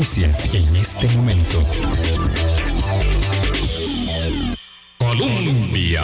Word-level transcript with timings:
en 0.00 0.76
este 0.76 1.06
momento. 1.10 1.62
Colombia. 4.96 6.02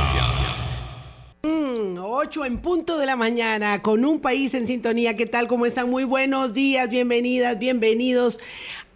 8 1.42 2.40
mm, 2.40 2.44
en 2.44 2.58
punto 2.58 2.98
de 2.98 3.06
la 3.06 3.16
mañana 3.16 3.80
con 3.80 4.04
un 4.04 4.20
país 4.20 4.52
en 4.52 4.66
sintonía. 4.66 5.16
¿Qué 5.16 5.24
tal? 5.24 5.48
¿Cómo 5.48 5.64
están? 5.64 5.88
Muy 5.88 6.04
buenos 6.04 6.52
días, 6.52 6.90
bienvenidas, 6.90 7.58
bienvenidos 7.58 8.38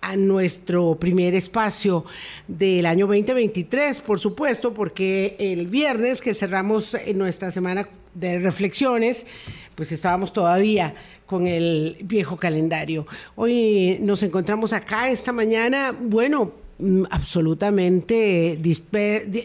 a 0.03 0.17
nuestro 0.17 0.97
primer 1.01 1.35
espacio 1.35 2.05
del 2.47 2.85
año 2.85 3.07
2023, 3.07 4.03
por 4.03 4.19
supuesto, 4.19 4.75
porque 4.75 5.35
el 5.39 5.67
viernes 5.67 6.21
que 6.21 6.35
cerramos 6.35 6.95
nuestra 7.15 7.51
semana 7.51 7.89
de 8.15 8.39
reflexiones, 8.39 9.27
pues 9.75 9.93
estábamos 9.93 10.33
todavía 10.33 10.95
con 11.27 11.47
el 11.47 11.97
viejo 12.03 12.37
calendario. 12.37 13.07
Hoy 13.37 13.99
nos 14.01 14.23
encontramos 14.23 14.73
acá 14.73 15.11
esta 15.11 15.33
mañana, 15.33 15.95
bueno, 15.99 16.53
mm, 16.79 17.05
absolutamente 17.11 18.59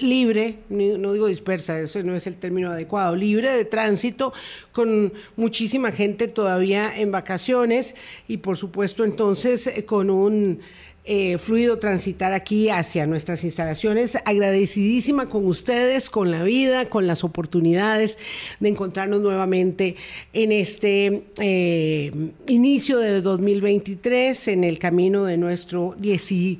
libre, 0.01 0.59
no 0.69 1.13
digo 1.13 1.27
dispersa, 1.27 1.79
eso 1.79 2.01
no 2.01 2.15
es 2.15 2.25
el 2.25 2.35
término 2.35 2.71
adecuado, 2.71 3.15
libre 3.15 3.51
de 3.51 3.65
tránsito, 3.65 4.33
con 4.71 5.13
muchísima 5.35 5.91
gente 5.91 6.27
todavía 6.27 6.91
en 6.97 7.11
vacaciones 7.11 7.93
y 8.27 8.37
por 8.37 8.57
supuesto 8.57 9.05
entonces 9.05 9.67
eh, 9.67 9.85
con 9.85 10.09
un 10.09 10.59
eh, 11.07 11.37
fluido 11.37 11.77
transitar 11.77 12.33
aquí 12.33 12.69
hacia 12.69 13.05
nuestras 13.05 13.43
instalaciones. 13.43 14.17
Agradecidísima 14.25 15.29
con 15.29 15.45
ustedes, 15.45 16.09
con 16.09 16.31
la 16.31 16.41
vida, 16.41 16.89
con 16.89 17.05
las 17.05 17.23
oportunidades 17.23 18.17
de 18.59 18.69
encontrarnos 18.69 19.21
nuevamente 19.21 19.97
en 20.33 20.51
este 20.51 21.25
eh, 21.39 22.11
inicio 22.47 22.97
del 22.97 23.21
2023, 23.21 24.47
en 24.47 24.63
el 24.63 24.79
camino 24.79 25.25
de 25.25 25.37
nuestro 25.37 25.95
16 25.99 26.59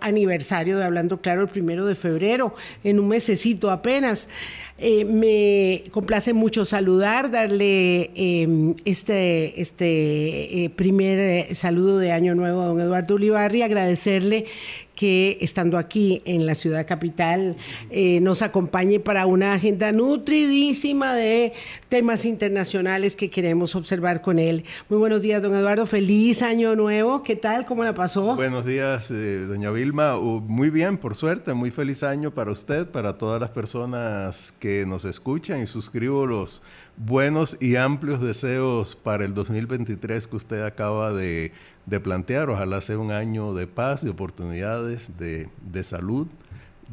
aniversario 0.00 0.78
de 0.78 0.84
Hablando 0.84 1.20
Claro, 1.20 1.42
el 1.42 1.48
primero 1.48 1.86
de 1.86 1.96
febrero, 1.96 2.54
en 2.84 3.00
un 3.00 3.08
mesecito 3.08 3.72
apenas. 3.72 4.28
Eh, 4.76 5.04
me 5.04 5.88
complace 5.92 6.32
mucho 6.32 6.64
saludar, 6.64 7.30
darle 7.30 8.10
em, 8.16 8.74
este, 8.84 9.60
este 9.60 10.72
primer 10.74 11.54
saludo 11.54 11.98
de 11.98 12.10
Año 12.10 12.34
Nuevo 12.34 12.60
a 12.60 12.66
don 12.66 12.80
Eduardo 12.80 13.14
Ulibarri, 13.14 13.62
agradecerle 13.62 14.46
que 14.94 15.38
estando 15.40 15.78
aquí 15.78 16.22
en 16.24 16.46
la 16.46 16.54
ciudad 16.54 16.86
capital 16.86 17.56
eh, 17.90 18.20
nos 18.20 18.42
acompañe 18.42 19.00
para 19.00 19.26
una 19.26 19.54
agenda 19.54 19.92
nutridísima 19.92 21.14
de 21.14 21.52
temas 21.88 22.24
internacionales 22.24 23.16
que 23.16 23.30
queremos 23.30 23.74
observar 23.74 24.20
con 24.20 24.38
él. 24.38 24.64
Muy 24.88 24.98
buenos 24.98 25.22
días, 25.22 25.42
don 25.42 25.54
Eduardo. 25.54 25.86
Feliz 25.86 26.42
año 26.42 26.76
nuevo. 26.76 27.22
¿Qué 27.22 27.36
tal? 27.36 27.66
¿Cómo 27.66 27.84
la 27.84 27.94
pasó? 27.94 28.36
Buenos 28.36 28.64
días, 28.64 29.10
eh, 29.10 29.46
doña 29.46 29.70
Vilma. 29.70 30.18
Uh, 30.18 30.40
muy 30.40 30.70
bien, 30.70 30.98
por 30.98 31.16
suerte. 31.16 31.54
Muy 31.54 31.70
feliz 31.70 32.02
año 32.02 32.32
para 32.32 32.50
usted, 32.50 32.86
para 32.86 33.18
todas 33.18 33.40
las 33.40 33.50
personas 33.50 34.54
que 34.58 34.86
nos 34.86 35.04
escuchan 35.04 35.62
y 35.62 35.66
suscribo 35.66 36.26
los 36.26 36.62
buenos 36.96 37.56
y 37.60 37.76
amplios 37.76 38.20
deseos 38.20 38.94
para 38.94 39.24
el 39.24 39.34
2023 39.34 40.26
que 40.28 40.36
usted 40.36 40.62
acaba 40.62 41.12
de, 41.12 41.52
plantear. 42.00 42.50
Ojalá 42.50 42.80
sea 42.80 42.98
un 42.98 43.10
año 43.10 43.54
de 43.54 43.66
paz, 43.66 44.04
de 44.04 44.10
oportunidades, 44.10 45.10
de, 45.18 45.48
de 45.70 45.82
salud, 45.82 46.26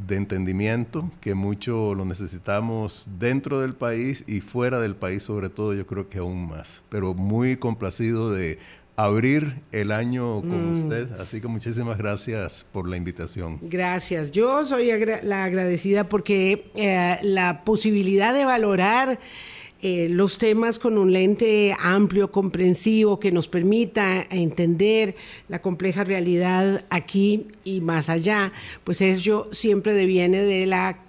de 0.08 0.16
entendimiento, 0.16 1.12
que 1.22 1.36
mucho 1.36 1.96
lo 1.96 2.06
necesitamos 2.06 3.08
dentro 3.20 3.62
del 3.62 3.74
país 3.74 4.24
y 4.28 4.42
fuera 4.42 4.80
del 4.80 4.96
país, 4.96 5.24
sobre 5.24 5.50
todo 5.50 5.74
yo 5.74 5.86
creo 5.86 6.10
que 6.10 6.20
aún 6.20 6.48
más. 6.48 6.82
Pero 6.90 7.14
muy 7.14 7.58
complacido 7.58 8.32
de 8.32 8.60
abrir 8.96 9.62
el 9.72 9.92
año 9.92 10.42
con 10.42 10.72
mm. 10.72 10.84
usted. 10.84 11.12
Así 11.20 11.42
que 11.42 11.48
muchísimas 11.48 11.98
gracias 11.98 12.66
por 12.72 12.88
la 12.88 12.98
invitación. 12.98 13.60
Gracias. 13.62 14.32
Yo 14.32 14.66
soy 14.66 14.92
la 15.24 15.46
agradecida 15.46 16.08
porque 16.08 16.72
eh, 16.76 17.18
la 17.22 17.64
posibilidad 17.64 18.34
de 18.34 18.46
valorar 18.46 19.20
eh, 19.84 20.10
los 20.10 20.38
temas 20.38 20.78
con 20.78 20.98
un 20.98 21.12
lente 21.12 21.76
amplio, 21.80 22.32
comprensivo, 22.32 23.20
que 23.20 23.32
nos 23.32 23.48
permita 23.48 24.26
entender 24.30 25.16
la 25.48 25.62
compleja 25.62 26.04
realidad 26.04 26.86
aquí 26.92 27.48
y 27.64 27.82
más 27.82 28.08
allá, 28.08 28.54
pues 28.84 29.02
eso 29.02 29.50
siempre 29.52 29.96
deviene 29.96 30.44
de 30.44 30.68
la 30.68 31.00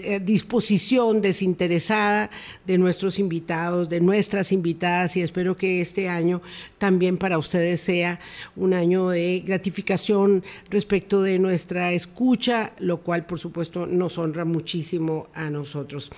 eh, 0.00 0.20
disposición 0.22 1.22
desinteresada 1.22 2.30
de 2.66 2.78
nuestros 2.78 3.18
invitados, 3.18 3.88
de 3.88 4.00
nuestras 4.00 4.52
invitadas 4.52 5.16
y 5.16 5.22
espero 5.22 5.56
que 5.56 5.80
este 5.80 6.08
año 6.08 6.40
también 6.76 7.16
para 7.16 7.36
ustedes 7.36 7.80
sea 7.80 8.20
un 8.54 8.74
año 8.74 9.08
de 9.08 9.42
gratificación 9.44 10.44
respecto 10.70 11.22
de 11.22 11.40
nuestra 11.40 11.92
escucha, 11.92 12.72
lo 12.78 12.98
cual 12.98 13.26
por 13.26 13.40
supuesto 13.40 13.86
nos 13.86 14.18
honra 14.18 14.44
muchísimo 14.44 15.28
a 15.34 15.50
nosotros 15.50 16.10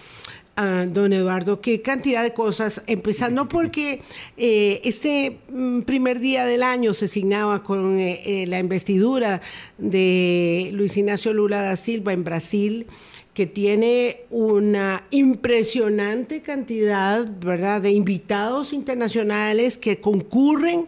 don 0.56 1.12
Eduardo, 1.12 1.60
qué 1.60 1.80
cantidad 1.80 2.22
de 2.22 2.34
cosas, 2.34 2.82
empezando 2.86 3.48
porque 3.48 4.02
eh, 4.36 4.80
este 4.84 5.38
mm, 5.48 5.82
primer 5.82 6.20
día 6.20 6.44
del 6.44 6.62
año 6.62 6.92
se 6.92 7.08
signaba 7.08 7.62
con 7.62 7.98
eh, 7.98 8.20
eh, 8.24 8.46
la 8.46 8.58
investidura 8.58 9.40
de 9.78 10.70
Luis 10.72 10.96
Ignacio 10.96 11.32
Lula 11.32 11.62
da 11.62 11.76
Silva 11.76 12.12
en 12.12 12.24
Brasil 12.24 12.86
que 13.32 13.46
tiene 13.46 14.22
una 14.28 15.04
impresionante 15.10 16.42
cantidad, 16.42 17.26
¿verdad?, 17.40 17.80
de 17.80 17.92
invitados 17.92 18.72
internacionales 18.72 19.78
que 19.78 20.00
concurren 20.00 20.86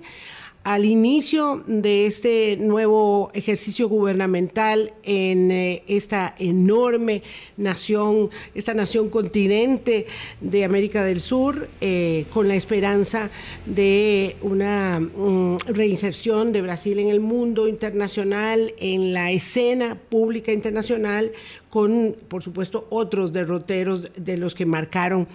al 0.64 0.84
inicio 0.84 1.64
de 1.66 2.06
este 2.06 2.56
nuevo 2.56 3.30
ejercicio 3.34 3.88
gubernamental 3.88 4.92
en 5.02 5.50
eh, 5.50 5.82
esta 5.88 6.34
enorme 6.38 7.22
nación, 7.56 8.30
esta 8.54 8.72
nación 8.72 9.08
continente 9.10 10.06
de 10.40 10.64
América 10.64 11.04
del 11.04 11.20
Sur, 11.20 11.68
eh, 11.80 12.26
con 12.32 12.46
la 12.46 12.54
esperanza 12.54 13.30
de 13.66 14.36
una 14.42 15.00
mm, 15.00 15.58
reinserción 15.66 16.52
de 16.52 16.62
Brasil 16.62 16.98
en 16.98 17.08
el 17.08 17.20
mundo 17.20 17.66
internacional, 17.66 18.72
en 18.78 19.12
la 19.12 19.32
escena 19.32 19.96
pública 19.96 20.52
internacional, 20.52 21.32
con, 21.72 22.16
por 22.28 22.43
supuesto, 22.43 22.87
otros 22.91 23.33
derroteros 23.33 24.10
de 24.15 24.37
los 24.37 24.55
que 24.55 24.66
marcaron 24.66 25.27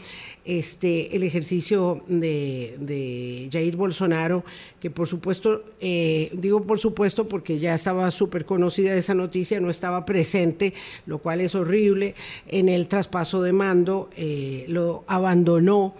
este, 0.45 1.15
el 1.15 1.23
ejercicio 1.23 2.03
de, 2.07 3.49
Jair 3.51 3.75
Bolsonaro, 3.75 4.45
que 4.79 4.91
por 4.91 5.07
supuesto, 5.07 5.63
eh, 5.81 6.29
digo 6.33 6.61
por 6.61 6.77
supuesto 6.77 7.27
porque 7.27 7.57
ya 7.57 7.73
estaba 7.73 8.11
súper 8.11 8.45
conocida 8.45 8.93
esa 8.93 9.15
noticia, 9.15 9.59
no 9.59 9.71
estaba 9.71 10.05
presente, 10.05 10.75
lo 11.07 11.17
cual 11.17 11.41
es 11.41 11.55
horrible, 11.55 12.13
en 12.47 12.69
el 12.69 12.87
traspaso 12.87 13.41
de 13.41 13.53
mando, 13.53 14.11
eh, 14.15 14.65
lo 14.67 15.05
abandonó. 15.07 15.95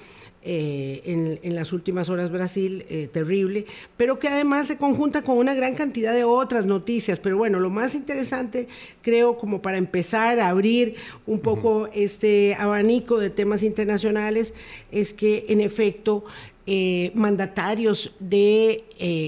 Eh, 0.50 1.02
en, 1.44 1.56
las 1.56 1.74
últimas 1.74 2.08
horas 2.08 2.32
Brasil, 2.32 2.86
eh, 2.88 3.10
terrible, 3.12 3.66
pero 3.98 4.18
que 4.18 4.30
además 4.30 4.68
se 4.68 4.78
conjunta 4.78 5.22
con 5.22 5.38
una 5.38 5.54
gran 5.54 5.76
cantidad 5.76 6.14
de 6.14 6.24
otras 6.24 6.66
noticias. 6.66 7.20
Pero 7.20 7.38
bueno, 7.38 7.60
lo 7.60 7.70
más 7.70 7.96
interesante, 7.96 8.70
creo, 9.02 9.38
como 9.38 9.62
para 9.62 9.78
empezar 9.78 10.40
a 10.40 10.48
abrir 10.48 10.96
un 11.26 11.42
poco 11.42 11.90
este 11.94 12.56
abanico 12.58 13.20
de 13.20 13.30
temas 13.30 13.62
internacionales, 13.62 14.54
es 14.90 15.14
que 15.14 15.48
en 15.50 15.60
efecto 15.60 16.24
eh, 16.66 17.12
mandatarios 17.14 18.16
de 18.22 18.86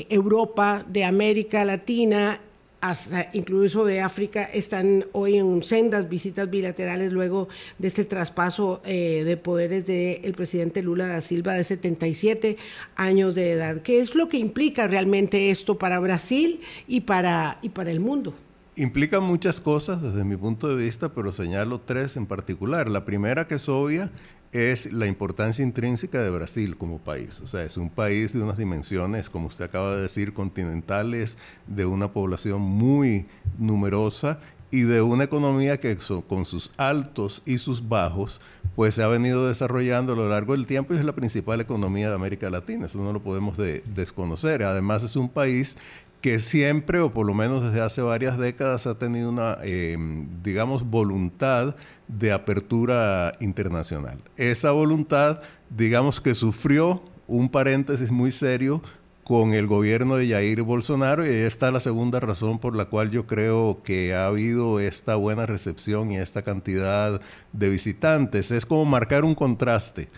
Europa, 0.10 0.86
de 0.88 1.04
América 1.04 1.66
Latina, 1.66 2.40
hasta 2.82 3.30
incluso 3.34 3.86
de 3.86 4.02
África, 4.02 4.44
están 4.44 5.06
hoy 5.12 5.38
en 5.38 5.64
sendas 5.64 6.08
visitas 6.08 6.50
bilaterales 6.50 7.12
luego 7.12 7.50
de 7.78 7.88
este 7.88 8.06
traspaso 8.06 8.82
eh, 8.86 9.24
de 9.26 9.38
poderes 9.38 9.86
del 9.86 10.34
presidente 10.34 10.82
Lula 10.82 11.08
da 11.08 11.22
Silva 11.22 11.54
de 11.54 11.64
77 11.64 12.58
años 12.96 13.36
de 13.36 13.52
edad. 13.52 13.82
¿Qué 13.82 14.00
es 14.00 14.16
lo 14.16 14.30
que 14.30 14.38
implica 14.38 14.88
realmente 14.88 15.50
esto 15.52 15.78
para 15.78 16.00
Brasil 16.00 16.62
y 16.88 17.02
para, 17.02 17.60
y 17.62 17.70
para 17.70 17.92
el 17.92 18.00
mundo? 18.00 18.34
Implica 18.76 19.20
muchas 19.20 19.60
cosas 19.60 20.02
desde 20.02 20.24
mi 20.24 20.38
punto 20.38 20.70
de 20.70 20.82
vista, 20.82 21.14
pero 21.14 21.34
señalo 21.34 21.82
tres 21.82 22.16
en 22.16 22.26
particular. 22.26 22.90
La 22.90 23.04
primera 23.04 23.46
que 23.46 23.56
es 23.56 23.68
obvia 23.68 24.10
es 24.52 24.92
la 24.92 25.06
importancia 25.06 25.64
intrínseca 25.64 26.22
de 26.22 26.30
Brasil 26.30 26.78
como 26.78 26.98
país. 26.98 27.40
O 27.42 27.48
sea, 27.48 27.64
es 27.64 27.78
un 27.78 27.90
país 27.90 28.34
de 28.34 28.42
unas 28.42 28.58
dimensiones, 28.58 29.30
como 29.30 29.48
usted 29.48 29.66
acaba 29.66 29.96
de 29.96 30.02
decir, 30.02 30.34
continentales, 30.34 31.38
de 31.68 31.86
una 31.86 32.12
población 32.12 32.62
muy 32.62 33.28
numerosa 33.58 34.40
y 34.72 34.82
de 34.82 35.02
una 35.02 35.24
economía 35.24 35.80
que 35.80 35.98
con 36.28 36.46
sus 36.46 36.72
altos 36.78 37.42
y 37.46 37.58
sus 37.58 37.88
bajos, 37.88 38.40
pues 38.76 38.96
se 38.96 39.04
ha 39.04 39.08
venido 39.08 39.48
desarrollando 39.48 40.14
a 40.14 40.16
lo 40.16 40.30
largo 40.30 40.54
del 40.54 40.68
tiempo 40.68 40.94
y 40.94 40.98
es 40.98 41.06
la 41.06 41.14
principal 41.14 41.60
economía 41.60 42.10
de 42.10 42.16
América 42.16 42.50
Latina. 42.50 42.86
Eso 42.86 43.00
no 43.00 43.12
lo 43.12 43.22
podemos 43.22 43.58
desconocer. 43.58 44.64
Además 44.64 45.04
es 45.04 45.16
un 45.16 45.30
país 45.30 45.76
que 46.22 46.40
siempre, 46.40 47.00
o 47.00 47.14
por 47.14 47.26
lo 47.26 47.34
menos 47.34 47.64
desde 47.64 47.82
hace 47.82 48.02
varias 48.02 48.38
décadas, 48.38 48.88
ha 48.88 48.98
tenido 48.98 49.30
una, 49.30 49.58
em, 49.64 50.28
digamos, 50.44 50.84
voluntad 50.84 51.76
de 52.08 52.32
apertura 52.32 53.36
internacional. 53.40 54.20
Esa 54.36 54.72
voluntad, 54.72 55.42
digamos 55.70 56.20
que 56.20 56.36
sufrió 56.36 57.04
un 57.28 57.50
paréntesis 57.50 58.12
muy 58.12 58.32
serio 58.32 58.82
con 59.24 59.54
el 59.54 59.68
gobierno 59.68 60.16
de 60.16 60.28
Jair 60.28 60.64
Bolsonaro 60.64 61.24
y 61.24 61.30
ahí 61.30 61.36
está 61.36 61.72
la 61.72 61.80
segunda 61.80 62.20
razón 62.20 62.58
por 62.58 62.76
la 62.76 62.86
cual 62.86 63.12
yo 63.12 63.28
creo 63.28 63.80
que 63.84 64.16
ha 64.16 64.26
habido 64.26 64.80
esta 64.80 65.16
buena 65.18 65.46
recepción 65.46 66.12
y 66.12 66.18
esta 66.18 66.42
cantidad 66.42 67.22
de 67.54 67.70
visitantes. 67.70 68.50
Es 68.50 68.66
como 68.66 68.86
marcar 68.86 69.24
un 69.24 69.36
contraste, 69.36 70.10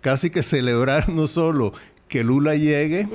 casi 0.00 0.30
que 0.30 0.42
celebrar 0.42 1.08
no 1.08 1.28
solo 1.28 1.72
que 2.08 2.24
Lula 2.24 2.56
llegue, 2.56 3.08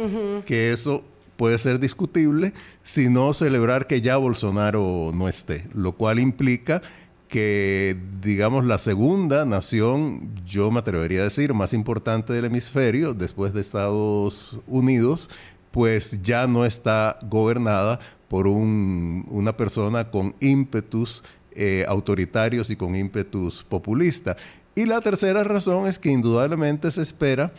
que 0.45 0.71
eso 0.71 1.03
puede 1.41 1.57
ser 1.57 1.79
discutible, 1.79 2.53
sino 2.83 3.33
celebrar 3.33 3.87
que 3.87 3.99
ya 3.99 4.15
Bolsonaro 4.17 5.09
no 5.11 5.27
esté, 5.27 5.67
lo 5.73 5.93
cual 5.93 6.19
implica 6.19 6.83
que, 7.29 7.97
digamos, 8.21 8.63
la 8.63 8.77
segunda 8.77 9.43
nación, 9.43 10.35
yo 10.45 10.69
me 10.69 10.77
atrevería 10.77 11.21
a 11.21 11.23
decir, 11.23 11.55
más 11.55 11.73
importante 11.73 12.31
del 12.31 12.45
hemisferio, 12.45 13.15
después 13.15 13.55
de 13.55 13.61
Estados 13.61 14.59
Unidos, 14.67 15.31
pues 15.71 16.21
ya 16.21 16.45
no 16.45 16.63
está 16.63 17.17
gobernada 17.23 17.99
por 18.27 18.45
una 18.45 19.57
persona 19.57 20.11
con 20.11 20.35
ímpetus 20.41 21.23
eh, 21.53 21.85
autoritarios 21.87 22.69
y 22.69 22.75
con 22.75 22.95
ímpetus 22.95 23.63
populista. 23.63 24.37
Y 24.75 24.85
la 24.85 25.01
tercera 25.01 25.43
razón 25.43 25.87
es 25.87 25.97
que 25.97 26.11
indudablemente 26.11 26.91
se 26.91 27.01
espera 27.01 27.51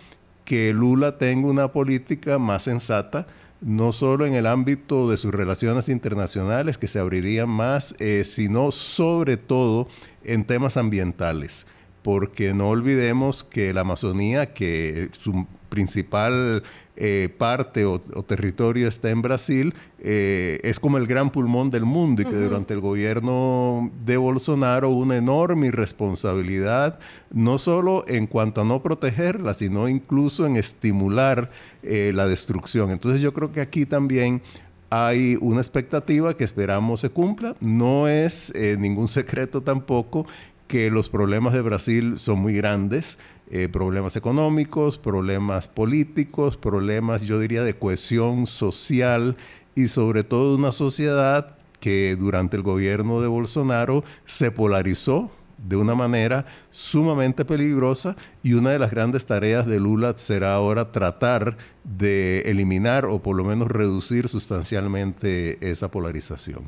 que 0.45 0.73
Lula 0.73 1.19
tenga 1.19 1.49
una 1.49 1.73
política 1.73 2.39
más 2.39 2.63
sensata, 2.63 3.27
no 3.63 3.93
solo 3.93 4.27
en 4.27 4.35
el 4.35 4.47
ámbito 4.47 5.09
de 5.09 5.17
sus 5.17 5.33
relaciones 5.33 5.89
internacionales, 5.89 6.79
que 6.79 6.89
se 6.89 6.99
abrirían 6.99 7.49
más, 7.49 7.95
eh, 7.99 8.25
sino 8.25 8.73
sobre 8.73 9.37
todo 9.37 9.89
en 10.25 10.45
temas 10.45 10.77
ambientales. 10.77 11.67
Porque 12.03 12.53
no 12.53 12.69
olvidemos 12.69 13.45
que 13.45 13.73
la 13.73 13.83
Amazonía, 13.83 14.53
que 14.53 15.11
su 15.19 15.47
principal 15.69 16.65
eh, 16.95 17.31
parte 17.39 17.87
o, 17.87 17.99
territorio 18.01 18.87
está 18.87 19.09
en 19.09 19.23
Brasil, 19.23 19.75
eh, 19.99 20.61
es 20.63 20.79
como 20.79 20.99
el 20.99 21.07
gran 21.07 21.31
pulmón 21.31 21.71
del 21.71 21.85
mundo 21.85 22.21
y 22.21 22.27
que 22.27 22.37
durante 22.37 22.75
el 22.75 22.81
gobierno 22.81 23.91
de 24.05 24.19
Bolsonaro 24.19 24.91
una 24.91 25.17
enorme 25.17 25.69
irresponsabilidad, 25.69 26.99
no 27.31 27.57
solo 27.57 28.05
en 28.09 28.27
cuanto 28.27 28.61
a 28.61 28.65
no 28.65 28.83
protegerla, 28.83 29.55
sino 29.55 29.89
incluso 29.89 30.47
en 30.47 30.57
estimular 30.57 31.51
eh, 31.83 32.13
la 32.15 32.27
destrucción. 32.27 32.91
Entonces 32.91 33.23
yo 33.23 33.33
creo 33.33 33.53
que 33.53 33.63
aquí 33.63 33.87
también 33.87 34.43
hay 34.91 35.39
una 35.41 35.63
expectativa 35.63 36.37
que 36.37 36.45
esperamos 36.45 37.01
se 37.01 37.09
cumpla. 37.09 37.55
No 37.61 38.07
es 38.07 38.53
ningún 38.79 39.09
secreto 39.09 39.63
tampoco 39.63 40.27
que 40.73 40.91
los 40.91 41.11
problemas 41.11 41.53
de 41.53 41.61
Brasil 41.61 42.19
son 42.19 42.39
muy 42.39 42.55
grandes. 42.55 43.19
Eh, 43.51 43.69
problemas 43.69 44.17
económicos, 44.17 44.97
problemas 44.97 45.69
políticos, 45.69 46.57
problemas, 46.57 47.23
yo 47.23 47.39
diría, 47.39 47.63
de 47.65 47.77
cohesión 47.77 48.47
social 48.47 49.37
y 49.75 49.89
sobre 49.89 50.25
todo 50.25 50.57
una 50.57 50.73
sociedad 50.73 51.57
que 51.81 52.17
durante 52.17 52.57
el 52.57 52.63
gobierno 52.63 53.21
de 53.21 53.29
Bolsonaro 53.29 54.05
se 54.25 54.51
polarizó 54.51 55.31
de 55.59 55.77
una 55.77 55.95
manera 55.95 56.47
sumamente 56.71 57.45
peligrosa 57.45 58.17
y 58.43 58.55
una 58.55 58.71
de 58.71 58.79
las 58.79 58.91
grandes 58.91 59.27
tareas 59.27 59.67
de 59.67 59.81
Lula 59.81 60.15
será 60.17 60.55
ahora 60.55 60.91
tratar 60.91 61.57
de 61.85 62.41
eliminar 62.47 63.05
o 63.07 63.23
por 63.23 63.37
lo 63.37 63.45
menos 63.45 63.69
reducir 63.69 64.29
sustancialmente 64.29 65.59
esa 65.61 65.91
polarización. 65.91 66.65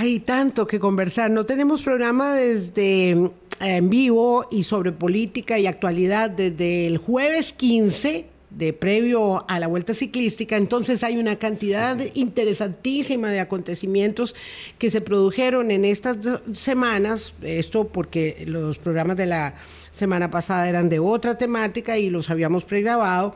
Hay 0.00 0.20
tanto 0.20 0.68
que 0.68 0.78
conversar. 0.78 1.28
No 1.28 1.44
tenemos 1.44 1.82
programa 1.82 2.32
desde 2.32 3.10
eh, 3.10 3.30
en 3.58 3.90
vivo 3.90 4.46
y 4.48 4.62
sobre 4.62 4.92
política 4.92 5.58
y 5.58 5.66
actualidad 5.66 6.30
desde 6.30 6.86
el 6.86 6.98
jueves 6.98 7.52
15 7.52 8.26
de 8.50 8.72
previo 8.72 9.44
a 9.50 9.58
la 9.58 9.66
vuelta 9.66 9.94
ciclística, 9.94 10.56
entonces 10.56 11.02
hay 11.02 11.18
una 11.18 11.36
cantidad 11.36 11.98
interesantísima 12.14 13.30
de 13.32 13.40
acontecimientos 13.40 14.36
que 14.78 14.88
se 14.88 15.00
produjeron 15.00 15.72
en 15.72 15.84
estas 15.84 16.18
semanas, 16.52 17.32
esto 17.42 17.88
porque 17.88 18.44
los 18.46 18.78
programas 18.78 19.16
de 19.16 19.26
la 19.26 19.56
semana 19.90 20.30
pasada 20.30 20.68
eran 20.68 20.88
de 20.88 21.00
otra 21.00 21.36
temática 21.36 21.98
y 21.98 22.08
los 22.08 22.30
habíamos 22.30 22.64
pregrabado. 22.64 23.34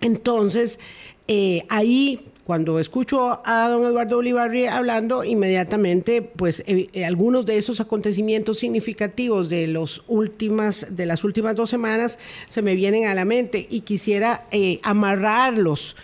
Entonces, 0.00 0.78
eh, 1.26 1.64
ahí 1.68 2.31
cuando 2.52 2.78
escucho 2.78 3.40
a 3.46 3.66
don 3.70 3.82
Eduardo 3.82 4.18
Olivarri 4.18 4.66
hablando, 4.66 5.24
inmediatamente, 5.24 6.20
pues 6.20 6.62
eh, 6.66 6.90
eh, 6.92 7.06
algunos 7.06 7.46
de 7.46 7.56
esos 7.56 7.80
acontecimientos 7.80 8.58
significativos 8.58 9.48
de, 9.48 9.66
los 9.68 10.04
últimas, 10.06 10.86
de 10.90 11.06
las 11.06 11.24
últimas 11.24 11.56
dos 11.56 11.70
semanas 11.70 12.18
se 12.48 12.60
me 12.60 12.74
vienen 12.74 13.06
a 13.06 13.14
la 13.14 13.24
mente 13.24 13.66
y 13.70 13.80
quisiera 13.80 14.46
eh, 14.50 14.80
amarrarlos. 14.82 15.96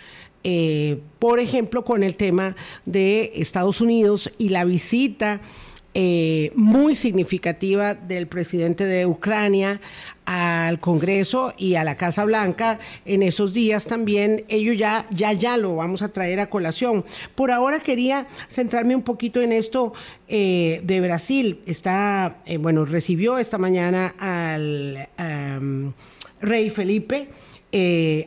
por 1.19 1.39
ejemplo, 1.39 1.85
con 1.85 2.01
el 2.01 2.15
tema 2.15 2.55
de 2.87 3.31
Estados 3.35 3.79
Unidos 3.79 4.31
y 4.39 4.49
la 4.49 4.65
visita 4.65 5.41
eh, 5.95 6.51
muy 6.55 6.95
significativa 6.95 7.95
del 7.95 8.27
presidente 8.27 8.85
de 8.85 9.07
Ucrania 9.07 9.81
al 10.25 10.79
Congreso 10.79 11.51
y 11.57 11.75
a 11.75 11.83
la 11.83 11.97
Casa 11.97 12.25
Blanca 12.25 12.79
en 13.05 13.23
esos 13.23 13.53
días 13.53 13.87
también. 13.87 14.45
Ello 14.49 14.73
ya, 14.73 15.07
ya, 15.09 15.33
ya 15.33 15.57
lo 15.57 15.75
vamos 15.75 16.03
a 16.03 16.09
traer 16.09 16.39
a 16.39 16.49
colación. 16.49 17.05
Por 17.33 17.49
ahora 17.49 17.79
quería 17.79 18.27
centrarme 18.49 18.95
un 18.95 19.01
poquito 19.01 19.41
en 19.41 19.51
esto 19.51 19.93
eh, 20.27 20.81
de 20.83 21.01
Brasil. 21.01 21.61
Está, 21.65 22.37
eh, 22.45 22.57
bueno, 22.57 22.85
recibió 22.85 23.39
esta 23.39 23.57
mañana 23.57 24.13
al 24.19 25.09
rey 26.39 26.69
Felipe, 26.69 27.29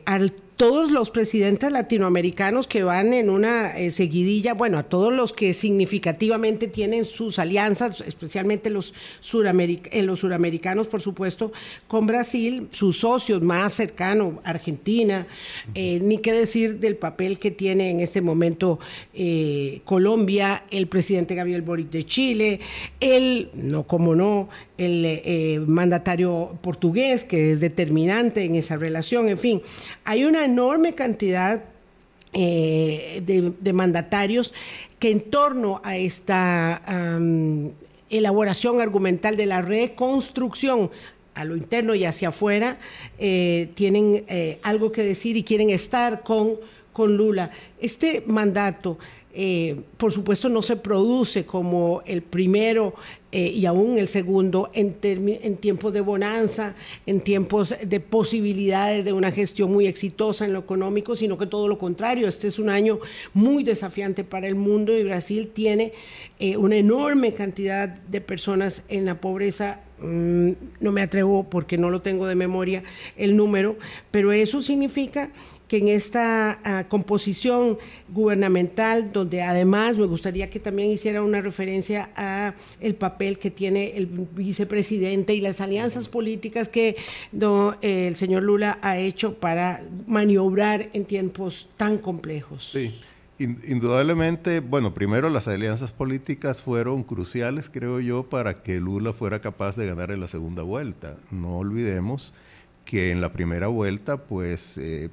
al 0.05 0.35
todos 0.63 0.93
los 0.93 1.11
presidentes 1.11 1.73
latinoamericanos 1.73 2.69
que 2.69 2.85
van 2.85 3.15
en 3.15 3.31
una 3.31 3.77
eh, 3.77 3.91
seguidilla, 3.91 4.55
bueno, 4.55 4.79
a 4.79 4.85
todos 4.85 5.13
los 5.13 5.33
que 5.33 5.55
significativamente 5.55 6.69
tienen 6.69 7.05
sus 7.05 7.41
alianzas, 7.41 8.01
especialmente 8.03 8.71
los, 8.71 8.95
eh, 8.95 10.03
los 10.05 10.21
suramericanos, 10.21 10.87
por 10.87 11.01
supuesto, 11.01 11.51
con 11.89 12.07
Brasil, 12.07 12.69
sus 12.71 13.01
socios 13.01 13.43
más 13.43 13.73
cercanos, 13.73 14.35
Argentina, 14.45 15.27
eh, 15.75 15.99
ni 16.01 16.19
qué 16.19 16.33
decir 16.33 16.79
del 16.79 16.95
papel 16.95 17.41
que 17.41 17.51
tiene 17.51 17.91
en 17.91 17.99
este 17.99 18.21
momento 18.21 18.79
Colombia, 19.85 20.63
el 20.71 20.87
presidente 20.87 21.35
Gabriel 21.35 21.63
Boric 21.63 21.91
de 21.91 22.05
Chile, 22.05 22.61
el, 23.01 23.51
no 23.55 23.83
como 23.83 24.15
no, 24.15 24.49
el 24.79 25.65
mandatario 25.67 26.59
portugués, 26.61 27.25
que 27.25 27.51
es 27.51 27.61
determinante 27.61 28.45
en 28.45 28.55
esa 28.55 28.77
relación, 28.77 29.29
en 29.29 29.39
fin, 29.39 29.63
hay 30.05 30.25
una 30.25 30.52
enorme 30.53 30.95
cantidad 30.95 31.65
eh, 32.35 33.23
de, 33.25 33.73
mandatarios 33.73 34.53
que 34.99 35.11
en 35.11 35.21
torno 35.21 35.81
a 35.85 35.97
esta 35.97 36.81
elaboración 38.09 38.81
argumental 38.81 39.37
de 39.37 39.47
la 39.47 39.63
reconstrucción 39.63 40.91
a 41.35 41.45
lo 41.45 41.57
interno 41.57 41.95
y 41.95 42.05
hacia 42.05 42.29
afuera, 42.29 42.79
eh, 43.19 43.71
tienen 43.75 44.25
eh, 44.29 44.59
algo 44.63 44.93
que 44.93 45.03
decir 45.03 45.37
y 45.37 45.43
quieren 45.43 45.71
estar 45.71 46.23
con, 46.23 46.57
con 46.93 47.17
Lula. 47.17 47.51
Este 47.81 48.23
mandato 48.27 48.99
eh, 49.35 49.81
por 49.97 50.13
supuesto 50.13 50.51
no 50.51 50.61
se 50.61 50.77
produce 50.77 51.47
como 51.47 52.03
el 52.05 52.21
primero 52.21 52.95
eh, 53.35 53.49
y 53.49 53.65
aún 53.65 53.97
el 53.97 54.09
segundo 54.09 54.71
en, 54.75 54.95
en, 55.03 55.57
tiempos 55.57 55.95
de 55.95 56.03
bonanza, 56.03 56.75
en 57.07 57.23
tiempos 57.23 57.75
de 57.83 58.01
posibilidades 58.01 59.07
de 59.07 59.15
una 59.15 59.33
gestión 59.33 59.73
muy 59.73 59.87
exitosa 59.87 60.45
en 60.45 60.53
lo 60.53 60.59
económico, 60.59 61.17
sino 61.17 61.39
que 61.39 61.47
todo 61.47 61.67
lo 61.67 61.79
contrario. 61.79 62.29
Este 62.29 62.47
es 62.47 62.59
un 62.59 62.69
año 62.69 62.99
muy 63.33 63.65
desafiante 63.65 64.23
para 64.23 64.47
el 64.49 64.55
mundo 64.55 64.95
y 64.95 65.03
Brasil 65.03 65.51
tiene 65.55 65.95
eh, 66.39 66.59
una 66.59 66.77
enorme 66.77 67.33
cantidad 67.33 67.89
de 67.89 68.21
personas 68.21 68.83
en 68.91 69.07
la 69.07 69.19
pobreza 69.19 69.81
mm, 69.99 70.51
no 70.81 70.93
me 70.93 71.01
atrevo 71.01 71.45
porque 71.49 71.79
no 71.79 71.89
lo 71.89 72.03
tengo 72.03 72.27
de 72.27 72.35
memoria 72.35 72.83
el 73.17 73.35
número, 73.35 73.79
pero 74.11 74.31
eso 74.33 74.61
significa 74.61 75.31
que 75.73 75.79
en 75.79 75.89
esta 75.89 76.61
ah, 76.65 76.85
composición 76.87 77.79
gubernamental, 78.11 79.11
donde 79.11 79.41
además 79.41 79.97
me 79.97 80.05
gustaría 80.05 80.51
que 80.51 80.61
también 80.61 80.91
hiciera 80.91 81.23
una 81.23 81.41
referencia 81.41 82.11
a 82.15 82.53
el 82.79 82.95
papel 82.95 83.39
que 83.39 83.51
tiene 83.51 83.97
el 83.97 84.05
vicepresidente 84.05 85.35
y 85.35 85.41
las 85.41 85.63
alianzas 85.63 86.09
políticas 86.09 86.69
que 86.69 86.97
el 87.81 88.17
señor 88.17 88.43
Lula 88.43 88.81
ha 88.83 88.99
hecho 88.99 89.33
para 89.33 89.83
maniobrar 90.07 90.91
en 90.93 91.07
tiempos 91.07 91.71
tan 91.79 91.97
complejos. 91.97 92.69
Sí. 92.71 92.95
Indudablemente, 93.39 94.61
bueno, 94.61 94.93
primero 94.93 95.31
las 95.31 95.49
alianzas 95.49 95.95
políticas 95.95 96.63
fueron 96.63 97.03
cruciales, 97.03 97.71
creo 97.71 97.99
yo, 97.99 98.25
para 98.25 98.63
que 98.63 98.79
Lula 98.79 99.15
fuera 99.15 99.41
capaz 99.41 99.77
de 99.77 99.87
ganar 99.87 100.11
en 100.11 100.21
la 100.21 100.29
segunda 100.29 100.63
vuelta. 100.63 101.17
No 101.31 101.57
olvidemos 101.57 102.35
que 102.85 103.11
en 103.11 103.21
la 103.21 103.33
primera 103.33 103.69
vuelta 103.69 104.17
pues 104.17 104.79
eh, 104.79 105.11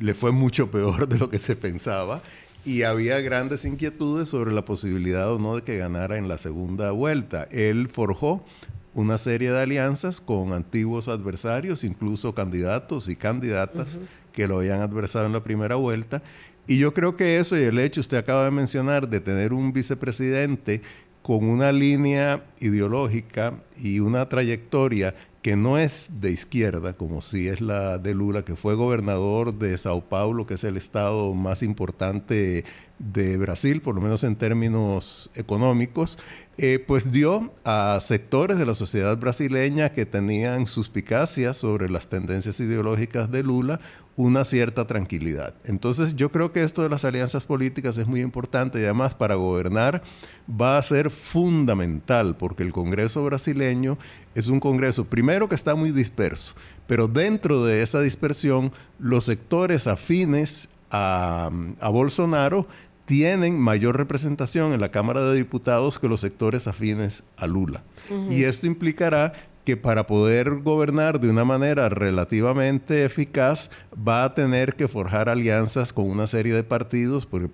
le 0.00 0.14
fue 0.14 0.32
mucho 0.32 0.70
peor 0.70 1.08
de 1.08 1.18
lo 1.18 1.30
que 1.30 1.38
se 1.38 1.56
pensaba 1.56 2.22
y 2.64 2.82
había 2.82 3.20
grandes 3.20 3.64
inquietudes 3.64 4.28
sobre 4.28 4.52
la 4.52 4.64
posibilidad 4.64 5.32
o 5.32 5.38
no 5.38 5.56
de 5.56 5.62
que 5.62 5.78
ganara 5.78 6.16
en 6.16 6.28
la 6.28 6.38
segunda 6.38 6.92
vuelta. 6.92 7.48
Él 7.50 7.88
forjó 7.92 8.44
una 8.94 9.18
serie 9.18 9.50
de 9.50 9.60
alianzas 9.60 10.20
con 10.20 10.52
antiguos 10.52 11.08
adversarios, 11.08 11.82
incluso 11.82 12.34
candidatos 12.34 13.08
y 13.08 13.16
candidatas 13.16 13.98
que 14.32 14.46
lo 14.46 14.58
habían 14.58 14.80
adversado 14.80 15.26
en 15.26 15.32
la 15.32 15.42
primera 15.42 15.76
vuelta. 15.76 16.22
Y 16.66 16.78
yo 16.78 16.94
creo 16.94 17.16
que 17.16 17.38
eso 17.38 17.58
y 17.58 17.64
el 17.64 17.78
hecho, 17.78 18.00
usted 18.00 18.18
acaba 18.18 18.44
de 18.44 18.50
mencionar, 18.50 19.08
de 19.08 19.20
tener 19.20 19.52
un 19.52 19.72
vicepresidente 19.72 20.82
con 21.22 21.44
una 21.44 21.72
línea 21.72 22.44
ideológica 22.60 23.54
y 23.76 24.00
una 24.00 24.28
trayectoria 24.28 25.14
que 25.42 25.56
no 25.56 25.76
es 25.76 26.08
de 26.20 26.30
izquierda, 26.30 26.92
como 26.92 27.20
si 27.20 27.48
es 27.48 27.60
la 27.60 27.98
de 27.98 28.14
Lula, 28.14 28.44
que 28.44 28.54
fue 28.54 28.76
gobernador 28.76 29.58
de 29.58 29.76
Sao 29.76 30.08
Paulo, 30.08 30.46
que 30.46 30.54
es 30.54 30.62
el 30.62 30.76
estado 30.76 31.34
más 31.34 31.64
importante 31.64 32.64
de 33.02 33.36
Brasil, 33.36 33.82
por 33.82 33.96
lo 33.96 34.00
menos 34.00 34.22
en 34.22 34.36
términos 34.36 35.28
económicos, 35.34 36.18
eh, 36.56 36.82
pues 36.86 37.10
dio 37.10 37.52
a 37.64 37.98
sectores 38.00 38.58
de 38.58 38.66
la 38.66 38.74
sociedad 38.74 39.18
brasileña 39.18 39.90
que 39.90 40.06
tenían 40.06 40.68
suspicacias 40.68 41.56
sobre 41.56 41.90
las 41.90 42.08
tendencias 42.08 42.60
ideológicas 42.60 43.30
de 43.30 43.42
Lula 43.42 43.80
una 44.16 44.44
cierta 44.44 44.86
tranquilidad. 44.86 45.54
Entonces 45.64 46.14
yo 46.14 46.30
creo 46.30 46.52
que 46.52 46.62
esto 46.62 46.82
de 46.82 46.90
las 46.90 47.04
alianzas 47.04 47.44
políticas 47.44 47.96
es 47.96 48.06
muy 48.06 48.20
importante 48.20 48.80
y 48.80 48.84
además 48.84 49.14
para 49.14 49.34
gobernar 49.34 50.02
va 50.48 50.78
a 50.78 50.82
ser 50.82 51.10
fundamental 51.10 52.36
porque 52.36 52.62
el 52.62 52.72
Congreso 52.72 53.24
brasileño 53.24 53.98
es 54.34 54.46
un 54.46 54.60
Congreso 54.60 55.06
primero 55.06 55.48
que 55.48 55.54
está 55.54 55.74
muy 55.74 55.90
disperso, 55.90 56.54
pero 56.86 57.08
dentro 57.08 57.64
de 57.64 57.82
esa 57.82 58.00
dispersión 58.00 58.72
los 58.98 59.24
sectores 59.24 59.86
afines 59.86 60.68
a, 60.90 61.50
a 61.80 61.88
Bolsonaro 61.88 62.66
tienen 63.04 63.58
mayor 63.58 63.96
representación 63.96 64.72
en 64.72 64.80
la 64.80 64.90
Cámara 64.90 65.24
de 65.24 65.36
Diputados 65.36 65.98
que 65.98 66.08
los 66.08 66.20
sectores 66.20 66.66
afines 66.66 67.22
a 67.36 67.46
Lula. 67.46 67.82
Y 68.30 68.44
esto 68.44 68.66
implicará 68.66 69.32
que 69.64 69.76
para 69.76 70.06
poder 70.06 70.60
gobernar 70.60 71.20
de 71.20 71.30
una 71.30 71.44
manera 71.44 71.88
relativamente 71.88 73.04
eficaz 73.04 73.70
va 73.96 74.24
a 74.24 74.34
tener 74.34 74.74
que 74.74 74.88
forjar 74.88 75.28
alianzas 75.28 75.92
con 75.92 76.10
una 76.10 76.26
serie 76.26 76.54
de 76.54 76.64
partidos, 76.64 77.26
porque 77.26 77.50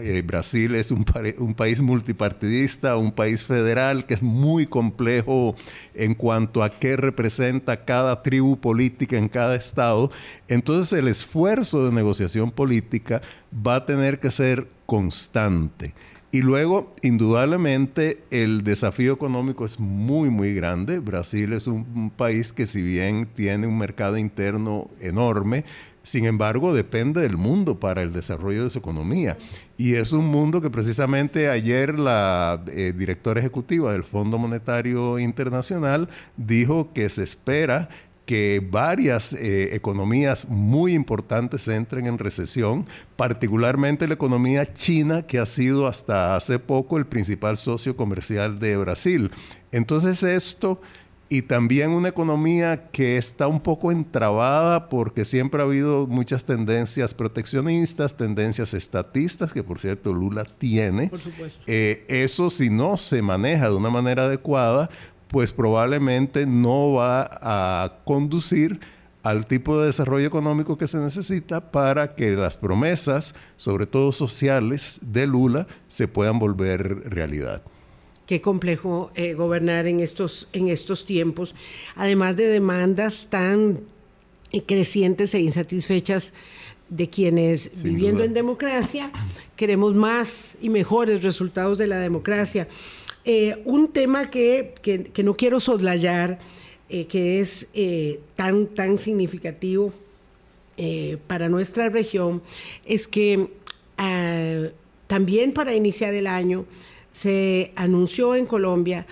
eh, 0.00 0.22
Brasil 0.22 0.76
es 0.76 0.90
un, 0.90 1.04
un, 1.38 1.54
país 1.54 1.80
multipartidista, 1.80 2.96
un 2.96 3.10
país 3.10 3.44
federal 3.44 4.06
que 4.06 4.14
es 4.14 4.22
muy 4.22 4.66
complejo 4.66 5.56
en 5.94 6.14
cuanto 6.14 6.62
a 6.62 6.70
qué 6.70 6.96
representa 6.96 7.84
cada 7.84 8.22
tribu 8.22 8.56
política 8.56 9.16
en 9.16 9.28
cada 9.28 9.56
estado. 9.56 10.10
Entonces 10.48 10.92
el 10.92 11.08
esfuerzo 11.08 11.84
de 11.84 11.92
negociación 11.92 12.50
política 12.50 13.20
va 13.66 13.76
a 13.76 13.86
tener 13.86 14.20
que 14.20 14.30
ser 14.30 14.68
constante. 14.86 15.92
Y 16.32 16.42
luego, 16.42 16.94
indudablemente, 17.02 18.22
el 18.30 18.62
desafío 18.62 19.12
económico 19.12 19.64
es 19.64 19.80
muy, 19.80 20.30
muy 20.30 20.54
grande. 20.54 21.00
Brasil 21.00 21.52
es 21.52 21.66
un, 21.66 22.10
país 22.16 22.52
que 22.52 22.66
si 22.68 22.82
bien 22.82 23.26
tiene 23.34 23.66
un 23.66 23.76
mercado 23.76 24.16
interno 24.16 24.88
enorme, 25.00 25.64
sin 26.04 26.26
embargo, 26.26 26.72
depende 26.72 27.20
del 27.20 27.36
mundo 27.36 27.80
para 27.80 28.02
el 28.02 28.12
desarrollo 28.12 28.62
de 28.62 28.70
su 28.70 28.78
economía. 28.78 29.36
Y 29.76 29.94
es 29.94 30.12
un 30.12 30.26
mundo 30.26 30.60
que 30.60 30.70
precisamente 30.70 31.48
ayer 31.50 31.98
la 31.98 32.62
eh, 32.68 32.94
directora 32.96 33.40
ejecutiva 33.40 33.92
del 33.92 34.04
Fondo 34.04 34.38
Monetario 34.38 35.18
Internacional 35.18 36.08
dijo 36.36 36.92
que 36.92 37.08
se 37.08 37.24
espera 37.24 37.88
que 38.30 38.64
varias 38.64 39.32
eh, 39.32 39.74
economías 39.74 40.46
muy 40.48 40.92
importantes 40.92 41.66
entren 41.66 42.06
en 42.06 42.16
recesión, 42.16 42.86
particularmente 43.16 44.06
la 44.06 44.14
economía 44.14 44.72
china, 44.72 45.26
que 45.26 45.40
ha 45.40 45.46
sido 45.46 45.88
hasta 45.88 46.36
hace 46.36 46.60
poco 46.60 46.96
el 46.96 47.06
principal 47.06 47.56
socio 47.56 47.96
comercial 47.96 48.60
de 48.60 48.76
Brasil. 48.76 49.32
Entonces 49.72 50.22
esto 50.22 50.80
y 51.28 51.42
también 51.42 51.90
una 51.90 52.10
economía 52.10 52.90
que 52.92 53.16
está 53.16 53.48
un 53.48 53.58
poco 53.58 53.90
entrabada 53.90 54.88
porque 54.88 55.24
siempre 55.24 55.60
ha 55.60 55.64
habido 55.64 56.06
muchas 56.06 56.44
tendencias 56.44 57.14
proteccionistas, 57.14 58.16
tendencias 58.16 58.74
estatistas, 58.74 59.52
que 59.52 59.64
por 59.64 59.80
cierto 59.80 60.12
Lula 60.12 60.44
tiene. 60.44 61.08
Por 61.08 61.18
supuesto. 61.18 61.60
Eh, 61.66 62.04
eso 62.08 62.48
si 62.48 62.70
no 62.70 62.96
se 62.96 63.22
maneja 63.22 63.68
de 63.68 63.74
una 63.74 63.90
manera 63.90 64.26
adecuada, 64.26 64.88
pues 65.30 65.52
probablemente 65.52 66.44
no 66.44 66.92
va 66.92 67.28
a 67.40 68.00
conducir 68.04 68.80
al 69.22 69.46
tipo 69.46 69.78
de 69.78 69.86
desarrollo 69.86 70.26
económico 70.26 70.76
que 70.76 70.86
se 70.86 70.98
necesita 70.98 71.70
para 71.70 72.14
que 72.14 72.30
las 72.32 72.56
promesas, 72.56 73.34
sobre 73.56 73.86
todo 73.86 74.12
sociales, 74.12 74.98
de 75.02 75.26
Lula 75.26 75.66
se 75.88 76.08
puedan 76.08 76.38
volver 76.38 77.10
realidad. 77.10 77.62
Qué 78.26 78.40
complejo 78.40 79.10
eh, 79.14 79.34
gobernar 79.34 79.86
en 79.86 80.00
estos, 80.00 80.48
en 80.52 80.68
estos 80.68 81.04
tiempos, 81.04 81.54
además 81.96 82.36
de 82.36 82.46
demandas 82.46 83.26
tan 83.28 83.80
eh, 84.52 84.62
crecientes 84.62 85.34
e 85.34 85.40
insatisfechas 85.40 86.32
de 86.88 87.08
quienes 87.08 87.82
viviendo 87.84 88.24
en 88.24 88.34
democracia 88.34 89.12
queremos 89.54 89.94
más 89.94 90.56
y 90.60 90.70
mejores 90.70 91.22
resultados 91.22 91.78
de 91.78 91.86
la 91.86 91.98
democracia. 91.98 92.66
Eh, 93.24 93.60
un 93.66 93.88
tema 93.88 94.30
que, 94.30 94.74
no 95.22 95.34
quiero 95.36 95.60
soslayar, 95.60 96.38
eh, 96.88 97.04
que 97.04 97.40
es 97.40 97.68
eh, 97.74 98.20
tan, 98.36 98.66
tan 98.68 98.98
significativo 98.98 99.92
para 101.26 101.50
nuestra 101.50 101.90
región, 101.90 102.40
es 102.86 103.06
que 103.06 103.50
ah, 103.98 104.68
también 105.08 105.52
para 105.52 105.74
iniciar 105.74 106.14
el 106.14 106.26
año 106.26 106.64
se 107.12 107.72
anunció 107.76 108.34
en 108.34 108.46
Colombia 108.46 109.06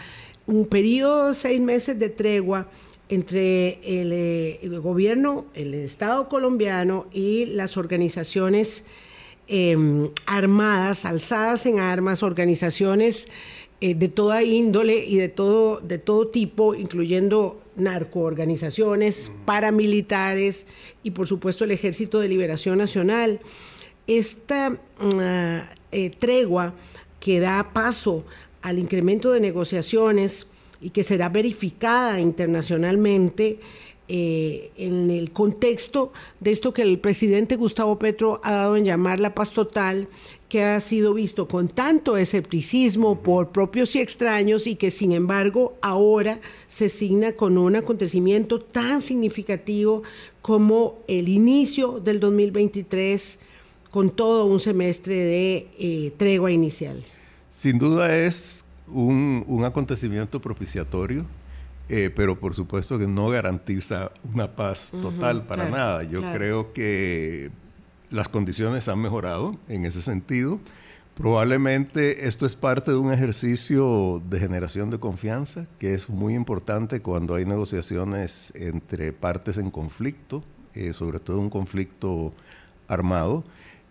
un 0.47 0.65
periodo 0.65 1.29
de 1.29 1.35
seis 1.35 1.61
meses 1.61 1.99
de 1.99 2.09
tregua 2.09 2.69
entre 3.11 3.81
el, 3.85 4.13
el 4.63 4.81
gobierno, 4.81 5.45
el 5.53 5.75
Estado 5.75 6.31
colombiano 6.31 7.07
y 7.13 7.45
las 7.45 7.77
organizaciones 7.77 8.83
em, 9.47 10.09
armadas, 10.25 11.05
alzadas 11.05 11.67
en 11.67 11.81
armas, 11.81 12.23
organizaciones 12.23 13.29
eh, 13.81 13.95
de 13.95 14.09
toda 14.09 14.43
índole 14.43 15.05
y 15.05 15.17
de 15.17 15.29
todo, 15.29 15.81
de 15.81 15.99
todo 15.99 16.29
tipo, 16.29 16.75
incluyendo 16.75 17.61
narcoorganizaciones, 17.77 19.31
paramilitares 19.45 20.67
y 21.03 21.13
por 21.13 21.29
supuesto 21.29 21.65
el 21.65 21.71
Ejército 21.71 22.19
de 22.19 22.29
Liberación 22.29 22.79
Nacional. 22.79 23.41
Esta 24.07 24.71
mm, 24.71 24.77
eh, 25.93 26.11
tregua 26.19 26.75
que 27.21 27.41
da 27.41 27.73
paso 27.73 28.25
al 28.63 28.79
incremento 28.79 29.33
de 29.33 29.41
negociaciones 29.41 30.47
y 30.81 30.91
que 30.91 31.05
será 31.05 31.29
verificada 31.29 32.21
internacionalmente 32.21 33.61
eh, 34.11 34.71
en 34.77 35.11
el 35.11 35.33
contexto 35.33 36.13
de 36.41 36.53
esto 36.53 36.73
que 36.73 36.81
el 36.81 36.99
presidente 36.99 37.57
Gustavo 37.57 37.99
Petro 37.99 38.41
ha 38.43 38.53
dado 38.53 38.77
en 38.77 38.87
llamar 38.87 39.21
la 39.21 39.35
paz 39.35 39.53
total, 39.53 40.09
que 40.49 40.65
ha 40.65 40.81
sido 40.81 41.13
visto 41.13 41.47
con 41.47 41.69
tanto 41.69 42.17
escepticismo 42.17 43.21
por 43.21 43.51
propios 43.51 43.95
y 43.95 44.01
extraños 44.01 44.67
y 44.67 44.77
que 44.77 44.91
sin 44.91 45.13
embargo 45.13 45.77
ahora 45.83 46.41
se 46.69 46.89
signa 46.89 47.33
con 47.33 47.59
un 47.59 47.77
acontecimiento 47.77 48.61
tan 48.61 49.03
significativo 49.03 50.03
como 50.41 51.01
el 51.07 51.29
inicio 51.29 52.01
del 52.01 52.19
2023 52.19 53.39
con 53.91 54.09
todo 54.09 54.47
un 54.47 54.59
semestre 54.59 55.17
de 55.17 55.67
eh, 55.79 56.13
tregua 56.17 56.51
inicial. 56.51 57.05
Sin 57.51 57.79
duda 57.79 58.17
es 58.17 58.65
un, 58.87 59.45
un 59.47 59.65
acontecimiento 59.65 60.41
propiciatorio 60.41 61.27
eh, 61.89 62.11
pero 62.15 62.39
por 62.39 62.55
supuesto 62.55 62.99
que 62.99 63.07
no 63.07 63.29
garantiza 63.29 64.11
una 64.33 64.55
paz 64.55 64.93
total 65.03 65.47
para 65.47 65.69
nada. 65.69 66.03
Yo 66.03 66.21
creo 66.33 66.73
que 66.73 67.51
las 68.11 68.29
condiciones 68.29 68.89
han 68.89 69.01
mejorado 69.01 69.57
en 69.69 69.85
ese 69.85 70.03
sentido. 70.03 70.61
Probablemente 71.17 72.29
esto 72.29 72.47
es 72.47 72.55
parte 72.55 72.93
de 72.93 72.97
un 72.97 73.13
ejercicio 73.13 74.23
de 74.31 74.39
generación 74.39 74.91
de 74.91 75.01
confianza 75.01 75.67
que 75.79 75.95
es 75.95 76.09
muy 76.09 76.35
importante 76.35 77.01
cuando 77.01 77.35
hay 77.35 77.45
negociaciones 77.45 78.53
entre 78.55 79.13
partes 79.13 79.59
en 79.59 79.71
conflicto, 79.71 80.45
eh, 80.75 80.93
sobre 80.93 81.19
todo 81.19 81.41
un 81.41 81.51
conflicto 81.51 82.33
armado. 82.87 83.43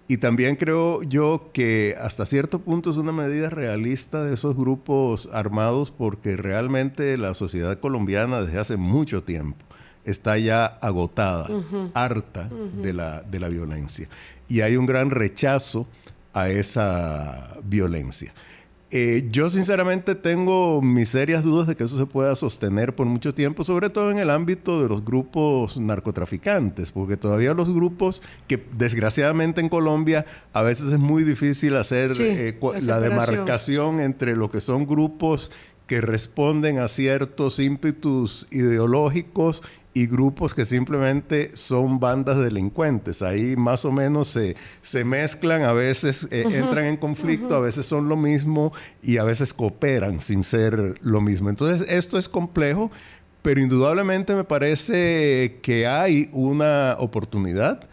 Y 0.10 0.18
también 0.18 0.56
creo 0.56 1.04
yo 1.04 1.50
que 1.52 1.96
hasta 2.00 2.26
cierto 2.26 2.60
punto 2.60 2.90
es 2.90 2.98
una 2.98 3.12
medida 3.12 3.50
realista 3.50 4.24
de 4.24 4.36
esos 4.36 4.56
grupos 4.56 5.28
armados 5.34 5.92
porque 5.92 6.38
realmente 6.38 7.18
la 7.18 7.34
sociedad 7.34 7.78
colombiana 7.80 8.42
desde 8.42 8.60
hace 8.60 8.78
mucho 8.78 9.24
tiempo 9.24 9.58
está 10.06 10.38
ya 10.38 10.66
agotada, 10.66 11.50
harta 11.94 12.50
de, 12.82 12.94
la, 12.94 13.22
de 13.24 13.40
la 13.42 13.50
violencia. 13.50 14.08
Y 14.48 14.62
hay 14.62 14.78
un 14.78 14.86
gran 14.86 15.10
rechazo 15.12 15.86
a 16.34 16.50
esa 16.50 17.58
violencia. 17.66 18.34
Eh, 18.90 19.28
yo 19.32 19.50
sinceramente 19.50 20.16
tengo 20.16 20.82
mis 20.82 21.10
serias 21.10 21.44
dudas 21.44 21.68
de 21.68 21.76
que 21.76 21.84
eso 21.84 21.98
se 21.98 22.06
pueda 22.06 22.34
sostener 22.38 22.96
por 22.96 23.06
mucho 23.06 23.34
tiempo, 23.34 23.66
sobre 23.66 23.90
todo 23.90 24.12
en 24.12 24.18
el 24.18 24.30
ámbito 24.30 24.82
de 24.82 24.88
los 24.88 25.04
grupos 25.04 25.78
narcotraficantes, 25.78 26.94
porque 26.94 27.18
todavía 27.18 27.54
los 27.54 27.74
grupos 27.74 28.22
que 28.48 28.64
desgraciadamente 28.78 29.60
en 29.60 29.68
Colombia 29.68 30.26
a 30.54 30.62
veces 30.62 30.94
es 30.94 31.00
muy 31.00 31.26
difícil 31.26 31.76
hacer 31.76 32.14
eh, 32.18 32.58
la 32.82 33.02
demarcación 33.02 34.00
entre 34.00 34.38
lo 34.38 34.50
que 34.50 34.62
son 34.62 34.88
grupos 34.88 35.52
que 35.86 36.00
responden 36.00 36.80
a 36.80 36.88
ciertos 36.88 37.60
ímpetus 37.60 38.48
ideológicos 38.52 39.64
y 39.98 40.06
grupos 40.06 40.54
que 40.54 40.64
simplemente 40.64 41.58
son 41.58 42.00
bandas 42.00 42.38
delincuentes. 42.38 43.24
Ahí 43.24 43.56
más 43.56 43.84
o 43.84 43.92
menos 43.92 44.28
se, 44.28 44.56
se 44.84 45.04
mezclan, 45.04 45.64
a 45.64 45.74
veces 45.74 46.28
eh, 46.30 46.46
entran 46.52 46.86
en 46.86 46.98
conflicto, 46.98 47.56
a 47.56 47.60
veces 47.60 47.88
son 47.88 48.08
lo 48.08 48.16
mismo 48.16 48.74
y 49.02 49.18
a 49.18 49.24
veces 49.24 49.56
cooperan 49.56 50.22
sin 50.22 50.44
ser 50.44 51.00
lo 51.02 51.20
mismo. 51.20 51.50
Entonces 51.50 51.88
esto 51.90 52.20
es 52.20 52.30
complejo, 52.30 52.92
pero 53.42 53.60
indudablemente 53.60 54.36
me 54.36 54.44
parece 54.44 55.58
que 55.64 55.88
hay 55.88 56.30
una 56.32 56.96
oportunidad 57.00 57.90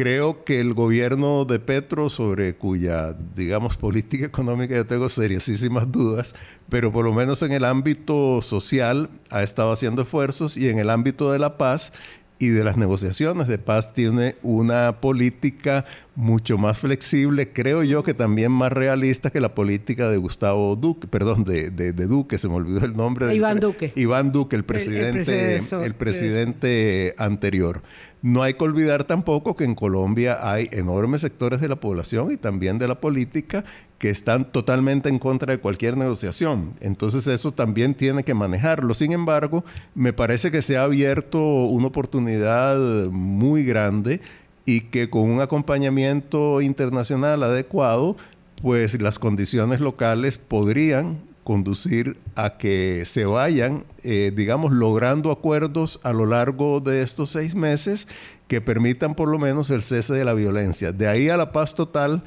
creo 0.00 0.44
que 0.44 0.60
el 0.60 0.72
gobierno 0.72 1.44
de 1.44 1.58
Petro, 1.58 2.08
sobre 2.08 2.54
cuya, 2.54 3.14
digamos, 3.36 3.76
política 3.76 4.24
económica 4.24 4.74
yo 4.74 4.86
tengo 4.86 5.10
seriosísimas 5.10 5.92
dudas, 5.92 6.34
pero 6.70 6.90
por 6.90 7.04
lo 7.04 7.12
menos 7.12 7.42
en 7.42 7.52
el 7.52 7.66
ámbito 7.66 8.40
social 8.40 9.10
ha 9.28 9.42
estado 9.42 9.72
haciendo 9.72 10.00
esfuerzos 10.00 10.56
y 10.56 10.70
en 10.70 10.78
el 10.78 10.88
ámbito 10.88 11.32
de 11.32 11.38
la 11.38 11.58
paz 11.58 11.92
y 12.40 12.48
de 12.48 12.64
las 12.64 12.78
negociaciones 12.78 13.46
de 13.46 13.58
paz 13.58 13.92
tiene 13.92 14.36
una 14.42 15.02
política 15.02 15.84
mucho 16.16 16.56
más 16.56 16.78
flexible, 16.78 17.52
creo 17.52 17.82
yo 17.82 18.02
que 18.02 18.14
también 18.14 18.50
más 18.50 18.72
realista 18.72 19.30
que 19.30 19.40
la 19.40 19.54
política 19.54 20.08
de 20.10 20.16
Gustavo 20.16 20.74
Duque, 20.74 21.06
perdón, 21.06 21.44
de, 21.44 21.70
de, 21.70 21.92
Duque, 21.92 22.38
se 22.38 22.48
me 22.48 22.54
olvidó 22.54 22.84
el 22.84 22.96
nombre. 22.96 23.26
De 23.26 23.34
Iván 23.34 23.60
Duque. 23.60 23.92
Iván 23.94 24.32
Duque, 24.32 24.56
el 24.56 24.64
presidente, 24.64 25.60
el, 25.82 25.94
presidente 25.94 27.14
anterior. 27.18 27.82
No 28.22 28.42
hay 28.42 28.54
que 28.54 28.64
olvidar 28.64 29.04
tampoco 29.04 29.56
que 29.56 29.64
en 29.64 29.74
Colombia 29.74 30.38
hay 30.42 30.68
enormes 30.72 31.22
sectores 31.22 31.60
de 31.60 31.68
la 31.68 31.76
población 31.76 32.30
y 32.30 32.36
también 32.36 32.78
de 32.78 32.86
la 32.86 33.00
política 33.00 33.64
que 33.98 34.10
están 34.10 34.44
totalmente 34.52 35.08
en 35.08 35.18
contra 35.18 35.52
de 35.52 35.58
cualquier 35.58 35.96
negociación. 35.96 36.74
Entonces 36.80 37.26
eso 37.26 37.52
también 37.52 37.94
tiene 37.94 38.22
que 38.22 38.34
manejarlo. 38.34 38.92
Sin 38.92 39.12
embargo, 39.12 39.64
me 39.94 40.12
parece 40.12 40.50
que 40.50 40.60
se 40.60 40.76
ha 40.76 40.82
abierto 40.82 41.40
una 41.40 41.86
oportunidad 41.86 42.76
muy 43.10 43.64
grande 43.64 44.20
y 44.66 44.82
que 44.82 45.08
con 45.08 45.22
un 45.22 45.40
acompañamiento 45.40 46.60
internacional 46.60 47.42
adecuado, 47.42 48.16
pues 48.60 49.00
las 49.00 49.18
condiciones 49.18 49.80
locales 49.80 50.36
podrían 50.36 51.29
conducir 51.50 52.16
a 52.36 52.58
que 52.58 53.02
se 53.06 53.24
vayan, 53.24 53.84
eh, 54.04 54.30
digamos, 54.32 54.70
logrando 54.70 55.32
acuerdos 55.32 55.98
a 56.04 56.12
lo 56.12 56.24
largo 56.24 56.78
de 56.78 57.02
estos 57.02 57.30
seis 57.30 57.56
meses 57.56 58.06
que 58.46 58.60
permitan 58.60 59.16
por 59.16 59.28
lo 59.28 59.36
menos 59.36 59.68
el 59.70 59.82
cese 59.82 60.12
de 60.14 60.24
la 60.24 60.32
violencia. 60.32 60.92
De 60.92 61.08
ahí 61.08 61.28
a 61.28 61.36
la 61.36 61.50
paz 61.50 61.74
total 61.74 62.22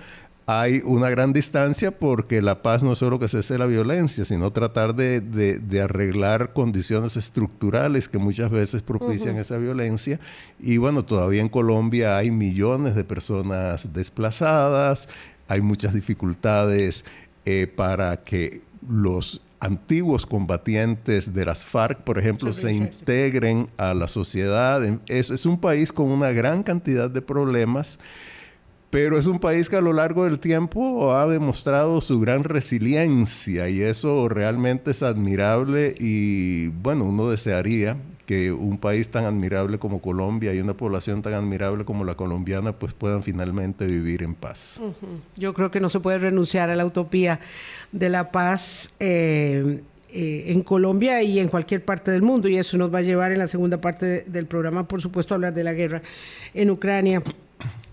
hay 0.45 0.81
una 0.83 1.09
gran 1.09 1.31
distancia 1.31 1.97
porque 1.97 2.41
la 2.41 2.61
paz 2.61 2.83
no 2.83 2.91
es 2.91 2.99
solo 2.99 3.17
que 3.17 3.29
cese 3.29 3.57
la 3.57 3.65
violencia, 3.65 4.25
sino 4.25 4.51
tratar 4.51 4.93
de, 4.93 5.81
arreglar 5.81 6.51
condiciones 6.51 7.15
estructurales 7.15 8.09
que 8.09 8.17
muchas 8.17 8.51
veces 8.51 8.81
propician 8.81 9.37
esa 9.37 9.55
violencia. 9.55 10.19
Y 10.59 10.75
bueno, 10.75 11.05
todavía 11.05 11.39
en 11.39 11.47
Colombia 11.47 12.17
hay 12.17 12.29
millones 12.29 12.93
de 12.93 13.05
personas 13.05 13.93
desplazadas, 13.93 15.07
hay 15.47 15.61
muchas 15.61 15.93
dificultades 15.93 17.05
eh, 17.45 17.67
para 17.73 18.17
que 18.17 18.72
los 18.89 19.41
antiguos 19.59 20.25
combatientes 20.25 21.33
de 21.33 21.45
las 21.45 21.65
FARC, 21.65 22.01
por 22.03 22.19
ejemplo, 22.19 22.51
se 22.51 22.73
integren 22.73 23.69
a 23.77 23.93
la 23.93 24.07
sociedad. 24.07 24.81
Es, 25.07 25.29
es 25.29 25.45
un 25.45 25.59
país 25.59 25.91
con 25.91 26.11
una 26.11 26.31
gran 26.31 26.63
cantidad 26.63 27.09
de 27.09 27.21
problemas 27.21 27.99
pero 28.93 29.17
es 29.17 29.25
un 29.25 29.39
país 29.39 29.69
que 29.69 29.75
a 29.75 29.81
lo 29.81 29.91
largo 29.91 30.25
del 30.25 30.37
tiempo 30.37 31.15
ha 31.15 31.25
demostrado 31.25 31.99
su 31.99 32.19
gran 32.19 32.43
resiliencia 32.43 33.67
y 33.67 33.81
eso 33.81 34.29
realmente 34.29 34.91
es 34.91 35.01
admirable 35.01 35.95
y 35.99 36.67
bueno, 36.67 37.05
uno 37.05 37.27
desearía 37.27 37.97
que 38.25 38.51
un 38.51 38.77
país 38.77 39.09
tan 39.09 39.25
admirable 39.25 39.79
como 39.79 40.01
Colombia 40.01 40.53
y 40.53 40.59
una 40.59 40.75
población 40.75 41.21
tan 41.21 41.33
admirable 41.33 41.85
como 41.85 42.05
la 42.05 42.15
colombiana 42.15 42.71
pues 42.73 42.93
puedan 42.93 43.23
finalmente 43.23 43.85
vivir 43.85 44.23
en 44.23 44.33
paz. 44.35 44.79
Yo 45.35 45.53
creo 45.53 45.71
que 45.71 45.79
no 45.79 45.89
se 45.89 45.99
puede 45.99 46.17
renunciar 46.19 46.69
a 46.69 46.75
la 46.75 46.85
utopía 46.85 47.39
de 47.91 48.09
la 48.09 48.31
paz. 48.31 48.89
Eh, 48.99 49.81
eh, 50.15 50.51
en 50.51 50.61
Colombia 50.61 51.23
y 51.23 51.39
en 51.39 51.47
cualquier 51.47 51.83
parte 51.83 52.11
del 52.11 52.21
mundo, 52.21 52.47
y 52.47 52.55
eso 52.55 52.77
nos 52.77 52.93
va 52.93 52.99
a 52.99 53.01
llevar 53.01 53.31
en 53.31 53.39
la 53.39 53.47
segunda 53.47 53.81
parte 53.81 54.21
del 54.27 54.45
programa, 54.45 54.87
por 54.87 55.01
supuesto, 55.01 55.33
a 55.33 55.35
hablar 55.35 55.55
de 55.55 55.63
la 55.63 55.73
guerra 55.73 56.03
en 56.53 56.69
Ucrania. 56.69 57.23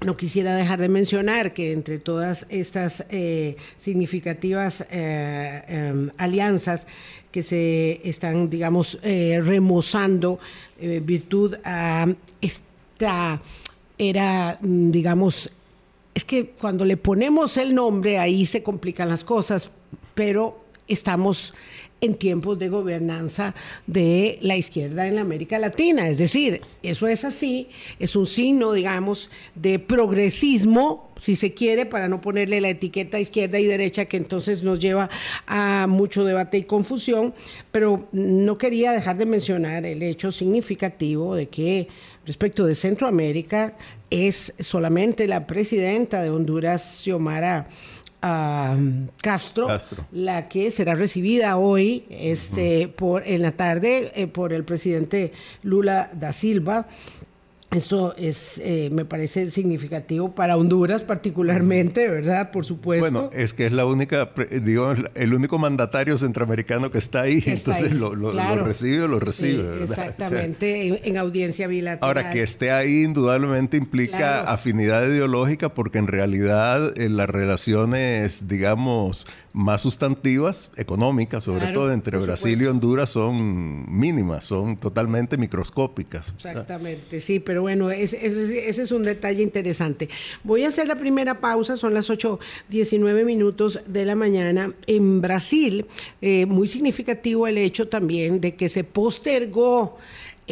No 0.04 0.16
quisiera 0.16 0.56
dejar 0.56 0.80
de 0.80 0.88
mencionar 0.88 1.52
que 1.52 1.72
entre 1.72 1.98
todas 1.98 2.46
estas 2.48 3.04
eh, 3.10 3.56
significativas 3.76 4.86
eh, 4.90 5.62
em, 5.68 6.10
alianzas 6.16 6.86
que 7.30 7.42
se 7.42 8.00
están, 8.02 8.48
digamos, 8.48 8.98
eh, 9.02 9.40
remozando 9.44 10.38
virtud 10.80 11.56
a 11.62 12.06
esta 12.40 13.42
era, 13.98 14.58
mm, 14.60 14.90
digamos, 14.90 15.50
es 16.14 16.24
que 16.24 16.46
cuando 16.58 16.84
le 16.86 16.96
ponemos 16.96 17.58
el 17.58 17.74
nombre 17.74 18.18
ahí 18.18 18.46
se 18.46 18.62
complican 18.62 19.08
las 19.08 19.22
cosas, 19.22 19.70
pero 20.14 20.64
estamos 20.88 21.54
en 22.00 22.14
tiempos 22.14 22.58
de 22.58 22.68
gobernanza 22.68 23.54
de 23.86 24.38
la 24.40 24.56
izquierda 24.56 25.06
en 25.06 25.16
la 25.16 25.20
América 25.20 25.58
Latina. 25.58 26.08
Es 26.08 26.18
decir, 26.18 26.62
eso 26.82 27.06
es 27.06 27.24
así, 27.24 27.68
es 27.98 28.16
un 28.16 28.26
signo, 28.26 28.72
digamos, 28.72 29.30
de 29.54 29.78
progresismo, 29.78 31.10
si 31.20 31.36
se 31.36 31.52
quiere, 31.52 31.84
para 31.86 32.08
no 32.08 32.20
ponerle 32.20 32.60
la 32.60 32.70
etiqueta 32.70 33.20
izquierda 33.20 33.58
y 33.58 33.64
derecha 33.64 34.06
que 34.06 34.16
entonces 34.16 34.62
nos 34.62 34.78
lleva 34.78 35.10
a 35.46 35.86
mucho 35.88 36.24
debate 36.24 36.58
y 36.58 36.64
confusión, 36.64 37.34
pero 37.70 38.08
no 38.12 38.56
quería 38.56 38.92
dejar 38.92 39.18
de 39.18 39.26
mencionar 39.26 39.84
el 39.84 40.02
hecho 40.02 40.32
significativo 40.32 41.34
de 41.34 41.48
que 41.48 41.88
respecto 42.24 42.64
de 42.64 42.74
Centroamérica 42.74 43.76
es 44.08 44.54
solamente 44.58 45.26
la 45.26 45.46
presidenta 45.46 46.22
de 46.22 46.30
Honduras, 46.30 47.02
Xiomara 47.02 47.68
a 48.22 48.76
Castro, 49.22 49.68
la 50.12 50.48
que 50.48 50.70
será 50.70 50.94
recibida 50.94 51.56
hoy 51.56 52.04
este, 52.10 52.88
por, 52.88 53.26
en 53.26 53.42
la 53.42 53.52
tarde 53.52 54.12
eh, 54.14 54.26
por 54.26 54.52
el 54.52 54.64
presidente 54.64 55.32
Lula 55.62 56.10
da 56.12 56.32
Silva. 56.32 56.86
Esto 57.70 58.16
es, 58.16 58.60
eh, 58.64 58.90
me 58.90 59.04
parece 59.04 59.48
significativo 59.48 60.34
para 60.34 60.56
Honduras 60.56 61.02
particularmente, 61.02 62.08
¿verdad? 62.08 62.50
Por 62.50 62.64
supuesto. 62.64 63.08
Bueno, 63.08 63.30
es 63.32 63.54
que 63.54 63.66
es 63.66 63.72
la 63.72 63.86
única, 63.86 64.30
digo, 64.62 64.92
el 65.14 65.34
único 65.34 65.56
mandatario 65.56 66.18
centroamericano 66.18 66.90
que 66.90 66.98
está 66.98 67.22
ahí, 67.22 67.42
entonces 67.46 67.92
Lo, 67.92 68.16
lo, 68.16 68.32
recibe 68.64 69.02
o 69.02 69.08
lo 69.08 69.20
recibe, 69.20 69.62
¿verdad? 69.62 69.82
Exactamente, 69.82 71.00
en, 71.08 71.16
audiencia 71.16 71.68
bilateral. 71.68 72.08
Ahora, 72.08 72.30
que 72.30 72.42
esté 72.42 72.72
ahí 72.72 73.04
indudablemente 73.04 73.76
implica 73.76 74.40
afinidad 74.40 75.06
ideológica 75.06 75.72
porque 75.72 75.98
en 75.98 76.08
realidad 76.08 76.98
en 76.98 77.16
las 77.16 77.30
relaciones, 77.30 78.48
digamos, 78.48 79.26
más 79.52 79.82
sustantivas, 79.82 80.70
económicas, 80.76 81.44
sobre 81.44 81.68
todo 81.68 81.92
entre 81.92 82.18
Brasil 82.18 82.62
y 82.62 82.66
Honduras, 82.66 83.10
son 83.10 83.84
mínimas, 83.90 84.44
son 84.44 84.76
totalmente 84.76 85.36
microscópicas. 85.36 86.32
Exactamente, 86.36 87.20
sí, 87.20 87.40
pero 87.40 87.62
bueno, 87.62 87.90
ese, 87.90 88.24
es 88.24 88.92
un 88.92 89.02
detalle 89.02 89.42
interesante. 89.42 90.08
Voy 90.44 90.64
a 90.64 90.68
hacer 90.68 90.86
la 90.86 90.96
primera 90.96 91.40
pausa, 91.40 91.76
son 91.76 91.94
las 91.94 92.10
8.19 92.10 93.24
minutos 93.24 93.80
de 93.86 94.04
la 94.04 94.14
mañana. 94.14 94.72
En 94.86 95.20
Brasil, 95.20 95.86
eh, 96.20 96.46
muy 96.46 96.68
significativo 96.68 97.46
el 97.46 97.58
hecho 97.58 97.88
también 97.88 98.40
de 98.40 98.54
que 98.54 98.68
se 98.68 98.84
postergó. 98.84 99.98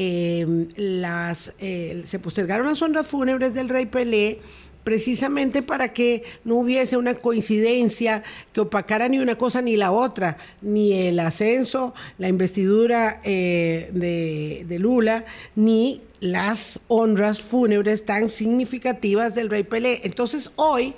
Eh, 0.00 0.68
las, 0.76 1.52
eh, 1.58 2.02
se 2.04 2.20
postergaron 2.20 2.68
las 2.68 2.80
honras 2.82 3.04
fúnebres 3.08 3.52
del 3.52 3.68
rey 3.68 3.86
Pelé 3.86 4.38
precisamente 4.88 5.60
para 5.60 5.92
que 5.92 6.22
no 6.44 6.54
hubiese 6.54 6.96
una 6.96 7.12
coincidencia 7.12 8.22
que 8.54 8.62
opacara 8.62 9.06
ni 9.06 9.18
una 9.18 9.36
cosa 9.36 9.60
ni 9.60 9.76
la 9.76 9.92
otra, 9.92 10.38
ni 10.62 10.94
el 10.94 11.20
ascenso, 11.20 11.92
la 12.16 12.26
investidura 12.26 13.20
eh, 13.22 13.90
de, 13.92 14.64
de 14.66 14.78
Lula, 14.78 15.26
ni 15.56 16.00
las 16.20 16.80
honras 16.88 17.42
fúnebres 17.42 18.06
tan 18.06 18.30
significativas 18.30 19.34
del 19.34 19.50
rey 19.50 19.62
Pelé. 19.62 20.00
Entonces 20.04 20.50
hoy 20.56 20.94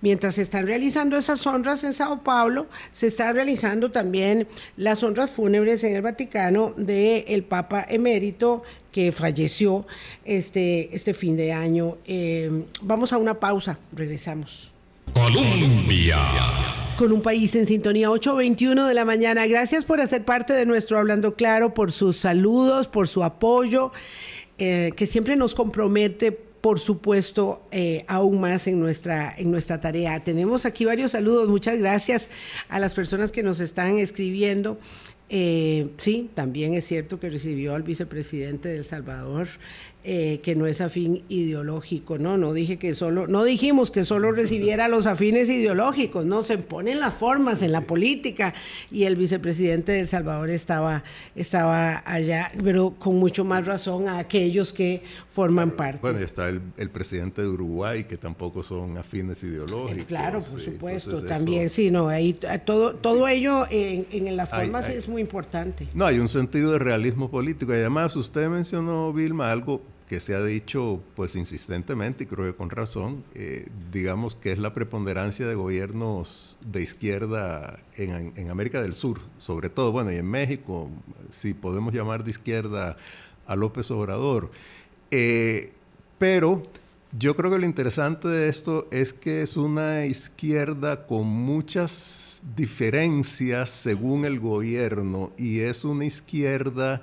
Mientras 0.00 0.36
se 0.36 0.42
están 0.42 0.66
realizando 0.66 1.16
esas 1.16 1.44
honras 1.46 1.82
en 1.82 1.92
Sao 1.92 2.22
Paulo, 2.22 2.66
se 2.90 3.08
están 3.08 3.34
realizando 3.34 3.90
también 3.90 4.46
las 4.76 5.02
honras 5.02 5.30
fúnebres 5.30 5.82
en 5.82 5.96
el 5.96 6.02
Vaticano 6.02 6.72
del 6.76 7.24
el 7.26 7.42
Papa 7.42 7.84
emérito 7.88 8.62
que 8.92 9.10
falleció 9.10 9.86
este, 10.24 10.94
este 10.94 11.14
fin 11.14 11.36
de 11.36 11.52
año. 11.52 11.98
Eh, 12.06 12.64
vamos 12.82 13.12
a 13.12 13.18
una 13.18 13.34
pausa, 13.40 13.78
regresamos. 13.92 14.70
Colombia. 15.14 16.18
Con 16.96 17.12
un 17.12 17.22
país 17.22 17.54
en 17.54 17.66
sintonía 17.66 18.08
8.21 18.08 18.86
de 18.86 18.94
la 18.94 19.04
mañana. 19.04 19.46
Gracias 19.46 19.84
por 19.84 20.00
hacer 20.00 20.24
parte 20.24 20.52
de 20.52 20.66
nuestro 20.66 20.98
Hablando 20.98 21.34
Claro, 21.34 21.74
por 21.74 21.92
sus 21.92 22.16
saludos, 22.16 22.88
por 22.88 23.08
su 23.08 23.24
apoyo, 23.24 23.92
eh, 24.58 24.92
que 24.96 25.06
siempre 25.06 25.36
nos 25.36 25.54
compromete 25.54 26.47
por 26.60 26.80
supuesto, 26.80 27.62
eh, 27.70 28.04
aún 28.08 28.40
más 28.40 28.66
en 28.66 28.80
nuestra, 28.80 29.34
en 29.36 29.50
nuestra 29.50 29.80
tarea. 29.80 30.22
Tenemos 30.24 30.66
aquí 30.66 30.84
varios 30.84 31.12
saludos. 31.12 31.48
Muchas 31.48 31.78
gracias 31.78 32.28
a 32.68 32.78
las 32.78 32.94
personas 32.94 33.32
que 33.32 33.42
nos 33.42 33.60
están 33.60 33.98
escribiendo. 33.98 34.78
Eh, 35.30 35.90
sí, 35.98 36.30
también 36.34 36.74
es 36.74 36.86
cierto 36.86 37.20
que 37.20 37.28
recibió 37.28 37.74
al 37.74 37.82
vicepresidente 37.82 38.70
de 38.70 38.78
El 38.78 38.84
Salvador, 38.84 39.48
eh, 40.04 40.40
que 40.44 40.54
no 40.54 40.66
es 40.66 40.80
afín 40.80 41.24
ideológico, 41.28 42.18
¿no? 42.18 42.38
No 42.38 42.52
dije 42.52 42.78
que 42.78 42.94
solo, 42.94 43.26
no 43.26 43.42
dijimos 43.42 43.90
que 43.90 44.04
solo 44.04 44.30
recibiera 44.30 44.86
los 44.86 45.08
afines 45.08 45.50
ideológicos, 45.50 46.24
no, 46.24 46.44
se 46.44 46.56
ponen 46.56 47.00
las 47.00 47.14
formas 47.14 47.62
en 47.62 47.72
la 47.72 47.80
política 47.80 48.54
y 48.92 49.04
el 49.04 49.16
vicepresidente 49.16 49.92
de 49.92 50.00
El 50.00 50.08
Salvador 50.08 50.50
estaba, 50.50 51.02
estaba 51.34 52.04
allá, 52.06 52.52
pero 52.62 52.94
con 52.98 53.16
mucho 53.16 53.44
más 53.44 53.66
razón 53.66 54.08
a 54.08 54.18
aquellos 54.18 54.72
que 54.72 55.02
forman 55.28 55.72
parte. 55.72 55.98
Bueno, 56.00 56.20
y 56.20 56.22
está 56.22 56.48
el, 56.48 56.90
presidente 56.90 57.42
de 57.42 57.48
Uruguay, 57.48 58.04
que 58.04 58.16
tampoco 58.16 58.62
son 58.62 58.96
afines 58.96 59.42
ideológicos. 59.42 60.06
Claro, 60.06 60.38
por 60.40 60.60
supuesto, 60.60 61.22
también, 61.24 61.68
sí, 61.68 61.90
no, 61.90 62.08
ahí 62.08 62.38
todo, 62.64 62.94
todo 62.94 63.26
ello 63.26 63.66
en, 63.68 64.06
en 64.10 64.36
las 64.36 64.48
formas 64.48 64.88
es 64.88 65.08
muy 65.08 65.20
importante. 65.20 65.88
No, 65.92 66.06
hay 66.06 66.18
un 66.18 66.28
sentido 66.28 66.72
de 66.72 66.78
realismo 66.78 67.30
político 67.30 67.72
y 67.72 67.76
además 67.76 68.16
usted 68.16 68.48
mencionó, 68.48 69.12
Vilma, 69.12 69.50
algo 69.50 69.82
que 70.08 70.20
se 70.20 70.34
ha 70.34 70.42
dicho 70.42 71.02
pues 71.14 71.36
insistentemente 71.36 72.24
y 72.24 72.26
creo 72.26 72.46
que 72.46 72.56
con 72.56 72.70
razón, 72.70 73.24
eh, 73.34 73.68
digamos 73.92 74.34
que 74.34 74.52
es 74.52 74.58
la 74.58 74.72
preponderancia 74.72 75.46
de 75.46 75.54
gobiernos 75.54 76.56
de 76.64 76.82
izquierda 76.82 77.78
en, 77.96 78.50
América 78.50 78.80
del 78.80 78.94
Sur, 78.94 79.20
sobre 79.38 79.68
todo, 79.68 79.92
bueno, 79.92 80.10
y 80.10 80.16
en 80.16 80.28
México, 80.28 80.90
si 81.30 81.52
podemos 81.52 81.92
llamar 81.92 82.24
de 82.24 82.30
izquierda 82.30 82.96
a 83.46 83.54
López 83.54 83.90
Obrador. 83.90 84.50
Eh, 85.10 85.72
pero 86.18 86.62
yo 87.18 87.36
creo 87.36 87.50
que 87.50 87.58
lo 87.58 87.66
interesante 87.66 88.28
de 88.28 88.48
esto 88.48 88.88
es 88.90 89.12
que 89.12 89.42
es 89.42 89.56
una 89.56 90.06
izquierda 90.06 91.06
con 91.06 91.26
muchas 91.26 92.42
diferencias 92.56 93.70
según 93.70 94.24
el 94.24 94.40
gobierno 94.40 95.32
y 95.36 95.60
es 95.60 95.84
una 95.84 96.06
izquierda 96.06 97.02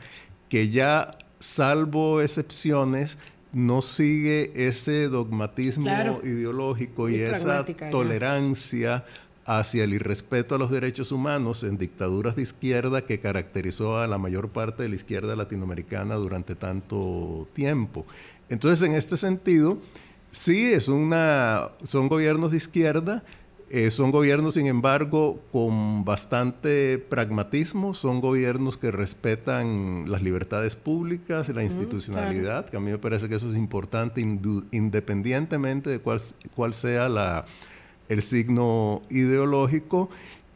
que 0.49 0.69
ya 0.69 1.17
salvo 1.39 2.21
excepciones, 2.21 3.17
no 3.53 3.81
sigue 3.81 4.51
ese 4.55 5.07
dogmatismo 5.07 6.19
ideológico 6.23 7.09
y 7.09 7.15
esa 7.15 7.65
tolerancia 7.89 9.05
hacia 9.45 9.83
el 9.83 9.93
irrespeto 9.93 10.55
a 10.55 10.57
los 10.57 10.71
derechos 10.71 11.11
humanos 11.11 11.63
en 11.63 11.77
dictaduras 11.77 12.35
de 12.35 12.41
izquierda 12.41 13.05
que 13.05 13.19
caracterizó 13.19 13.99
a 13.99 14.07
la 14.07 14.17
mayor 14.17 14.49
parte 14.49 14.83
de 14.83 14.89
la 14.89 14.95
izquierda 14.95 15.35
latinoamericana 15.35 16.15
durante 16.15 16.55
tanto 16.55 17.47
tiempo. 17.53 18.05
Entonces, 18.49 18.87
en 18.87 18.95
este 18.95 19.17
sentido, 19.17 19.77
sí, 20.31 20.73
es 20.73 20.87
una, 20.87 21.69
son 21.83 22.09
gobiernos 22.09 22.51
de 22.51 22.57
izquierda, 22.57 23.23
eh, 23.69 23.89
son 23.89 24.11
gobiernos, 24.11 24.53
sin 24.53 24.67
embargo, 24.67 25.39
con 25.51 26.05
bastante 26.05 26.99
pragmatismo, 26.99 27.95
son 27.95 28.21
gobiernos 28.21 28.77
que 28.77 28.91
respetan 28.91 30.09
las 30.09 30.21
libertades 30.21 30.75
públicas, 30.75 31.49
la 31.49 31.63
institucionalidad, 31.63 32.69
que 32.69 32.77
a 32.77 32.79
mí 32.79 32.91
me 32.91 32.99
parece 32.99 33.27
que 33.27 33.35
eso 33.35 33.49
es 33.49 33.55
importante 33.55 34.21
independientemente 34.21 35.89
de 35.89 35.99
cuál, 35.99 36.21
cuál 36.55 36.75
sea 36.75 37.09
la, 37.09 37.45
el 38.07 38.21
signo 38.21 39.01
ideológico. 39.09 40.09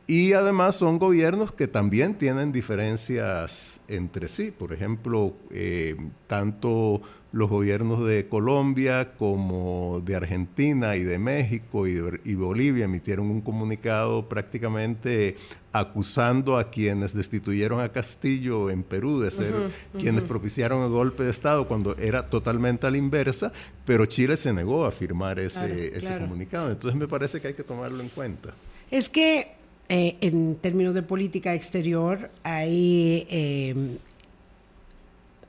Y 0.05 0.33
además 0.33 0.75
son 0.75 0.97
gobiernos 0.97 1.51
que 1.51 1.67
también 1.67 2.15
tienen 2.15 2.51
diferencias 2.51 3.79
entre 3.87 4.27
sí. 4.27 4.49
Por 4.49 4.73
ejemplo, 4.73 5.35
eh, 5.51 5.95
tanto 6.25 7.01
los 7.31 7.47
gobiernos 7.47 8.07
de 8.07 8.27
Colombia 8.27 9.13
como 9.17 10.01
de 10.03 10.15
Argentina 10.15 10.95
y 10.95 11.03
de 11.03 11.19
México 11.19 11.87
y, 11.87 12.35
Bolivia 12.35 12.85
emitieron 12.85 13.29
un 13.29 13.41
comunicado 13.41 14.27
prácticamente 14.27 15.35
acusando 15.71 16.57
a 16.57 16.71
quienes 16.71 17.13
destituyeron 17.13 17.81
a 17.81 17.89
Castillo 17.89 18.71
en 18.71 18.81
Perú 18.81 19.19
de 19.19 19.29
ser 19.29 19.53
quienes 19.99 20.23
propiciaron 20.23 20.81
el 20.83 20.89
golpe 20.89 21.23
de 21.23 21.29
Estado 21.29 21.67
cuando 21.67 21.95
era 21.97 22.27
totalmente 22.27 22.87
a 22.87 22.91
la 22.91 22.97
inversa, 22.97 23.51
pero 23.85 24.07
Chile 24.07 24.35
se 24.35 24.51
negó 24.51 24.85
a 24.85 24.91
firmar 24.91 25.37
ese, 25.37 25.93
comunicado. 26.19 26.71
Entonces 26.71 26.99
me 26.99 27.07
parece 27.07 27.39
que 27.39 27.49
hay 27.49 27.53
que 27.53 27.63
tomarlo 27.63 28.01
en 28.01 28.09
cuenta. 28.09 28.55
Es 28.89 29.07
que 29.07 29.51
eh, 29.89 30.17
en 30.21 30.55
términos 30.55 30.95
de 30.95 31.03
política 31.03 31.53
exterior 31.53 32.31
hay, 32.41 33.27
eh, 33.29 33.97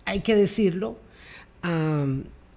hay 0.05 0.21
que 0.21 0.35
decirlo, 0.35 0.99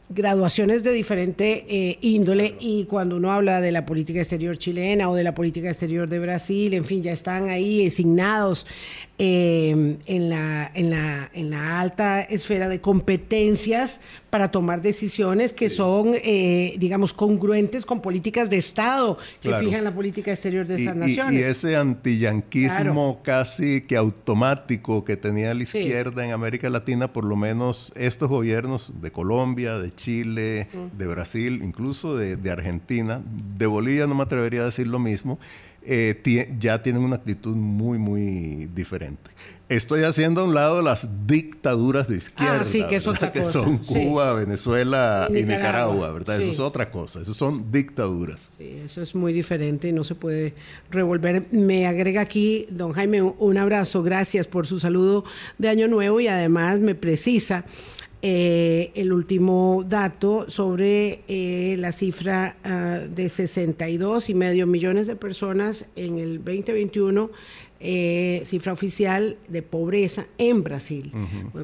graduaciones 0.09 0.83
de 0.83 0.91
diferente 0.91 1.65
eh, 1.67 1.97
índole 2.01 2.55
y 2.59 2.85
cuando 2.85 3.17
uno 3.17 3.31
habla 3.31 3.61
de 3.61 3.71
la 3.71 3.85
política 3.85 4.19
exterior 4.19 4.57
chilena 4.57 5.09
o 5.09 5.15
de 5.15 5.23
la 5.23 5.33
política 5.33 5.69
exterior 5.69 6.07
de 6.07 6.19
Brasil, 6.19 6.73
en 6.73 6.85
fin, 6.85 7.01
ya 7.01 7.11
están 7.11 7.49
ahí 7.49 7.83
designados 7.83 8.65
eh, 9.19 9.97
en, 10.07 10.29
la, 10.29 10.71
en, 10.73 10.89
la, 10.89 11.29
en 11.33 11.51
la 11.51 11.79
alta 11.79 12.21
esfera 12.21 12.67
de 12.67 12.81
competencias 12.81 13.99
para 14.31 14.49
tomar 14.49 14.81
decisiones 14.81 15.53
que 15.53 15.69
son, 15.69 16.13
eh, 16.15 16.73
digamos, 16.79 17.13
congruentes 17.13 17.85
con 17.85 18.01
políticas 18.01 18.49
de 18.49 18.57
Estado 18.57 19.19
que 19.39 19.53
fijan 19.53 19.83
la 19.83 19.93
política 19.93 20.31
exterior 20.31 20.65
de 20.65 20.81
esas 20.81 20.95
naciones. 20.95 21.39
Y, 21.39 21.43
ese 21.43 21.75
antillanquismo 21.75 23.21
casi 23.21 23.81
que 23.81 23.97
automático 23.97 25.05
que 25.05 25.15
tenía 25.15 25.53
la 25.53 25.61
izquierda 25.61 26.25
en 26.25 26.31
América 26.31 26.67
Latina, 26.71 27.13
por 27.13 27.25
lo 27.25 27.35
menos 27.35 27.93
estos 27.95 28.29
gobiernos 28.29 28.93
de 28.99 29.11
Colombia, 29.11 29.77
de 29.77 29.93
Chile, 29.93 30.67
de 30.97 31.05
Brasil, 31.05 31.61
incluso 31.63 32.17
de, 32.17 32.35
de 32.35 32.49
Argentina, 32.49 33.21
de 33.55 33.67
Bolivia 33.67 34.07
no 34.07 34.15
me 34.15 34.23
atrevería 34.23 34.61
a 34.61 34.65
decir 34.65 34.87
lo 34.87 34.97
mismo, 34.97 35.37
eh, 35.85 36.55
ya 36.59 36.81
tienen 36.81 37.03
una 37.03 37.17
actitud 37.17 37.55
muy, 37.55 37.97
muy 37.97 38.69
diferente. 38.73 39.31
Estoy 39.69 40.03
haciendo 40.03 40.41
a 40.41 40.43
un 40.43 40.53
lado 40.53 40.81
las 40.81 41.07
dictaduras 41.25 42.07
de 42.07 42.17
izquierda, 42.17 42.61
ah, 42.61 43.31
que, 43.31 43.45
son 43.45 43.77
Cuba, 43.79 44.33
Venezuela 44.33 45.27
y 45.29 45.43
Nicaragua, 45.43 46.11
¿verdad? 46.11 46.41
Eso 46.41 46.51
es 46.51 46.59
otra 46.59 46.91
cosa, 46.91 47.21
eso 47.21 47.33
son 47.33 47.71
dictaduras. 47.71 48.49
Sí, 48.57 48.81
eso 48.85 49.01
es 49.01 49.15
muy 49.15 49.33
diferente 49.33 49.87
y 49.87 49.93
no 49.93 50.03
se 50.03 50.15
puede 50.15 50.53
revolver. 50.91 51.45
Me 51.51 51.87
agrega 51.87 52.21
aquí, 52.21 52.67
don 52.69 52.91
Jaime, 52.91 53.21
un 53.21 53.57
abrazo, 53.57 54.03
gracias 54.03 54.47
por 54.47 54.67
su 54.67 54.79
saludo 54.79 55.23
de 55.57 55.69
Año 55.69 55.87
Nuevo 55.87 56.19
y 56.19 56.27
además 56.27 56.79
me 56.79 56.93
precisa 56.93 57.65
eh, 58.25 58.93
el 58.95 59.11
último 59.11 59.83
dato 59.85 60.49
sobre 60.49 61.23
eh, 61.27 61.75
la 61.77 61.91
cifra 61.91 62.55
ah, 62.63 63.01
de 63.13 63.27
62 63.27 64.29
y 64.29 64.33
medio 64.33 64.65
millones 64.65 65.07
de 65.07 65.17
personas 65.17 65.87
en 65.97 66.19
el 66.19 66.37
2021, 66.37 67.29
eh, 67.81 68.41
cifra 68.45 68.71
oficial 68.71 69.35
de 69.49 69.61
pobreza 69.61 70.27
en 70.37 70.63
Brasil. 70.63 71.11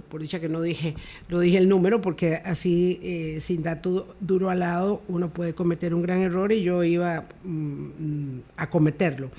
Por 0.09 0.21
dicha 0.21 0.41
que 0.41 0.49
no 0.49 0.61
dije, 0.61 0.95
lo 1.29 1.39
dije 1.39 1.59
el 1.59 1.69
número, 1.69 2.01
porque 2.01 2.41
así 2.43 3.37
sin 3.39 3.63
dato 3.63 4.13
duro 4.19 4.49
al 4.49 4.59
lado 4.59 5.01
uno 5.07 5.29
puede 5.29 5.53
cometer 5.53 5.93
un 5.93 6.01
gran 6.01 6.19
error 6.19 6.51
y 6.51 6.61
yo 6.61 6.83
iba 6.83 7.23
mm, 7.45 8.39
a 8.57 8.69
cometerlo. 8.69 9.31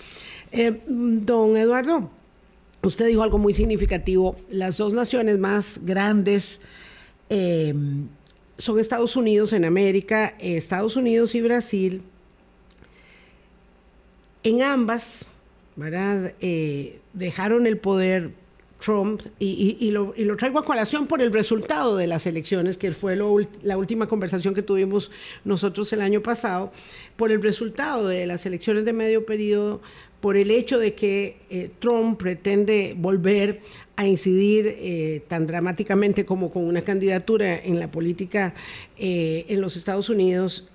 don 0.88 1.58
Eduardo, 1.58 2.08
usted 2.82 3.08
dijo 3.08 3.22
algo 3.22 3.36
muy 3.36 3.52
significativo. 3.52 4.36
Las 4.50 4.78
dos 4.78 4.94
naciones 4.94 5.38
más 5.38 5.80
grandes 5.84 6.60
eh, 7.30 7.74
son 8.58 8.78
Estados 8.78 9.16
Unidos 9.16 9.52
en 9.54 9.64
América, 9.64 10.34
Estados 10.38 10.96
Unidos 10.96 11.34
y 11.34 11.40
Brasil. 11.40 12.02
En 14.42 14.62
ambas, 14.62 15.26
¿verdad? 15.76 16.34
Eh, 16.40 17.00
dejaron 17.14 17.66
el 17.66 17.78
poder 17.78 18.32
Trump 18.80 19.22
y, 19.38 19.90
lo, 19.90 20.14
traigo 20.36 20.58
a 20.58 20.64
colación 20.64 21.06
por 21.06 21.20
el 21.20 21.32
resultado 21.32 21.96
de 21.96 22.06
las 22.06 22.26
elecciones, 22.26 22.76
que 22.76 22.92
fue 22.92 23.14
la 23.16 23.76
última 23.76 24.06
conversación 24.08 24.54
que 24.54 24.62
tuvimos 24.62 25.10
nosotros 25.44 25.92
el 25.92 26.00
año 26.00 26.22
pasado, 26.22 26.72
por 27.16 27.30
el 27.30 27.42
resultado 27.42 28.08
de 28.08 28.26
las 28.26 28.46
elecciones 28.46 28.84
de 28.84 28.92
medio 28.92 29.26
periodo, 29.26 29.82
por 30.20 30.36
el 30.36 30.50
hecho 30.50 30.78
de 30.78 30.94
que 30.94 31.36
eh, 31.48 31.70
Trump 31.78 32.18
pretende 32.18 32.94
volver 32.96 33.60
a 33.96 34.06
incidir 34.06 34.66
eh, 34.66 35.22
tan 35.28 35.46
dramáticamente 35.46 36.24
como 36.24 36.50
con 36.50 36.64
una 36.64 36.82
candidatura 36.82 37.56
en 37.56 37.80
la 37.80 37.90
política 37.90 38.54
eh, 38.98 39.46
en 39.48 39.60
los 39.60 39.76
Estados 39.76 40.08
Unidos 40.08 40.68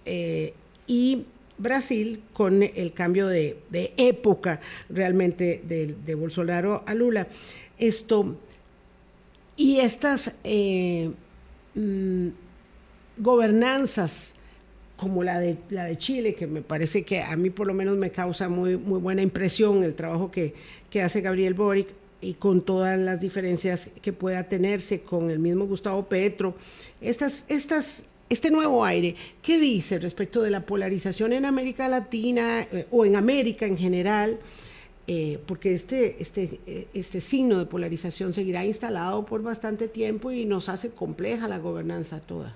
y 0.87 1.25
Brasil 1.57 2.21
con 2.33 2.61
el 2.61 2.93
cambio 2.93 3.27
de, 3.27 3.57
época 3.97 4.59
realmente 4.89 5.61
de, 5.65 6.15
Bolsonaro 6.15 6.83
a 6.85 6.93
Lula. 6.93 7.27
Esto 7.77 8.35
y 9.57 9.77
estas 9.77 10.33
mm, 10.43 12.27
gobernanzas 13.17 14.34
como 14.97 15.23
la 15.23 15.39
de, 15.39 15.57
la 15.69 15.85
de 15.85 15.97
Chile, 15.97 16.35
que 16.35 16.47
me 16.47 16.61
parece 16.61 17.03
que 17.03 17.21
a 17.21 17.35
mí 17.35 17.49
por 17.49 17.67
lo 17.67 17.73
menos 17.73 17.97
me 17.97 18.11
causa 18.11 18.49
muy, 18.49 18.77
muy 18.77 18.99
buena 18.99 19.21
impresión 19.21 19.83
el 19.83 19.93
trabajo 19.93 20.31
que, 20.31 20.53
que 20.89 21.01
hace 21.01 21.21
Gabriel 21.21 21.53
Boric 21.53 21.89
y 22.21 22.35
con 22.35 22.61
todas 22.61 22.97
las 22.99 23.19
diferencias 23.19 23.89
que 24.01 24.13
pueda 24.13 24.43
tenerse 24.43 25.01
con 25.01 25.29
el 25.29 25.39
mismo 25.39 25.65
Gustavo 25.65 26.05
Petro. 26.05 26.55
Estas, 27.01 27.45
estas, 27.47 28.05
este 28.29 28.51
nuevo 28.51 28.85
aire, 28.85 29.15
¿qué 29.41 29.59
dice 29.59 29.99
respecto 29.99 30.41
de 30.41 30.49
la 30.49 30.65
polarización 30.65 31.33
en 31.33 31.45
América 31.45 31.87
Latina 31.87 32.61
eh, 32.71 32.87
o 32.91 33.05
en 33.05 33.15
América 33.15 33.65
en 33.65 33.77
general? 33.77 34.39
eh, 35.07 35.39
porque 35.45 35.73
este, 35.73 36.17
este, 36.19 36.59
eh, 36.65 36.87
este 36.93 37.21
signo 37.21 37.59
de 37.59 37.65
polarización 37.65 38.33
seguirá 38.33 38.65
instalado 38.65 39.25
por 39.25 39.43
bastante 39.43 39.87
tiempo 39.87 40.31
y 40.31 40.45
nos 40.45 40.67
hace 40.67 40.89
compleja 40.89 41.47
la 41.47 41.59
gobernanza 41.59 42.19
toda. 42.19 42.55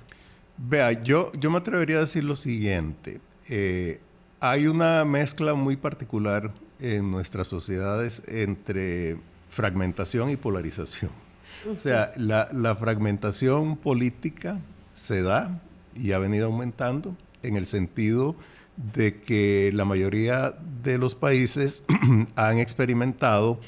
Vea, 0.61 1.03
yo, 1.03 1.31
yo 1.39 1.49
me 1.49 1.57
atrevería 1.57 1.97
a 1.97 2.01
decir 2.01 2.23
lo 2.23 2.35
siguiente. 2.35 3.21
Eh, 3.47 4.01
hay 4.41 4.67
una 4.67 5.05
mezcla 5.05 5.53
muy 5.53 5.77
particular 5.77 6.51
en 6.79 7.09
nuestras 7.11 7.47
sociedades 7.47 8.21
entre 8.27 9.17
fragmentación 9.49 10.29
y 10.29 10.35
polarización. 10.35 11.11
O 11.69 11.77
sea, 11.77 12.11
la, 12.17 12.49
la 12.51 12.75
fragmentación 12.75 13.77
política 13.77 14.59
se 14.93 15.21
da 15.21 15.61
y 15.95 16.11
ha 16.11 16.19
venido 16.19 16.47
aumentando 16.47 17.15
en 17.41 17.55
el 17.55 17.65
sentido 17.65 18.35
de 18.93 19.21
que 19.21 19.71
la 19.73 19.85
mayoría 19.85 20.55
de 20.83 20.97
los 20.97 21.15
países 21.15 21.83
han 22.35 22.57
experimentado 22.59 23.59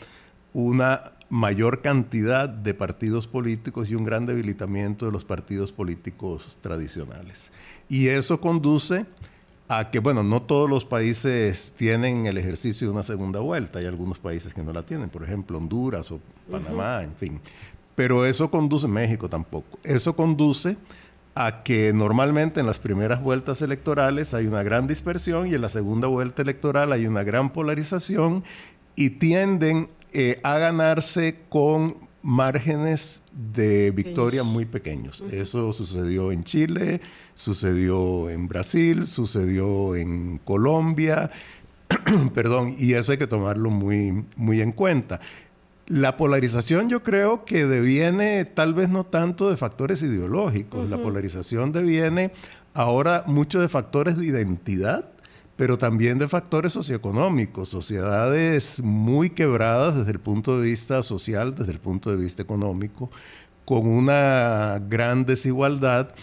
una 0.54 1.14
mayor 1.32 1.82
cantidad 1.82 2.50
de 2.50 2.74
partidos 2.74 3.26
políticos 3.26 3.90
y 3.90 3.96
un 3.96 4.04
gran 4.04 4.26
debilitamiento 4.26 5.06
de 5.06 5.14
los 5.14 5.24
partidos 5.24 5.72
políticos 5.72 6.58
tradicionales. 6.60 7.52
Y 7.88 8.10
eso 8.10 8.42
conduce 8.42 9.06
a 9.70 9.90
que, 9.90 10.00
bueno, 10.00 10.24
no 10.24 10.42
todos 10.42 10.70
los 10.70 10.84
países 10.84 11.74
tienen 11.78 12.26
el 12.26 12.38
ejercicio 12.38 12.86
de 12.86 12.94
una 12.94 13.04
segunda 13.04 13.40
vuelta, 13.40 13.80
hay 13.80 13.86
algunos 13.86 14.20
países 14.20 14.54
que 14.54 14.62
no 14.62 14.74
la 14.74 14.84
tienen, 14.84 15.10
por 15.10 15.24
ejemplo 15.24 15.58
Honduras 15.58 16.12
o 16.12 16.20
Panamá, 16.52 17.02
en 17.02 17.16
fin. 17.16 17.40
Pero 17.96 18.26
eso 18.26 18.52
conduce, 18.52 18.90
México 18.90 19.30
tampoco, 19.30 19.80
eso 19.84 20.14
conduce 20.14 20.76
a 21.34 21.64
que 21.64 21.94
normalmente 21.94 22.60
en 22.60 22.66
las 22.66 22.80
primeras 22.80 23.24
vueltas 23.24 23.62
electorales 23.62 24.34
hay 24.34 24.48
una 24.48 24.64
gran 24.64 24.86
dispersión 24.86 25.48
y 25.48 25.54
en 25.54 25.62
la 25.62 25.70
segunda 25.70 26.10
vuelta 26.10 26.42
electoral 26.42 26.92
hay 26.92 27.08
una 27.08 27.24
gran 27.24 27.54
polarización 27.54 28.44
y 28.98 29.12
tienden 29.12 29.88
eh, 30.14 30.40
a 30.44 30.58
ganarse 30.58 31.40
con 31.50 32.10
márgenes 32.22 33.24
de 33.32 33.92
victoria 33.92 34.44
muy 34.44 34.66
pequeños. 34.66 35.24
Eso 35.32 35.74
sucedió 35.74 36.32
en 36.32 36.44
Chile, 36.44 37.02
sucedió 37.34 38.30
en 38.30 38.48
Brasil, 38.48 39.08
sucedió 39.08 39.96
en 39.96 40.40
Colombia, 40.44 41.32
perdón, 42.34 42.76
y 42.78 42.94
eso 42.94 43.12
hay 43.12 43.18
que 43.18 43.28
tomarlo 43.28 43.70
muy, 43.70 44.26
muy 44.36 44.62
en 44.62 44.72
cuenta. 44.72 45.20
La 45.88 46.16
polarización 46.16 46.90
yo 46.90 47.04
creo 47.04 47.44
que 47.44 47.66
deviene 47.66 48.46
tal 48.46 48.74
vez 48.74 48.90
no 48.90 49.06
tanto 49.06 49.50
de 49.50 49.58
factores 49.58 50.02
ideológicos, 50.02 50.90
la 50.90 50.98
polarización 50.98 51.72
deviene 51.72 52.32
ahora 52.74 53.24
mucho 53.28 53.60
de 53.60 53.68
factores 53.68 54.18
de 54.18 54.26
identidad, 54.26 55.10
pero 55.62 55.78
también 55.78 56.18
de 56.18 56.28
factores 56.28 56.74
socioeconómicos, 56.74 57.70
sociedades 57.70 58.82
muy 58.82 59.30
quebradas 59.30 59.96
desde 59.96 60.10
el 60.10 60.20
punto 60.20 60.60
de 60.60 60.68
vista 60.68 61.04
social, 61.04 61.54
desde 61.54 61.72
el 61.72 61.80
punto 61.80 62.10
de 62.10 62.16
vista 62.16 62.42
económico, 62.42 63.12
con 63.64 63.86
una 63.86 64.82
gran 64.90 65.24
desigualdad. 65.24 66.16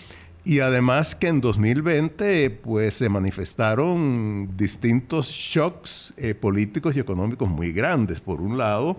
Y 0.45 0.59
además 0.59 1.15
que 1.15 1.29
en 1.29 1.41
2020 1.41 2.51
pues 2.51 2.95
se 2.95 3.09
manifestaron 3.09 4.57
distintos 4.57 5.29
shocks 5.29 6.15
eh, 6.17 6.35
políticos 6.35 6.97
y 6.97 6.99
económicos 6.99 7.49
muy 7.49 7.71
grandes. 7.71 8.19
Por 8.19 8.41
un 8.41 8.59
lado, 8.59 8.97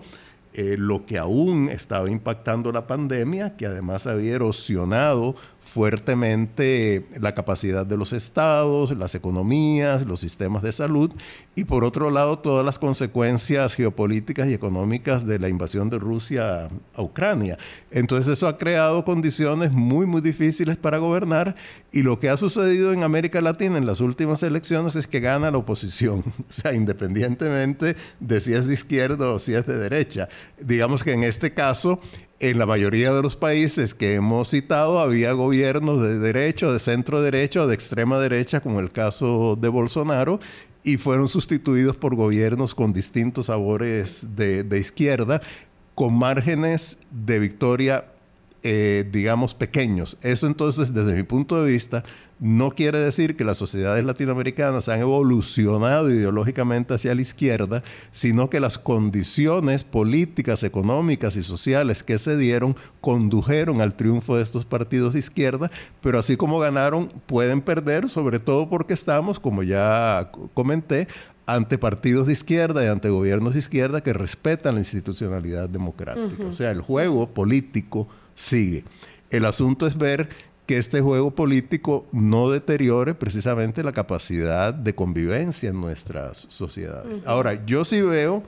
eh, 0.54 0.76
lo 0.78 1.04
que 1.04 1.18
aún 1.18 1.68
estaba 1.68 2.10
impactando 2.10 2.72
la 2.72 2.86
pandemia, 2.86 3.58
que 3.58 3.66
además 3.66 4.06
había 4.06 4.36
erosionado 4.36 5.36
fuertemente 5.70 7.06
la 7.20 7.32
capacidad 7.32 7.86
de 7.86 7.96
los 7.96 8.12
estados, 8.12 8.90
las 8.96 9.14
economías, 9.14 10.04
los 10.04 10.18
sistemas 10.18 10.62
de 10.62 10.72
salud, 10.72 11.12
y 11.54 11.64
por 11.64 11.84
otro 11.84 12.10
lado 12.10 12.40
todas 12.40 12.64
las 12.64 12.78
consecuencias 12.78 13.74
geopolíticas 13.74 14.48
y 14.48 14.54
económicas 14.54 15.24
de 15.24 15.38
la 15.38 15.48
invasión 15.48 15.88
de 15.88 15.98
Rusia 15.98 16.68
a 16.94 17.02
Ucrania. 17.02 17.56
Entonces 17.92 18.32
eso 18.32 18.48
ha 18.48 18.58
creado 18.58 19.04
condiciones 19.04 19.70
muy, 19.70 20.06
muy 20.06 20.20
difíciles 20.20 20.76
para 20.76 20.98
gobernar, 20.98 21.54
y 21.92 22.02
lo 22.02 22.18
que 22.18 22.30
ha 22.30 22.36
sucedido 22.36 22.92
en 22.92 23.04
América 23.04 23.40
Latina 23.40 23.78
en 23.78 23.86
las 23.86 24.00
últimas 24.00 24.42
elecciones 24.42 24.96
es 24.96 25.06
que 25.06 25.20
gana 25.20 25.52
la 25.52 25.58
oposición, 25.58 26.24
o 26.48 26.52
sea, 26.52 26.74
independientemente 26.74 27.94
de 28.18 28.40
si 28.40 28.54
es 28.54 28.66
de 28.66 28.74
izquierda 28.74 29.30
o 29.30 29.38
si 29.38 29.54
es 29.54 29.66
de 29.66 29.76
derecha. 29.76 30.28
Digamos 30.60 31.04
que 31.04 31.12
en 31.12 31.22
este 31.22 31.52
caso 31.52 32.00
en 32.40 32.58
la 32.58 32.64
mayoría 32.64 33.12
de 33.12 33.22
los 33.22 33.36
países 33.36 33.94
que 33.94 34.14
hemos 34.14 34.48
citado 34.48 34.98
había 34.98 35.32
gobiernos 35.32 36.00
de 36.02 36.18
derecha, 36.18 36.72
de 36.72 36.78
centro 36.78 37.20
derecha 37.20 37.62
o 37.62 37.66
de 37.66 37.74
extrema 37.74 38.18
derecha, 38.18 38.60
como 38.60 38.80
el 38.80 38.90
caso 38.90 39.56
de 39.60 39.68
Bolsonaro, 39.68 40.40
y 40.82 40.96
fueron 40.96 41.28
sustituidos 41.28 41.98
por 41.98 42.14
gobiernos 42.14 42.74
con 42.74 42.94
distintos 42.94 43.46
sabores 43.46 44.26
de, 44.36 44.64
de 44.64 44.78
izquierda, 44.78 45.42
con 45.94 46.18
márgenes 46.18 46.96
de 47.10 47.38
victoria 47.38 48.06
eh, 48.62 49.08
digamos, 49.10 49.54
pequeños. 49.54 50.18
Eso 50.22 50.46
entonces, 50.46 50.92
desde 50.92 51.14
mi 51.14 51.22
punto 51.22 51.62
de 51.62 51.72
vista, 51.72 52.04
no 52.40 52.70
quiere 52.70 52.98
decir 52.98 53.36
que 53.36 53.44
las 53.44 53.58
sociedades 53.58 54.02
latinoamericanas 54.02 54.88
han 54.88 55.00
evolucionado 55.00 56.10
ideológicamente 56.10 56.94
hacia 56.94 57.14
la 57.14 57.20
izquierda, 57.20 57.82
sino 58.12 58.48
que 58.48 58.60
las 58.60 58.78
condiciones 58.78 59.84
políticas, 59.84 60.62
económicas 60.62 61.36
y 61.36 61.42
sociales 61.42 62.02
que 62.02 62.18
se 62.18 62.38
dieron 62.38 62.76
condujeron 63.02 63.82
al 63.82 63.94
triunfo 63.94 64.36
de 64.36 64.42
estos 64.42 64.64
partidos 64.64 65.12
de 65.12 65.18
izquierda, 65.18 65.70
pero 66.00 66.18
así 66.18 66.36
como 66.36 66.58
ganaron, 66.58 67.12
pueden 67.26 67.60
perder, 67.60 68.08
sobre 68.08 68.38
todo 68.38 68.70
porque 68.70 68.94
estamos, 68.94 69.38
como 69.38 69.62
ya 69.62 70.30
comenté, 70.54 71.08
ante 71.44 71.78
partidos 71.78 72.26
de 72.26 72.32
izquierda 72.32 72.84
y 72.84 72.88
ante 72.88 73.10
gobiernos 73.10 73.54
de 73.54 73.58
izquierda 73.58 74.02
que 74.02 74.12
respetan 74.12 74.74
la 74.74 74.80
institucionalidad 74.80 75.68
democrática. 75.68 76.44
O 76.48 76.52
sea, 76.52 76.70
el 76.70 76.80
juego 76.80 77.28
político 77.28 78.08
sigue. 78.40 78.84
El 79.30 79.44
asunto 79.44 79.86
es 79.86 79.96
ver 79.96 80.28
que 80.66 80.78
este 80.78 81.00
juego 81.00 81.32
político 81.32 82.06
no 82.12 82.50
deteriore 82.50 83.14
precisamente 83.14 83.82
la 83.82 83.92
capacidad 83.92 84.72
de 84.72 84.94
convivencia 84.94 85.70
en 85.70 85.80
nuestras 85.80 86.46
sociedades. 86.48 87.22
Ahora, 87.26 87.64
yo 87.66 87.84
sí 87.84 88.00
veo 88.00 88.42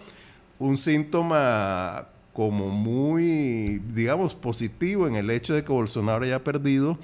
un 0.58 0.78
síntoma 0.78 2.08
como 2.32 2.68
muy, 2.68 3.82
digamos, 3.92 4.34
positivo 4.34 5.06
en 5.06 5.16
el 5.16 5.30
hecho 5.30 5.52
de 5.54 5.64
que 5.64 5.72
Bolsonaro 5.72 6.24
haya 6.24 6.42
perdido 6.42 6.96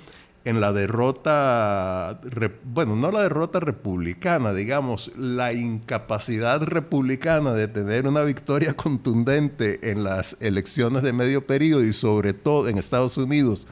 en 0.48 0.62
la 0.62 0.72
derrota, 0.72 2.22
bueno, 2.64 2.96
no 2.96 3.12
la 3.12 3.20
derrota 3.20 3.60
republicana, 3.60 4.54
digamos, 4.54 5.12
la 5.14 5.52
incapacidad 5.52 6.62
republicana 6.62 7.52
de 7.52 7.68
tener 7.68 8.06
una 8.06 8.22
victoria 8.22 8.72
contundente 8.74 9.90
en 9.90 10.04
las 10.04 10.38
elecciones 10.40 11.02
de 11.02 11.12
medio 11.12 11.46
periodo 11.46 11.84
y 11.84 11.92
sobre 11.92 12.32
todo 12.32 12.66
en 12.66 12.78
Estados 12.78 13.18
Unidos 13.18 13.66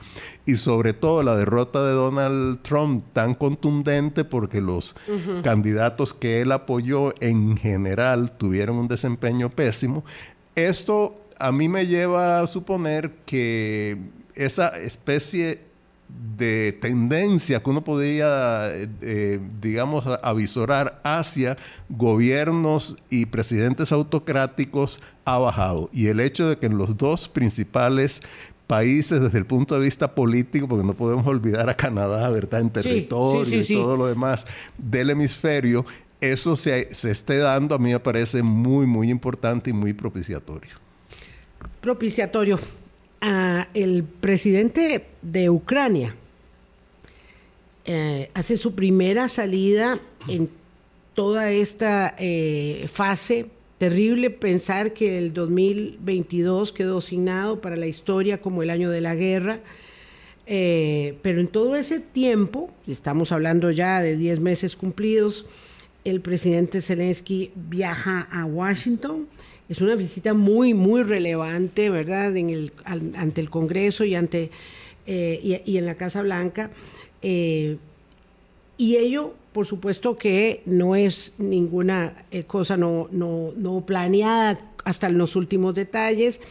y 0.45 0.59
sobre 0.59 0.93
todo 0.93 1.23
la 1.23 1.35
derrota 1.35 1.83
de 1.83 1.93
Donald 1.93 2.61
Trump 2.61 3.07
tan 3.15 3.33
contundente 3.33 4.25
porque 4.25 4.61
los 4.61 4.95
candidatos 5.43 6.13
que 6.13 6.43
él 6.43 6.53
apoyó 6.53 7.15
en 7.23 7.57
general 7.57 8.33
tuvieron 8.37 8.77
un 8.77 8.89
desempeño 8.89 9.49
pésimo. 9.49 10.05
Esto 10.55 11.15
a 11.39 11.53
mí 11.53 11.71
me 11.71 11.87
lleva 11.87 12.41
a 12.41 12.47
suponer 12.47 13.13
que 13.25 13.97
esa 14.35 14.69
especie 14.69 15.66
de 16.09 16.77
tendencia 16.81 17.63
que 17.63 17.71
uno 17.71 17.83
podría, 17.83 18.71
eh, 18.75 18.89
eh, 19.01 19.41
digamos, 19.61 20.05
avisorar 20.23 21.01
hacia 21.03 21.57
gobiernos 21.89 22.97
y 23.11 23.27
presidentes 23.27 23.93
autocráticos 23.93 25.01
ha 25.25 25.39
bajado. 25.39 25.89
Y 25.93 26.07
el 26.09 26.21
hecho 26.21 26.49
de 26.49 26.59
que 26.59 26.67
en 26.67 26.79
los 26.79 26.97
dos 26.97 27.29
principales 27.29 28.23
países 28.67 29.21
desde 29.21 29.39
el 29.39 29.47
punto 29.47 29.75
de 29.77 29.85
vista 29.85 30.15
político, 30.15 30.69
porque 30.69 30.85
no 30.85 30.95
podemos 30.95 31.27
olvidar 31.27 31.71
a 31.71 31.77
Canadá, 31.77 32.29
¿verdad? 32.31 32.61
En 32.61 32.71
territorio 32.71 33.61
y 33.61 33.67
todo 33.75 33.97
lo 33.97 34.07
demás 34.07 34.47
del 34.77 35.11
hemisferio, 35.11 35.87
eso 36.21 36.57
se, 36.57 36.95
se 36.95 37.11
esté 37.11 37.39
dando, 37.39 37.75
a 37.75 37.79
mí 37.79 37.93
me 37.93 38.01
parece 38.01 38.43
muy, 38.43 38.87
muy 38.87 39.11
importante 39.11 39.71
y 39.71 39.73
muy 39.73 39.93
propiciatorio. 39.93 40.73
Propiciatorio 41.81 42.59
el 43.21 44.05
presidente 44.05 45.07
de 45.23 45.51
Ucrania 45.51 46.15
eh, 47.89 48.31
hace 48.35 48.57
su 48.57 48.75
primera 48.75 49.29
salida 49.29 50.01
en 50.27 50.51
toda 51.15 51.53
esta 51.53 52.17
eh, 52.19 52.89
fase. 52.93 53.47
Terrible 53.79 54.31
pensar 54.31 54.93
que 54.93 55.19
el 55.19 55.33
2022 55.33 56.73
quedó 56.73 56.99
asignado 56.99 57.61
para 57.61 57.77
la 57.77 57.87
historia 57.87 58.41
como 58.41 58.63
el 58.63 58.71
año 58.71 58.91
de 58.91 59.01
la 59.01 59.15
guerra. 59.15 59.61
Eh, 60.47 61.17
pero 61.23 61.41
en 61.41 61.47
todo 61.47 61.77
ese 61.77 62.01
tiempo, 62.01 62.71
estamos 62.89 63.31
hablando 63.31 63.71
ya 63.71 64.01
de 64.01 64.17
10 64.17 64.41
meses 64.41 64.75
cumplidos, 64.75 65.47
el 66.05 66.21
presidente 66.21 66.81
Zelensky 66.81 67.53
viaja 67.55 68.29
a 68.31 68.47
Washington 68.47 69.29
es 69.69 69.81
una 69.81 69.95
visita 69.95 70.35
muy, 70.35 70.75
muy 70.75 71.03
relevante, 71.03 71.91
¿verdad?, 71.91 72.37
en 72.37 72.51
el, 72.51 72.73
ante 72.85 73.41
el 73.41 73.51
Congreso 73.51 74.05
y, 74.05 74.15
ante, 74.15 74.51
eh, 75.07 75.63
y, 75.65 75.77
en 75.77 75.87
la 75.87 75.97
Casa 75.97 76.23
Blanca. 76.23 76.71
Eh, 77.23 77.77
y 78.79 78.97
ello 78.97 79.35
por 79.57 79.65
supuesto 79.65 80.19
que 80.19 80.61
no 80.67 80.97
es 80.97 81.33
ninguna 81.39 82.27
eh, 82.31 82.45
cosa 82.45 82.77
no, 82.77 83.09
no, 83.11 83.55
no 83.57 83.87
planeada 83.87 84.61
hasta 84.85 85.09
los 85.09 85.35
últimos 85.35 85.75
detalles. 85.75 86.43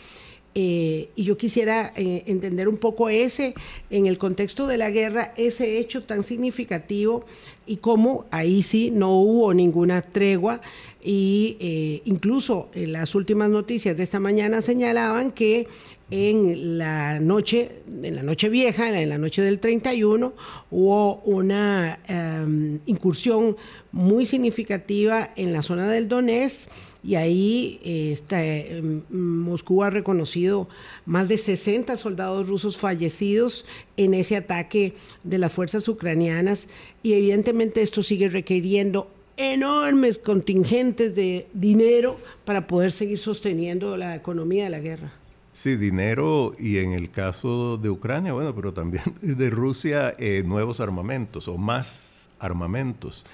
Eh, 0.58 1.10
y 1.18 1.26
yo 1.26 1.38
quisiera 1.38 1.92
eh, 1.98 2.24
entender 2.28 2.70
un 2.70 2.78
poco 2.78 3.10
ese, 3.10 3.54
en 3.90 4.06
el 4.06 4.18
contexto 4.18 4.68
de 4.68 4.78
la 4.78 4.90
guerra, 4.90 5.34
ese 5.36 5.80
hecho 5.80 6.04
tan 6.04 6.24
significativo 6.24 7.26
y 7.66 7.78
cómo 7.78 8.26
ahí 8.32 8.64
sí 8.64 8.90
no 8.90 9.20
hubo 9.20 9.54
ninguna 9.54 10.02
tregua. 10.02 10.62
Y 11.04 11.58
eh, 11.60 12.02
incluso 12.06 12.70
las 12.74 13.16
últimas 13.16 13.50
noticias 13.50 13.98
de 13.98 14.04
esta 14.04 14.22
mañana 14.22 14.62
señalaban 14.62 15.32
que 15.32 15.68
en 16.10 16.78
la 16.78 17.20
noche, 17.20 17.82
en 18.02 18.16
la 18.16 18.24
noche 18.24 18.48
vieja, 18.48 19.02
en 19.02 19.10
la 19.10 19.18
noche 19.18 19.42
del 19.42 19.60
31, 19.60 20.34
hubo 20.72 21.16
una 21.26 22.00
em, 22.08 22.80
incursión 22.86 23.58
muy 23.92 24.26
significativa 24.26 25.32
en 25.36 25.52
la 25.52 25.64
zona 25.64 25.90
del 25.90 26.08
Donetsk 26.08 26.70
y 27.06 27.16
ahí 27.16 27.80
eh, 27.84 29.02
Moscú 29.10 29.84
ha 29.84 29.90
reconocido 29.90 30.68
más 31.06 31.28
de 31.28 31.38
60 31.38 31.98
soldados 31.98 32.48
rusos 32.48 32.78
fallecidos 32.78 33.66
en 33.96 34.14
ese 34.14 34.38
ataque 34.38 34.96
de 35.24 35.38
las 35.38 35.52
fuerzas 35.52 35.88
ucranianas 35.88 36.68
y 37.04 37.14
evidentemente 37.14 37.82
esto 37.82 38.02
sigue 38.02 38.30
requiriendo 38.30 39.08
enormes 39.38 40.18
contingentes 40.18 41.14
de 41.14 41.48
dinero 41.54 42.18
para 42.44 42.66
poder 42.66 42.92
seguir 42.92 43.20
sosteniendo 43.20 43.98
la 43.98 44.16
economía 44.16 44.64
de 44.64 44.70
la 44.70 44.80
guerra. 44.80 45.14
Sí, 45.52 45.76
dinero 45.76 46.54
y 46.58 46.78
en 46.78 46.94
el 46.94 47.12
caso 47.12 47.78
de 47.78 47.90
Ucrania, 47.90 48.34
bueno, 48.34 48.56
pero 48.56 48.74
también 48.74 49.04
de 49.22 49.50
Rusia, 49.50 50.14
eh, 50.18 50.44
nuevos 50.46 50.80
armamentos 50.80 51.48
o 51.48 51.58
más 51.58 52.30
armamentos. 52.40 53.26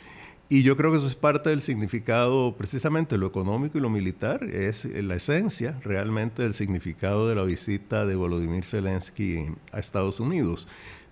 Y 0.52 0.64
yo 0.64 0.76
creo 0.76 0.92
que 0.92 0.98
eso 0.98 1.08
es 1.08 1.16
parte 1.16 1.50
del 1.50 1.62
significado, 1.62 2.58
precisamente 2.58 3.18
lo 3.18 3.26
económico 3.26 3.78
y 3.78 3.82
lo 3.82 3.90
militar, 3.90 4.44
es 4.44 4.84
la 4.84 5.16
esencia 5.16 5.80
realmente 5.82 6.44
del 6.44 6.54
significado 6.54 7.30
de 7.30 7.36
la 7.36 7.44
visita 7.44 8.06
de 8.06 8.18
Volodymyr 8.18 8.66
Zelensky 8.66 9.46
a 9.72 9.80
Estados 9.80 10.20
Unidos. 10.20 10.68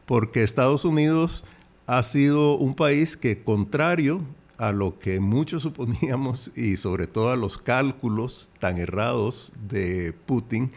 Porque 0.05 0.43
Estados 0.43 0.83
Unidos 0.83 1.45
ha 1.87 2.03
sido 2.03 2.57
un 2.57 2.75
país 2.75 3.15
que, 3.15 3.41
contrario 3.41 4.23
a 4.57 4.73
lo 4.73 4.99
que 4.99 5.21
muchos 5.21 5.61
suponíamos 5.63 6.51
y 6.53 6.75
sobre 6.75 7.07
todo 7.07 7.31
a 7.31 7.37
los 7.37 7.57
cálculos 7.57 8.49
tan 8.59 8.77
errados 8.77 9.53
de 9.69 10.13
Putin, 10.25 10.69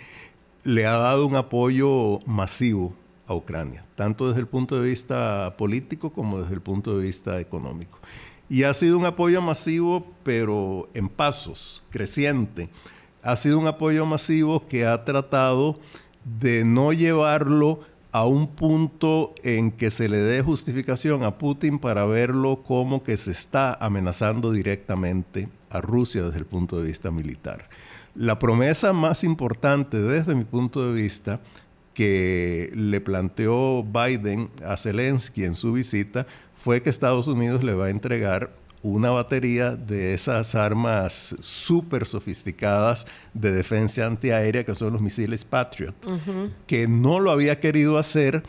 le 0.62 0.87
ha 0.87 0.98
dado 0.98 1.27
un 1.27 1.35
apoyo 1.35 2.20
masivo 2.27 2.94
a 3.27 3.35
Ucrania, 3.35 3.85
tanto 3.96 4.29
desde 4.29 4.38
el 4.38 4.46
punto 4.46 4.81
de 4.81 4.88
vista 4.88 5.57
político 5.59 6.12
como 6.12 6.40
desde 6.40 6.55
el 6.55 6.61
punto 6.61 6.96
de 6.96 7.07
vista 7.07 7.40
económico. 7.40 7.98
Y 8.52 8.64
ha 8.64 8.74
sido 8.74 8.98
un 8.98 9.06
apoyo 9.06 9.40
masivo, 9.40 10.04
pero 10.24 10.90
en 10.92 11.08
pasos, 11.08 11.82
creciente. 11.88 12.68
Ha 13.22 13.34
sido 13.36 13.58
un 13.58 13.66
apoyo 13.66 14.04
masivo 14.04 14.68
que 14.68 14.84
ha 14.84 15.06
tratado 15.06 15.80
de 16.38 16.62
no 16.62 16.92
llevarlo 16.92 17.80
a 18.12 18.26
un 18.26 18.46
punto 18.46 19.34
en 19.42 19.70
que 19.70 19.90
se 19.90 20.06
le 20.06 20.18
dé 20.18 20.42
justificación 20.42 21.22
a 21.22 21.38
Putin 21.38 21.78
para 21.78 22.04
verlo 22.04 22.62
como 22.62 23.02
que 23.02 23.16
se 23.16 23.30
está 23.30 23.72
amenazando 23.72 24.52
directamente 24.52 25.48
a 25.70 25.80
Rusia 25.80 26.24
desde 26.24 26.40
el 26.40 26.44
punto 26.44 26.78
de 26.78 26.88
vista 26.88 27.10
militar. 27.10 27.70
La 28.14 28.38
promesa 28.38 28.92
más 28.92 29.24
importante 29.24 29.98
desde 29.98 30.34
mi 30.34 30.44
punto 30.44 30.92
de 30.92 31.00
vista 31.00 31.40
que 31.94 32.70
le 32.74 33.00
planteó 33.00 33.82
Biden 33.82 34.50
a 34.62 34.76
Zelensky 34.76 35.44
en 35.44 35.54
su 35.54 35.72
visita 35.72 36.26
fue 36.62 36.81
que 36.81 36.90
Estados 36.90 37.27
Unidos 37.27 37.64
le 37.64 37.75
va 37.75 37.87
a 37.87 37.90
entregar 37.90 38.51
una 38.83 39.11
batería 39.11 39.77
de 39.77 40.14
esas 40.14 40.55
armas 40.55 41.37
súper 41.40 42.07
sofisticadas 42.07 43.07
de 43.35 43.53
defensa 43.53 44.07
antiaérea 44.07 44.64
que 44.64 44.75
son 44.75 44.92
los 44.92 45.03
misiles 45.03 45.44
Patriot, 45.44 45.94
que 46.66 46.88
no 46.88 47.20
lo 47.20 47.31
había 47.31 47.61
querido 47.61 47.98
hacer 47.98 48.42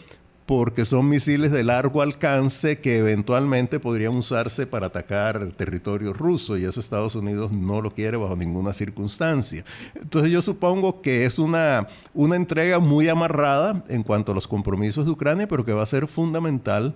porque 0.45 0.83
son 0.83 1.07
misiles 1.07 1.51
de 1.51 1.63
largo 1.63 2.01
alcance 2.01 2.79
que 2.79 2.97
eventualmente 2.97 3.79
podrían 3.79 4.13
usarse 4.13 4.67
para 4.67 4.87
atacar 4.87 5.37
el 5.37 5.53
territorio 5.53 6.11
ruso 6.11 6.57
y 6.57 6.65
eso 6.65 6.79
Estados 6.79 7.15
Unidos 7.15 7.51
no 7.51 7.81
lo 7.81 7.91
quiere 7.91 8.17
bajo 8.17 8.35
ninguna 8.35 8.73
circunstancia. 8.73 9.63
Entonces 9.95 10.31
yo 10.31 10.41
supongo 10.41 11.01
que 11.01 11.25
es 11.25 11.39
una, 11.39 11.87
una 12.13 12.35
entrega 12.35 12.79
muy 12.79 13.07
amarrada 13.07 13.83
en 13.87 14.03
cuanto 14.03 14.33
a 14.33 14.35
los 14.35 14.47
compromisos 14.47 15.05
de 15.05 15.11
Ucrania, 15.11 15.47
pero 15.47 15.63
que 15.63 15.73
va 15.73 15.83
a 15.83 15.87
ser 15.87 16.07
fundamental 16.07 16.93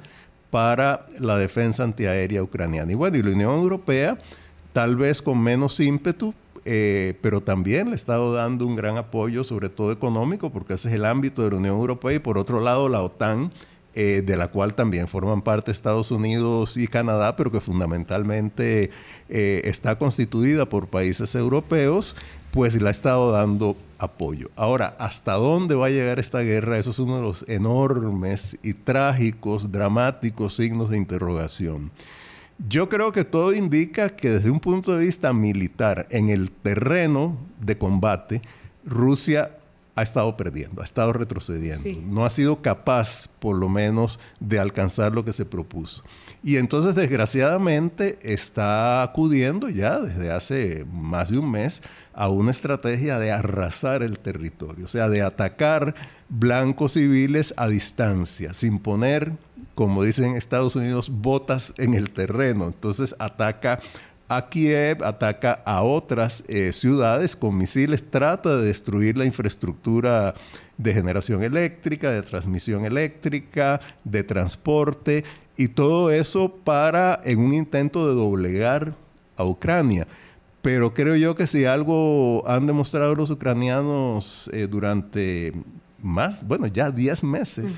para 0.51 1.05
la 1.19 1.37
defensa 1.37 1.83
antiaérea 1.83 2.43
ucraniana. 2.43 2.91
Y 2.91 2.95
bueno, 2.95 3.17
y 3.17 3.23
la 3.23 3.31
Unión 3.31 3.53
Europea, 3.53 4.17
tal 4.73 4.95
vez 4.95 5.21
con 5.21 5.41
menos 5.41 5.79
ímpetu, 5.79 6.33
eh, 6.65 7.17
pero 7.21 7.41
también 7.41 7.87
le 7.87 7.93
ha 7.93 7.95
estado 7.95 8.33
dando 8.33 8.65
un 8.65 8.75
gran 8.75 8.97
apoyo, 8.97 9.43
sobre 9.43 9.69
todo 9.69 9.91
económico, 9.91 10.49
porque 10.49 10.73
ese 10.73 10.89
es 10.89 10.95
el 10.95 11.05
ámbito 11.05 11.41
de 11.43 11.51
la 11.51 11.57
Unión 11.57 11.77
Europea, 11.77 12.15
y 12.15 12.19
por 12.19 12.37
otro 12.37 12.59
lado 12.59 12.89
la 12.89 13.01
OTAN, 13.01 13.51
eh, 13.99 14.21
de 14.23 14.37
la 14.37 14.49
cual 14.49 14.75
también 14.75 15.07
forman 15.07 15.41
parte 15.41 15.71
Estados 15.71 16.11
Unidos 16.11 16.77
y 16.77 16.87
Canadá, 16.87 17.35
pero 17.35 17.51
que 17.51 17.61
fundamentalmente 17.61 18.91
eh, 19.27 19.61
está 19.63 19.97
constituida 19.97 20.67
por 20.67 20.87
países 20.87 21.33
europeos, 21.33 22.15
pues 22.51 22.79
le 22.79 22.87
ha 22.87 22.91
estado 22.91 23.31
dando 23.31 23.77
apoyo. 23.99 24.49
Ahora, 24.55 24.95
¿hasta 24.99 25.33
dónde 25.33 25.75
va 25.75 25.87
a 25.87 25.89
llegar 25.89 26.19
esta 26.19 26.39
guerra? 26.39 26.77
Eso 26.77 26.91
es 26.91 26.99
uno 26.99 27.17
de 27.17 27.21
los 27.21 27.45
enormes 27.47 28.57
y 28.63 28.73
trágicos, 28.73 29.71
dramáticos 29.71 30.55
signos 30.55 30.89
de 30.89 30.97
interrogación. 30.97 31.91
Yo 32.67 32.89
creo 32.89 33.11
que 33.11 33.23
todo 33.23 33.53
indica 33.53 34.09
que 34.09 34.31
desde 34.31 34.49
un 34.49 34.59
punto 34.59 34.97
de 34.97 35.05
vista 35.05 35.31
militar, 35.31 36.07
en 36.09 36.29
el 36.29 36.49
terreno 36.49 37.37
de 37.61 37.77
combate, 37.77 38.41
Rusia 38.83 39.56
ha 39.97 40.03
estado 40.03 40.37
perdiendo, 40.37 40.81
ha 40.83 40.85
estado 40.85 41.11
retrocediendo. 41.11 41.89
No 42.03 42.23
ha 42.23 42.29
sido 42.29 42.61
capaz, 42.61 43.27
por 43.39 43.55
lo 43.55 43.67
menos, 43.67 44.19
de 44.39 44.59
alcanzar 44.59 45.11
lo 45.11 45.25
que 45.25 45.33
se 45.33 45.43
propuso. 45.43 46.03
Y 46.43 46.57
entonces, 46.57 46.93
desgraciadamente, 46.93 48.19
está 48.21 49.01
acudiendo 49.01 49.69
ya 49.69 49.99
desde 49.99 50.31
hace 50.31 50.85
más 50.91 51.31
de 51.31 51.39
un 51.39 51.49
mes 51.49 51.81
a 52.13 52.29
una 52.29 52.51
estrategia 52.51 53.17
de 53.17 53.31
arrasar 53.31 54.03
el 54.03 54.19
territorio, 54.19 54.85
o 54.85 54.87
sea, 54.87 55.09
de 55.09 55.23
atacar 55.23 55.95
blancos 56.29 56.93
civiles 56.93 57.55
a 57.57 57.67
distancia, 57.67 58.53
sin 58.53 58.77
poner, 58.77 59.33
como 59.73 60.03
dicen 60.03 60.35
Estados 60.35 60.75
Unidos, 60.75 61.09
botas 61.09 61.73
en 61.77 61.95
el 61.95 62.11
terreno. 62.11 62.67
Entonces 62.67 63.15
ataca 63.17 63.79
a 64.27 64.49
Kiev, 64.49 65.03
ataca 65.03 65.61
a 65.65 65.83
otras 65.83 66.43
eh, 66.47 66.73
ciudades 66.73 67.35
con 67.35 67.57
misiles, 67.57 68.03
trata 68.09 68.57
de 68.57 68.65
destruir 68.65 69.17
la 69.17 69.25
infraestructura 69.25 70.33
de 70.77 70.93
generación 70.93 71.43
eléctrica, 71.43 72.11
de 72.11 72.21
transmisión 72.21 72.85
eléctrica, 72.85 73.79
de 74.03 74.23
transporte, 74.23 75.23
y 75.57 75.69
todo 75.69 76.11
eso 76.11 76.53
para, 76.63 77.19
en 77.25 77.39
un 77.39 77.53
intento 77.53 78.07
de 78.07 78.13
doblegar 78.13 78.93
a 79.35 79.43
Ucrania. 79.43 80.07
Pero 80.61 80.93
creo 80.93 81.15
yo 81.15 81.35
que 81.35 81.47
si 81.47 81.65
algo 81.65 82.47
han 82.47 82.67
demostrado 82.67 83.15
los 83.15 83.31
ucranianos 83.31 84.49
eh, 84.53 84.67
durante 84.69 85.53
más, 86.01 86.45
bueno, 86.45 86.67
ya 86.67 86.91
10 86.91 87.23
meses 87.23 87.73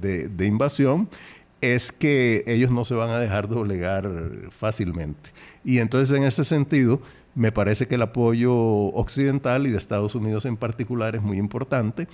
de, 0.00 0.46
invasión, 0.46 1.08
es 1.60 1.92
que 1.92 2.42
ellos 2.46 2.70
no 2.70 2.84
se 2.84 2.94
van 2.94 3.10
a 3.10 3.18
dejar 3.18 3.48
doblegar 3.48 4.10
fácilmente. 4.50 5.30
Y 5.64 5.78
entonces 5.78 6.16
en 6.16 6.24
ese 6.24 6.44
sentido, 6.44 7.00
me 7.34 7.52
parece 7.52 7.86
que 7.86 7.94
el 7.94 8.02
apoyo 8.02 8.54
occidental 8.54 9.66
y 9.66 9.70
de 9.70 9.78
Estados 9.78 10.14
Unidos 10.14 10.44
en 10.44 10.56
particular 10.56 11.16
es 11.16 11.22
muy 11.22 11.38
importante. 11.38 12.08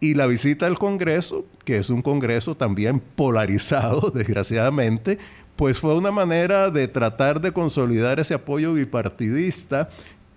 Y 0.00 0.14
la 0.14 0.26
visita 0.26 0.66
al 0.66 0.78
Congreso, 0.78 1.44
que 1.64 1.78
es 1.78 1.90
un 1.90 2.02
Congreso 2.02 2.56
también 2.56 3.00
polarizado, 3.00 4.10
desgraciadamente, 4.14 5.18
pues 5.56 5.80
fue 5.80 5.96
una 5.96 6.12
manera 6.12 6.70
de 6.70 6.86
tratar 6.86 7.40
de 7.40 7.52
consolidar 7.52 8.20
ese 8.20 8.34
apoyo 8.34 8.74
bipartidista 8.74 9.88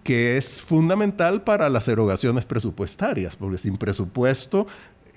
que 0.04 0.36
es 0.36 0.64
fundamental 0.64 1.44
para 1.44 1.70
las 1.70 1.88
erogaciones 1.88 2.46
presupuestarias, 2.46 3.36
porque 3.36 3.60
sin 3.60 3.78
presupuesto 3.78 4.66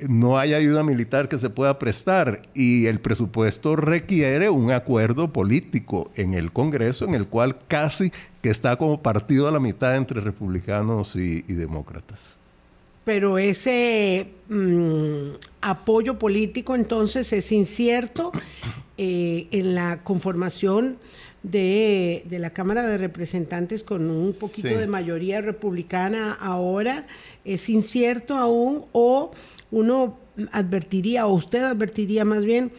no 0.09 0.39
hay 0.39 0.55
ayuda 0.55 0.83
militar 0.83 1.29
que 1.29 1.39
se 1.39 1.51
pueda 1.51 1.79
prestar 1.79 2.43
y 2.55 2.87
el 2.87 3.01
presupuesto 3.01 3.77
requiere 3.77 4.51
un 4.51 4.71
acuerdo 4.71 5.33
político 5.33 6.11
en 6.15 6.35
el 6.35 6.53
Congreso 6.53 7.05
en 7.05 7.15
el 7.15 7.27
cual 7.27 7.59
casi 7.69 8.13
que 8.43 8.51
está 8.51 8.77
como 8.77 9.03
partido 9.03 9.49
a 9.49 9.53
la 9.53 9.61
mitad 9.61 9.97
entre 9.97 10.21
republicanos 10.21 11.17
y, 11.17 11.43
demócratas. 11.43 12.37
Pero 13.05 13.39
ese 13.39 14.29
mm, 14.49 15.37
apoyo 15.61 16.19
político 16.19 16.75
entonces 16.75 17.33
es 17.33 17.53
incierto 17.53 18.33
eh, 18.97 19.47
en 19.51 19.75
la 19.75 20.03
conformación 20.03 20.97
de, 21.45 22.25
la 22.31 22.51
Cámara 22.51 22.83
de 22.83 22.99
Representantes 22.99 23.85
con 23.85 24.11
un 24.11 24.35
poquito 24.39 24.79
de 24.79 24.87
mayoría 24.87 25.41
republicana 25.41 26.33
ahora, 26.33 27.07
es 27.45 27.69
incierto 27.69 28.35
aún 28.35 28.87
o 28.93 29.31
uno 29.71 30.19
advertiría, 30.51 31.27
o 31.27 31.35
usted 31.35 31.63
advertiría 31.63 32.25
más 32.25 32.45
bien, 32.45 32.73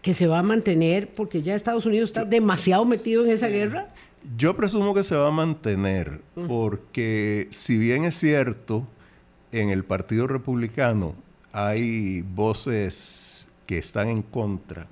que 0.00 0.14
se 0.14 0.26
va 0.26 0.40
a 0.40 0.42
mantener 0.42 1.14
porque 1.14 1.42
ya 1.42 1.54
Estados 1.54 1.86
Unidos 1.86 2.10
está 2.10 2.24
demasiado 2.24 2.84
metido 2.84 3.24
en 3.24 3.30
esa 3.30 3.48
guerra? 3.48 3.88
Yo 4.36 4.56
presumo 4.56 4.94
que 4.94 5.02
se 5.02 5.14
va 5.14 5.28
a 5.28 5.32
mantener 5.32 6.20
porque 6.48 7.46
si 7.50 7.76
bien 7.78 8.04
es 8.04 8.16
cierto, 8.16 8.86
en 9.52 9.68
el 9.68 9.84
Partido 9.84 10.26
Republicano 10.26 11.14
hay 11.52 12.22
voces 12.22 13.46
que 13.66 13.78
están 13.78 14.08
en 14.08 14.22
contra 14.22 14.86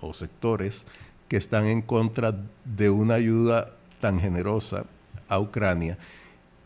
o 0.00 0.14
sectores 0.14 0.86
que 1.34 1.38
están 1.38 1.66
en 1.66 1.82
contra 1.82 2.32
de 2.64 2.90
una 2.90 3.14
ayuda 3.14 3.72
tan 4.00 4.20
generosa 4.20 4.84
a 5.26 5.40
Ucrania. 5.40 5.98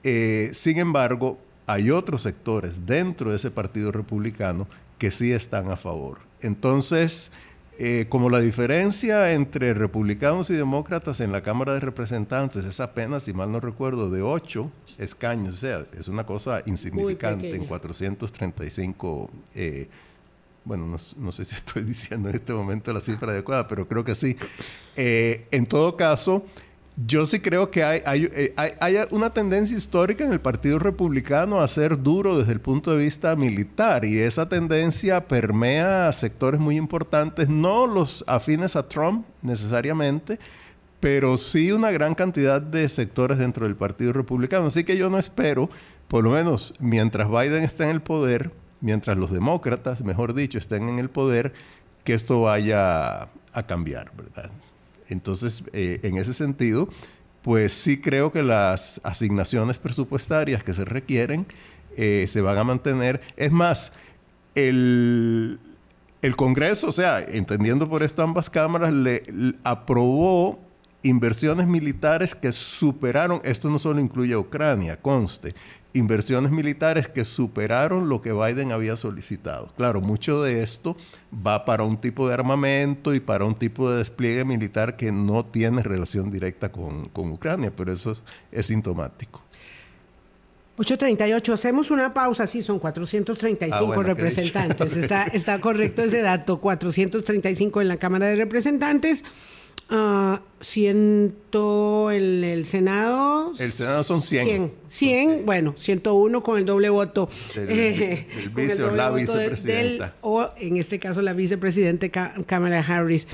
Eh, 0.04 0.50
sin 0.52 0.76
embargo, 0.76 1.38
hay 1.66 1.90
otros 1.90 2.20
sectores 2.20 2.84
dentro 2.84 3.30
de 3.30 3.36
ese 3.36 3.50
Partido 3.50 3.92
Republicano 3.92 4.68
que 4.98 5.10
sí 5.10 5.32
están 5.32 5.70
a 5.70 5.78
favor. 5.78 6.18
Entonces, 6.42 7.32
eh, 7.78 8.04
como 8.10 8.28
la 8.28 8.40
diferencia 8.40 9.32
entre 9.32 9.72
republicanos 9.72 10.50
y 10.50 10.54
demócratas 10.54 11.20
en 11.20 11.32
la 11.32 11.42
Cámara 11.42 11.72
de 11.72 11.80
Representantes 11.80 12.66
es 12.66 12.78
apenas, 12.78 13.22
si 13.22 13.32
mal 13.32 13.50
no 13.50 13.60
recuerdo, 13.60 14.10
de 14.10 14.20
ocho 14.20 14.70
escaños, 14.98 15.54
o 15.54 15.58
sea, 15.60 15.86
es 15.98 16.08
una 16.08 16.26
cosa 16.26 16.60
insignificante 16.66 17.56
en 17.56 17.64
435 17.64 19.30
eh, 19.54 19.88
bueno, 20.68 20.86
no, 21.16 21.32
sé 21.32 21.44
si 21.46 21.54
estoy 21.56 21.82
diciendo 21.82 22.28
en 22.28 22.34
este 22.34 22.52
momento 22.52 22.92
la 22.92 23.00
cifra 23.00 23.32
adecuada, 23.32 23.66
pero 23.66 23.88
creo 23.88 24.04
que 24.04 24.14
sí. 24.14 24.36
Eh, 24.96 25.46
en 25.50 25.66
todo 25.66 25.96
caso, 25.96 26.44
yo 27.06 27.26
sí 27.26 27.40
creo 27.40 27.70
que 27.70 27.82
hay, 27.82 28.02
eh, 28.04 28.52
hay, 28.56 28.72
hay, 28.80 28.96
una 29.10 29.32
tendencia 29.32 29.76
histórica 29.76 30.24
en 30.24 30.32
el 30.32 30.40
Partido 30.40 30.78
Republicano 30.78 31.60
a 31.60 31.68
ser 31.68 32.02
duro 32.02 32.38
desde 32.38 32.52
el 32.52 32.60
punto 32.60 32.94
de 32.94 33.02
vista 33.02 33.34
militar 33.34 34.04
y 34.04 34.18
esa 34.18 34.48
tendencia 34.48 35.26
permea 35.26 36.08
a 36.08 36.12
sectores 36.12 36.60
muy 36.60 36.76
importantes, 36.76 37.48
no 37.48 37.86
los 37.86 38.22
afines 38.26 38.76
a 38.76 38.86
Trump 38.88 39.24
necesariamente, 39.40 40.38
pero 41.00 41.38
sí 41.38 41.72
una 41.72 41.92
gran 41.92 42.14
cantidad 42.14 42.60
de 42.60 42.88
sectores 42.88 43.38
dentro 43.38 43.64
del 43.64 43.76
Partido 43.76 44.12
Republicano. 44.12 44.66
Así 44.66 44.84
que 44.84 44.98
yo 44.98 45.08
no 45.08 45.18
espero, 45.18 45.70
por 46.08 46.24
lo 46.24 46.30
menos 46.30 46.74
mientras 46.78 47.30
Biden 47.30 47.62
está 47.64 47.84
en 47.84 47.90
el 47.90 48.02
poder, 48.02 48.50
mientras 48.80 49.16
los 49.16 49.30
demócratas, 49.30 50.04
mejor 50.04 50.34
dicho, 50.34 50.58
estén 50.58 50.88
en 50.88 50.98
el 50.98 51.10
poder, 51.10 51.52
que 52.04 52.14
esto 52.14 52.42
vaya 52.42 53.22
a 53.52 53.66
cambiar, 53.66 54.12
¿verdad? 54.16 54.50
Entonces, 55.08 55.64
eh, 55.72 56.00
en 56.02 56.16
ese 56.16 56.34
sentido, 56.34 56.88
pues 57.42 57.72
sí 57.72 58.00
creo 58.00 58.30
que 58.32 58.42
las 58.42 59.00
asignaciones 59.04 59.78
presupuestarias 59.78 60.62
que 60.62 60.74
se 60.74 60.84
requieren 60.84 61.46
eh, 61.96 62.26
se 62.28 62.40
van 62.40 62.58
a 62.58 62.64
mantener. 62.64 63.20
Es 63.36 63.50
más, 63.50 63.92
el, 64.54 65.58
el 66.22 66.36
Congreso, 66.36 66.88
o 66.88 66.92
sea, 66.92 67.20
entendiendo 67.20 67.88
por 67.88 68.02
esto 68.02 68.22
ambas 68.22 68.50
cámaras, 68.50 68.92
le 68.92 69.22
aprobó 69.64 70.67
inversiones 71.02 71.66
militares 71.66 72.34
que 72.34 72.52
superaron, 72.52 73.40
esto 73.44 73.68
no 73.68 73.78
solo 73.78 74.00
incluye 74.00 74.34
a 74.34 74.38
Ucrania, 74.38 75.00
conste, 75.00 75.54
inversiones 75.92 76.50
militares 76.50 77.08
que 77.08 77.24
superaron 77.24 78.08
lo 78.08 78.20
que 78.20 78.32
Biden 78.32 78.72
había 78.72 78.96
solicitado. 78.96 79.72
Claro, 79.76 80.00
mucho 80.00 80.42
de 80.42 80.62
esto 80.62 80.96
va 81.34 81.64
para 81.64 81.84
un 81.84 81.96
tipo 81.98 82.28
de 82.28 82.34
armamento 82.34 83.14
y 83.14 83.20
para 83.20 83.44
un 83.44 83.54
tipo 83.54 83.90
de 83.90 83.98
despliegue 83.98 84.44
militar 84.44 84.96
que 84.96 85.12
no 85.12 85.44
tiene 85.44 85.82
relación 85.82 86.30
directa 86.30 86.70
con, 86.70 87.10
Ucrania, 87.14 87.72
pero 87.74 87.92
eso 87.92 88.12
es, 88.52 88.66
sintomático. 88.66 89.42
838, 90.76 91.52
hacemos 91.52 91.90
una 91.90 92.14
pausa, 92.14 92.46
sí, 92.46 92.62
son 92.62 92.78
435 92.78 93.92
ah, 93.92 94.02
representantes, 94.04 94.96
está, 94.96 95.24
está 95.24 95.60
correcto 95.60 96.02
ese 96.02 96.22
dato, 96.22 96.60
435 96.60 97.80
en 97.80 97.88
la 97.88 97.96
Cámara 97.96 98.26
de 98.26 98.36
Representantes. 98.36 99.24
Uh, 99.90 100.36
ciento 100.60 102.10
en 102.10 102.44
el 102.44 102.66
Senado. 102.66 103.54
El 103.58 103.72
Senado 103.72 104.04
son 104.04 104.20
100. 104.20 104.70
100, 104.90 105.46
bueno, 105.46 105.74
101 105.78 106.42
con 106.42 106.58
el 106.58 106.66
doble 106.66 106.90
voto. 106.90 107.30
el 107.56 108.50
vice 108.54 108.82
o 108.82 108.90
la 108.90 109.10
vicepresidenta. 109.10 110.14
o 110.20 110.50
en 110.58 110.76
este 110.76 110.98
caso 110.98 111.22
la 111.22 111.32
vicepresidente 111.32 112.10
Kamala 112.10 112.80
Harris. 112.80 113.28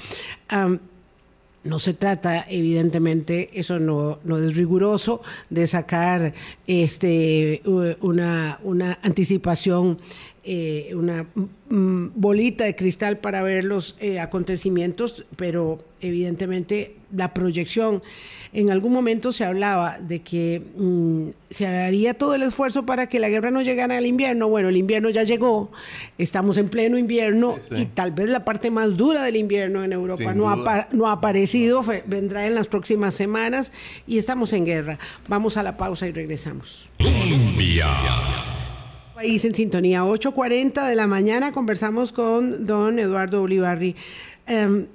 no 1.64 1.78
se 1.80 1.92
trata, 1.94 2.46
evidentemente, 2.48 3.50
eso 3.54 3.80
no, 3.80 4.20
no 4.22 4.38
es 4.38 4.54
riguroso, 4.54 5.22
de 5.50 5.66
sacar 5.66 6.34
este, 6.68 7.62
una, 8.00 8.60
una 8.62 9.00
anticipación 9.02 9.98
eh, 10.46 10.92
una 10.94 11.26
mm, 11.70 12.08
bolita 12.14 12.64
de 12.64 12.76
cristal 12.76 13.16
para 13.16 13.42
ver 13.42 13.64
los 13.64 13.96
eh, 13.98 14.20
acontecimientos, 14.20 15.24
pero 15.36 15.78
evidentemente 16.02 16.96
la 17.16 17.32
proyección, 17.32 18.02
en 18.52 18.70
algún 18.70 18.92
momento 18.92 19.32
se 19.32 19.44
hablaba 19.44 19.98
de 20.00 20.20
que 20.20 20.60
mm, 20.76 21.28
se 21.48 21.66
haría 21.66 22.12
todo 22.12 22.34
el 22.34 22.42
esfuerzo 22.42 22.84
para 22.84 23.08
que 23.08 23.20
la 23.20 23.30
guerra 23.30 23.50
no 23.50 23.62
llegara 23.62 23.96
al 23.96 24.04
invierno. 24.04 24.48
Bueno, 24.50 24.68
el 24.68 24.76
invierno 24.76 25.08
ya 25.08 25.22
llegó, 25.22 25.72
estamos 26.18 26.58
en 26.58 26.68
pleno 26.68 26.98
invierno 26.98 27.56
y 27.70 27.86
tal 27.86 28.10
vez 28.10 28.28
la 28.28 28.44
parte 28.44 28.70
más 28.70 28.98
dura 28.98 29.22
del 29.22 29.36
invierno 29.36 29.82
en 29.82 29.94
Europa 29.94 30.34
no 30.34 30.50
ha, 30.50 30.88
no 30.92 31.06
ha, 31.06 31.12
aparecido, 31.12 31.82
vendrá 32.06 32.46
en 32.46 32.54
las 32.54 32.66
próximas 32.66 33.14
semanas 33.14 33.72
y 34.06 34.18
estamos 34.18 34.52
en 34.52 34.66
guerra. 34.66 34.98
Vamos 35.26 35.56
a 35.56 35.62
la 35.62 35.78
pausa 35.78 36.06
y 36.06 36.12
regresamos. 36.12 36.86
Colombia. 36.98 37.86
País 39.14 39.44
en 39.44 39.54
sintonía, 39.54 40.02
8.40 40.02 40.88
de 40.88 40.96
la 40.96 41.06
mañana 41.06 41.52
conversamos 41.52 42.10
con 42.10 42.66
don 42.66 42.98
Eduardo 42.98 43.42
Olivarri. 43.42 43.94
Em, 44.44 44.86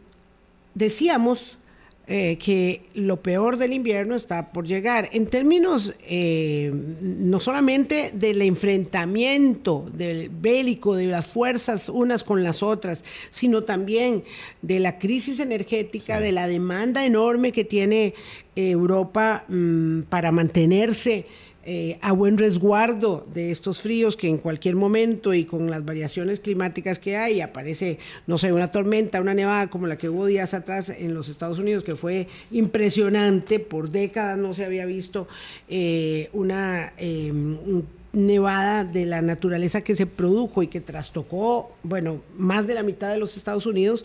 decíamos 0.76 1.57
eh, 2.05 2.38
que 2.38 2.82
lo 2.95 3.22
peor 3.22 3.55
del 3.55 3.72
invierno 3.72 4.15
está 4.15 4.51
por 4.51 4.67
llegar. 4.67 5.07
En 5.13 5.28
términos 5.28 5.93
eh, 6.01 6.70
no 7.01 7.39
solamente 7.39 8.11
del 8.13 8.41
enfrentamiento 8.41 9.89
del 9.93 10.28
bélico, 10.28 10.95
de 10.95 11.05
las 11.05 11.26
fuerzas 11.26 11.88
unas 11.88 12.26
con 12.26 12.43
las 12.43 12.61
otras, 12.61 13.05
sino 13.30 13.63
también 13.63 14.24
de 14.61 14.82
la 14.82 14.99
crisis 14.99 15.39
energética, 15.39 16.20
de 16.20 16.34
la 16.34 16.45
demanda 16.45 17.05
enorme 17.05 17.53
que 17.53 17.63
tiene 17.63 18.13
Europa 18.53 19.45
mm, 19.47 20.01
para 20.09 20.34
mantenerse 20.34 21.26
eh, 21.66 21.99
a 22.01 22.14
buen 22.14 22.38
resguardo 22.38 23.28
de 23.34 23.51
estos 23.51 23.82
fríos 23.82 24.16
que 24.16 24.30
en 24.30 24.38
cualquier 24.38 24.78
momento 24.78 25.34
y 25.34 25.43
con 25.43 25.70
las 25.70 25.84
variaciones 25.84 26.39
climáticas 26.39 26.99
que 26.99 27.18
hay, 27.18 27.41
aparece, 27.41 27.99
no 28.28 28.38
sé, 28.38 28.53
una 28.53 28.72
tormenta, 28.72 29.20
una 29.20 29.34
nevada 29.34 29.70
como 29.70 29.86
la 29.86 29.97
que 29.97 30.07
hubo 30.07 30.26
días 30.26 30.53
atrás 30.53 30.89
en 30.89 31.14
los 31.14 31.28
Estados 31.28 31.60
Unidos, 31.60 31.84
que 31.84 31.97
fue 31.97 32.28
impresionante, 32.51 33.60
por 33.60 33.91
décadas 33.91 34.38
no 34.38 34.53
se 34.53 34.66
había 34.66 34.86
visto 34.86 35.28
eh, 35.68 36.30
una... 36.34 36.93
Em, 36.97 37.84
nevada 38.12 38.84
de 38.84 39.05
la 39.05 39.22
naturaleza 39.22 39.82
que 39.82 39.93
se 39.93 40.07
produjo 40.07 40.64
y 40.64 40.68
que 40.68 40.82
trastocó, 40.82 41.72
bueno, 41.84 42.24
más 42.36 42.66
de 42.66 42.74
la 42.74 42.82
mitad 42.82 43.12
de 43.12 43.20
los 43.20 43.38
Estados 43.38 43.68
Unidos, 43.68 44.03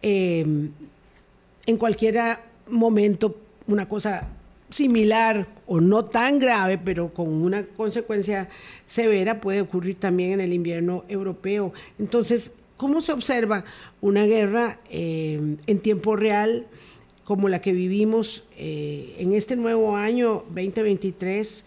em, 0.00 0.70
en 1.66 1.76
cualquier 1.76 2.38
momento 2.68 3.36
una 3.66 3.86
cosa 3.86 4.28
similar 4.70 5.46
o 5.66 5.80
no 5.80 6.04
tan 6.04 6.38
grave, 6.38 6.78
pero 6.78 7.12
con 7.12 7.28
una 7.28 7.64
consecuencia 7.64 8.48
severa 8.86 9.40
puede 9.40 9.60
ocurrir 9.60 9.96
también 9.96 10.32
en 10.32 10.40
el 10.40 10.52
invierno 10.52 11.04
europeo. 11.08 11.72
Entonces, 11.98 12.50
¿cómo 12.76 13.00
se 13.00 13.12
observa 13.12 13.64
una 14.00 14.24
guerra 14.24 14.78
eh, 14.90 15.56
en 15.66 15.78
tiempo 15.80 16.16
real 16.16 16.66
como 17.24 17.48
la 17.48 17.60
que 17.60 17.72
vivimos 17.72 18.44
eh, 18.56 19.14
en 19.18 19.32
este 19.34 19.56
nuevo 19.56 19.96
año 19.96 20.44
2023? 20.48 21.64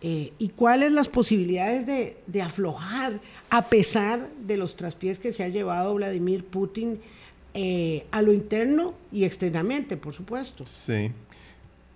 Eh, 0.00 0.32
¿Y 0.38 0.50
cuáles 0.50 0.92
las 0.92 1.08
posibilidades 1.08 1.84
de, 1.84 2.18
de, 2.28 2.40
aflojar 2.42 3.20
a 3.50 3.68
pesar 3.68 4.28
de 4.46 4.56
los 4.56 4.76
traspiés 4.76 5.18
que 5.18 5.32
se 5.32 5.42
ha 5.42 5.48
llevado 5.48 5.94
Vladimir 5.94 6.44
Putin 6.44 7.00
a 8.12 8.22
lo 8.22 8.32
interno 8.32 8.94
y 9.10 9.24
externamente, 9.24 9.96
por 9.96 10.14
supuesto? 10.14 10.64
Sí. 10.64 11.10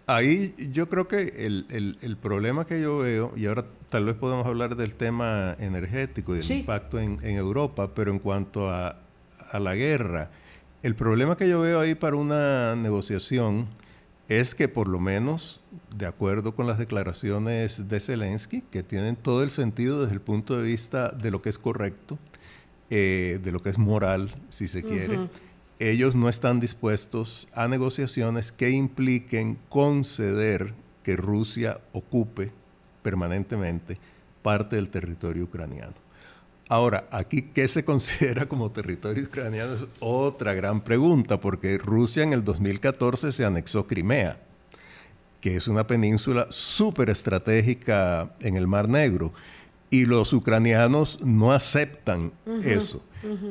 Ahí 0.07 0.55
yo 0.73 0.89
creo 0.89 1.07
que 1.07 1.47
el, 1.47 2.17
problema 2.21 2.67
que 2.67 2.81
yo 2.81 2.99
veo, 2.99 3.33
y 3.37 3.47
ahora 3.47 3.65
tal 3.89 4.05
vez 4.05 4.17
podemos 4.17 4.47
hablar 4.47 4.77
del 4.77 4.95
tema 4.95 5.57
energético 5.61 6.35
y 6.35 6.39
del 6.39 6.51
impacto 6.51 6.99
en, 6.99 7.21
Europa, 7.23 7.95
pero 7.95 8.11
en 8.11 8.19
cuanto 8.19 8.69
a, 8.71 8.97
la 9.59 9.75
guerra, 9.75 10.31
el 10.83 10.95
problema 10.95 11.37
que 11.37 11.49
yo 11.49 11.61
veo 11.61 11.81
ahí 11.81 11.95
para 11.95 12.17
una 12.17 12.75
negociación 12.75 13.67
es 14.29 14.55
que 14.55 14.67
por 14.67 14.89
lo 14.89 14.99
menos, 14.99 15.61
de 15.95 16.07
acuerdo 16.07 16.55
con 16.55 16.67
las 16.67 16.79
declaraciones 16.79 17.89
de 17.89 18.01
Zelensky, 18.01 18.63
que 18.63 18.83
tienen 18.83 19.15
todo 19.15 19.43
el 19.43 19.51
sentido 19.51 20.01
desde 20.01 20.15
el 20.15 20.21
punto 20.21 20.57
de 20.57 20.65
vista 20.65 21.11
de 21.11 21.31
lo 21.31 21.43
que 21.43 21.51
es 21.51 21.59
correcto, 21.59 22.19
eh, 22.89 23.41
de 23.43 23.53
lo 23.53 23.63
que 23.63 23.71
es 23.71 23.79
moral, 23.79 24.35
si 24.49 24.69
se 24.69 24.83
quiere, 24.83 25.29
ellos 25.91 26.15
no 26.15 26.29
están 26.29 26.61
dispuestos 26.61 27.49
a 27.53 27.67
negociaciones 27.67 28.53
que 28.53 28.71
impliquen 28.71 29.59
conceder 29.69 30.75
que 31.03 31.17
Rusia 31.17 31.81
ocupe 31.93 32.53
permanentemente 33.03 33.99
parte 34.43 34.77
del 34.77 34.91
territorio 34.91 35.45
ucraniano. 35.45 35.95
Ahora, 36.69 37.09
aquí, 37.11 37.43
¿qué 37.43 37.67
se 37.67 37.85
considera 37.87 38.47
como 38.47 38.71
territorio 38.71 39.25
ucraniano? 39.25 39.75
Es 39.75 39.87
otra 39.99 40.55
gran 40.55 40.83
pregunta, 40.83 41.41
porque 41.41 41.77
Rusia 41.79 42.23
en 42.23 42.33
el 42.33 42.45
2014 42.45 43.33
se 43.33 43.45
anexó 43.45 43.87
Crimea, 43.87 44.41
que 45.41 45.57
es 45.57 45.67
una 45.67 45.87
península 45.87 46.47
súper 46.51 47.11
estratégica 47.11 48.33
en 48.41 48.57
el 48.57 48.69
Mar 48.69 48.89
Negro 48.89 49.33
y 49.91 50.07
los 50.07 50.33
ucranianos 50.33 51.19
no 51.23 51.53
aceptan 51.53 52.33
eso. 52.63 53.03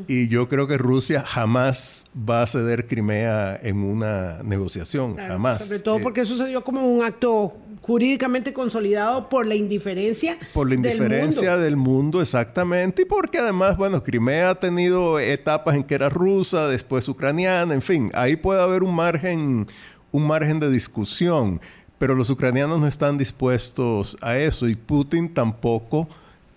Y 0.08 0.28
yo 0.28 0.50
creo 0.50 0.68
que 0.68 0.78
Rusia 0.78 1.22
jamás 1.22 2.06
va 2.18 2.44
a 2.44 2.48
ceder 2.48 2.88
Crimea 2.88 3.60
en 3.62 3.84
una 3.84 4.42
negociación, 4.44 5.16
jamás. 5.16 5.66
Sobre 5.66 5.80
todo 5.80 5.98
eh, 5.98 6.02
porque 6.04 6.22
eso 6.22 6.38
se 6.38 6.48
dio 6.48 6.64
como 6.64 6.86
un 6.86 7.04
acto 7.04 7.56
jurídicamente 7.82 8.54
consolidado 8.54 9.30
por 9.30 9.46
la 9.48 9.56
indiferencia. 9.56 10.38
Por 10.54 10.70
la 10.70 10.76
indiferencia 10.76 11.58
del 11.58 11.78
mundo. 11.78 12.22
exactamente. 12.22 13.04
Y 13.04 13.06
porque 13.06 13.40
además, 13.40 13.78
bueno, 13.78 14.04
Crimea 14.04 14.52
ha 14.52 14.56
tenido 14.56 15.20
etapas 15.20 15.76
en 15.76 15.84
que 15.84 15.96
era 15.96 16.10
rusa, 16.10 16.68
después 16.68 17.08
ucraniana, 17.08 17.74
en 17.74 17.82
fin, 17.82 18.12
ahí 18.14 18.36
puede 18.36 18.62
haber 18.62 18.84
un 18.84 18.96
margen, 18.96 19.68
un 20.12 20.28
margen 20.28 20.60
de 20.60 20.70
discusión. 20.70 21.60
Pero 21.98 22.16
los 22.16 22.30
ucranianos 22.30 22.80
no 22.80 22.88
están 22.88 23.18
dispuestos 23.18 24.18
a 24.22 24.38
eso 24.38 24.68
y 24.68 24.76
Putin 24.76 25.34
tampoco 25.34 26.08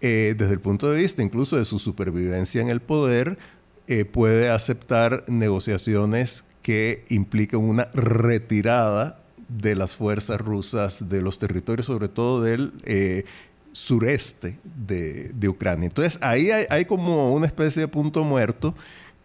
eh, 0.07 0.35
desde 0.37 0.53
el 0.53 0.61
punto 0.61 0.91
de 0.91 1.01
vista 1.01 1.23
incluso 1.23 1.57
de 1.57 1.65
su 1.65 1.79
supervivencia 1.79 2.61
en 2.61 2.69
el 2.69 2.81
poder, 2.81 3.39
eh, 3.87 4.05
puede 4.05 4.51
aceptar 4.51 5.25
negociaciones 5.29 6.45
que 6.61 7.07
impliquen 7.09 7.61
una 7.61 7.89
retirada 7.95 9.23
de 9.49 9.75
las 9.75 9.97
fuerzas 9.97 10.43
rusas 10.43 11.09
de 11.09 11.23
los 11.23 11.39
territorios, 11.39 11.87
sobre 11.87 12.09
todo 12.09 12.43
del 12.43 12.75
eh, 12.85 13.25
sureste 13.73 14.59
de, 14.77 15.49
Ucrania. 15.49 15.87
Entonces 15.87 16.19
ahí 16.21 16.51
hay, 16.51 16.85
como 16.85 17.33
una 17.33 17.47
especie 17.47 17.81
de 17.81 17.89
punto 17.89 18.25
muerto 18.25 18.75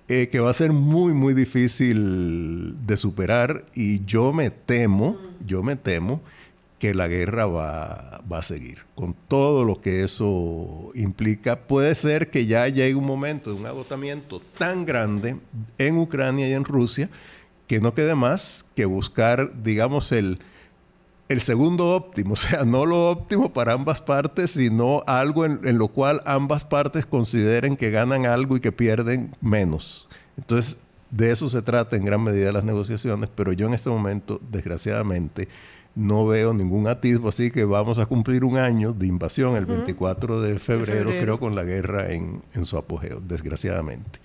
que 0.08 0.40
va 0.40 0.50
a 0.50 0.54
ser 0.54 0.72
muy, 0.72 1.12
muy 1.12 1.34
difícil 1.34 2.74
de 2.88 2.96
superar 2.96 3.66
y 3.76 4.06
yo 4.06 4.32
me 4.32 4.50
temo, 4.50 5.18
yo 5.46 5.62
me 5.62 5.76
temo 5.76 6.22
que 6.80 6.94
la 6.96 7.08
guerra 7.08 7.46
va, 7.46 8.22
a 8.32 8.42
seguir, 8.42 8.80
con 8.96 9.14
todo 9.14 9.66
lo 9.66 9.82
que 9.82 10.04
eso 10.04 10.92
implica. 10.96 11.60
Puede 11.60 11.94
ser 11.94 12.30
que 12.30 12.46
ya 12.46 12.68
llegue 12.70 12.96
un 12.96 13.06
momento 13.06 13.54
de 13.54 13.60
un 13.60 13.66
agotamiento 13.66 14.42
tan 14.58 14.86
grande 14.86 15.36
en 15.78 15.98
Ucrania 15.98 16.48
y 16.48 16.54
en 16.54 16.64
Rusia 16.64 17.10
que 17.68 17.82
no 17.82 17.94
quede 17.94 18.16
más 18.16 18.66
que 18.76 18.86
buscar, 18.86 19.62
digamos, 19.62 20.12
el, 20.14 20.40
el 21.28 21.42
segundo 21.42 21.96
óptimo, 21.96 22.34
o 22.34 22.38
sea, 22.38 22.64
no 22.64 22.86
lo 22.86 23.12
óptimo 23.12 23.52
para 23.52 23.74
ambas 23.74 24.02
partes, 24.02 24.52
sino 24.52 25.04
algo 25.06 25.46
en, 25.46 25.60
en, 25.66 25.78
lo 25.78 25.90
cual 25.90 26.22
ambas 26.26 26.64
partes 26.64 27.06
consideren 27.06 27.76
que 27.76 27.92
ganan 27.92 28.26
algo 28.26 28.56
y 28.56 28.62
que 28.62 28.72
pierden 28.72 29.36
menos. 29.42 30.08
Entonces, 30.38 30.78
de 31.12 31.32
eso 31.32 31.50
se 31.50 31.62
trata 31.62 31.98
en 31.98 32.06
gran 32.06 32.24
medida 32.24 32.52
las 32.52 32.64
negociaciones, 32.64 33.30
pero 33.36 33.52
yo 33.52 33.68
en 33.68 33.74
este 33.74 33.90
momento, 33.90 34.40
desgraciadamente, 34.50 35.50
no 35.96 36.26
veo 36.26 36.54
ningún 36.54 36.88
atisbo, 36.88 37.30
así 37.30 37.52
que 37.52 37.66
vamos 37.66 37.98
a 37.98 38.06
cumplir 38.06 38.44
un 38.44 38.58
año 38.58 38.94
de 38.94 39.08
invasión 39.08 39.56
el 39.56 39.66
24 39.66 40.42
de 40.42 40.60
febrero, 40.60 41.10
creo, 41.10 41.40
con 41.40 41.56
la 41.56 41.64
guerra 41.64 42.12
en, 42.12 42.42
su 42.64 42.78
apogeo, 42.78 43.20
desgraciadamente. 43.20 44.20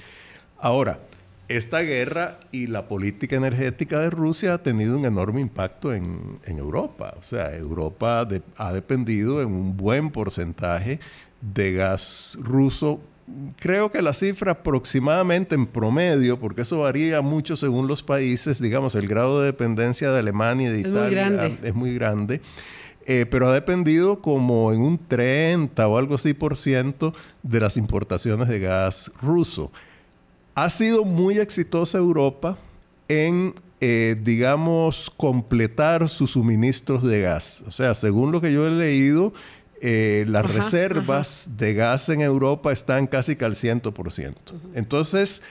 Ahora, 0.59 1.01
esta 1.49 1.81
guerra 1.81 2.41
y 2.53 2.69
la 2.69 2.89
política 2.89 3.37
energética 3.37 4.01
de 4.01 4.11
Rusia 4.11 4.55
ha 4.55 4.63
tenido 4.63 4.97
un 4.97 5.05
enorme 5.05 5.41
impacto 5.41 5.93
en, 5.93 6.39
Europa. 6.47 7.15
O 7.19 7.23
sea, 7.23 7.55
Europa 7.55 8.27
ha 8.57 8.73
dependido 8.73 9.43
en 9.43 9.49
un 9.49 9.77
buen 9.77 10.11
porcentaje 10.11 11.01
de 11.41 11.73
gas 11.73 12.39
ruso 12.41 13.01
creo 13.59 13.91
que 13.91 14.03
la 14.03 14.13
cifra 14.13 14.53
aproximadamente 14.53 15.55
en 15.55 15.67
promedio, 15.67 16.39
porque 16.39 16.63
eso 16.63 16.81
varía 16.81 17.21
mucho 17.21 17.57
según 17.57 17.87
los 17.89 18.03
países, 18.03 18.61
digamos, 18.61 18.95
el 18.95 19.09
grado 19.09 19.41
de 19.41 19.47
dependencia 19.47 20.11
de 20.11 20.19
Alemania 20.19 20.69
y 20.69 20.73
de 20.73 20.89
Italia 20.89 21.59
es 21.63 21.75
muy 21.75 21.95
grande. 21.95 22.41
Eh, 23.07 23.27
pero 23.31 23.49
ha 23.49 23.53
dependido 23.53 24.23
como 24.23 24.73
en 24.73 24.81
un 24.81 24.99
30 24.99 25.87
o 25.87 25.99
algo 25.99 26.15
así 26.15 26.33
por 26.33 26.57
ciento 26.57 27.13
de 27.43 27.61
las 27.61 27.77
importaciones 27.77 28.49
de 28.49 28.61
gas 28.61 29.13
ruso. 29.21 29.71
Ha 30.55 30.71
sido 30.71 31.05
muy 31.05 31.39
exitosa 31.39 31.99
Europa 31.99 32.57
en, 33.09 33.55
eh, 33.81 34.17
digamos, 34.23 35.13
completar 35.19 36.09
sus 36.09 36.31
suministros 36.31 37.03
de 37.03 37.21
gas. 37.21 37.63
O 37.67 37.71
sea, 37.71 37.95
según 37.95 38.33
lo 38.33 38.41
que 38.41 38.53
yo 38.53 38.67
he 38.67 38.71
leído, 38.71 39.35
eh, 39.87 40.25
las 40.29 40.51
reservas 40.51 41.47
de 41.59 41.75
gas 41.75 42.09
en 42.09 42.23
Europa 42.23 42.73
están 42.73 43.07
casi 43.07 43.37
que 43.37 43.45
al 43.45 43.55
100%. 43.55 44.35
Entonces, 44.73 45.43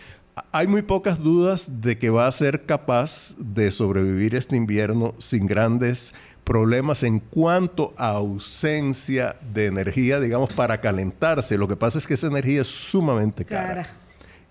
hay 0.52 0.66
muy 0.66 0.82
pocas 0.82 1.22
dudas 1.22 1.82
de 1.82 2.00
que 2.00 2.10
va 2.10 2.26
a 2.26 2.32
ser 2.32 2.66
capaz 2.66 3.36
de 3.38 3.72
sobrevivir 3.72 4.34
este 4.34 4.56
invierno 4.56 5.14
sin 5.20 5.46
grandes 5.46 6.16
problemas 6.44 7.04
en 7.04 7.20
cuanto 7.20 7.94
a 7.96 8.10
ausencia 8.10 9.36
de 9.54 9.68
energía, 9.68 10.20
digamos, 10.20 10.52
para 10.52 10.82
calentarse. 10.82 11.56
Lo 11.56 11.68
que 11.68 11.76
pasa 11.76 12.00
es 12.00 12.08
que 12.08 12.16
esa 12.16 12.26
energía 12.26 12.62
es 12.62 12.68
sumamente 12.70 13.46
cara. 13.46 13.88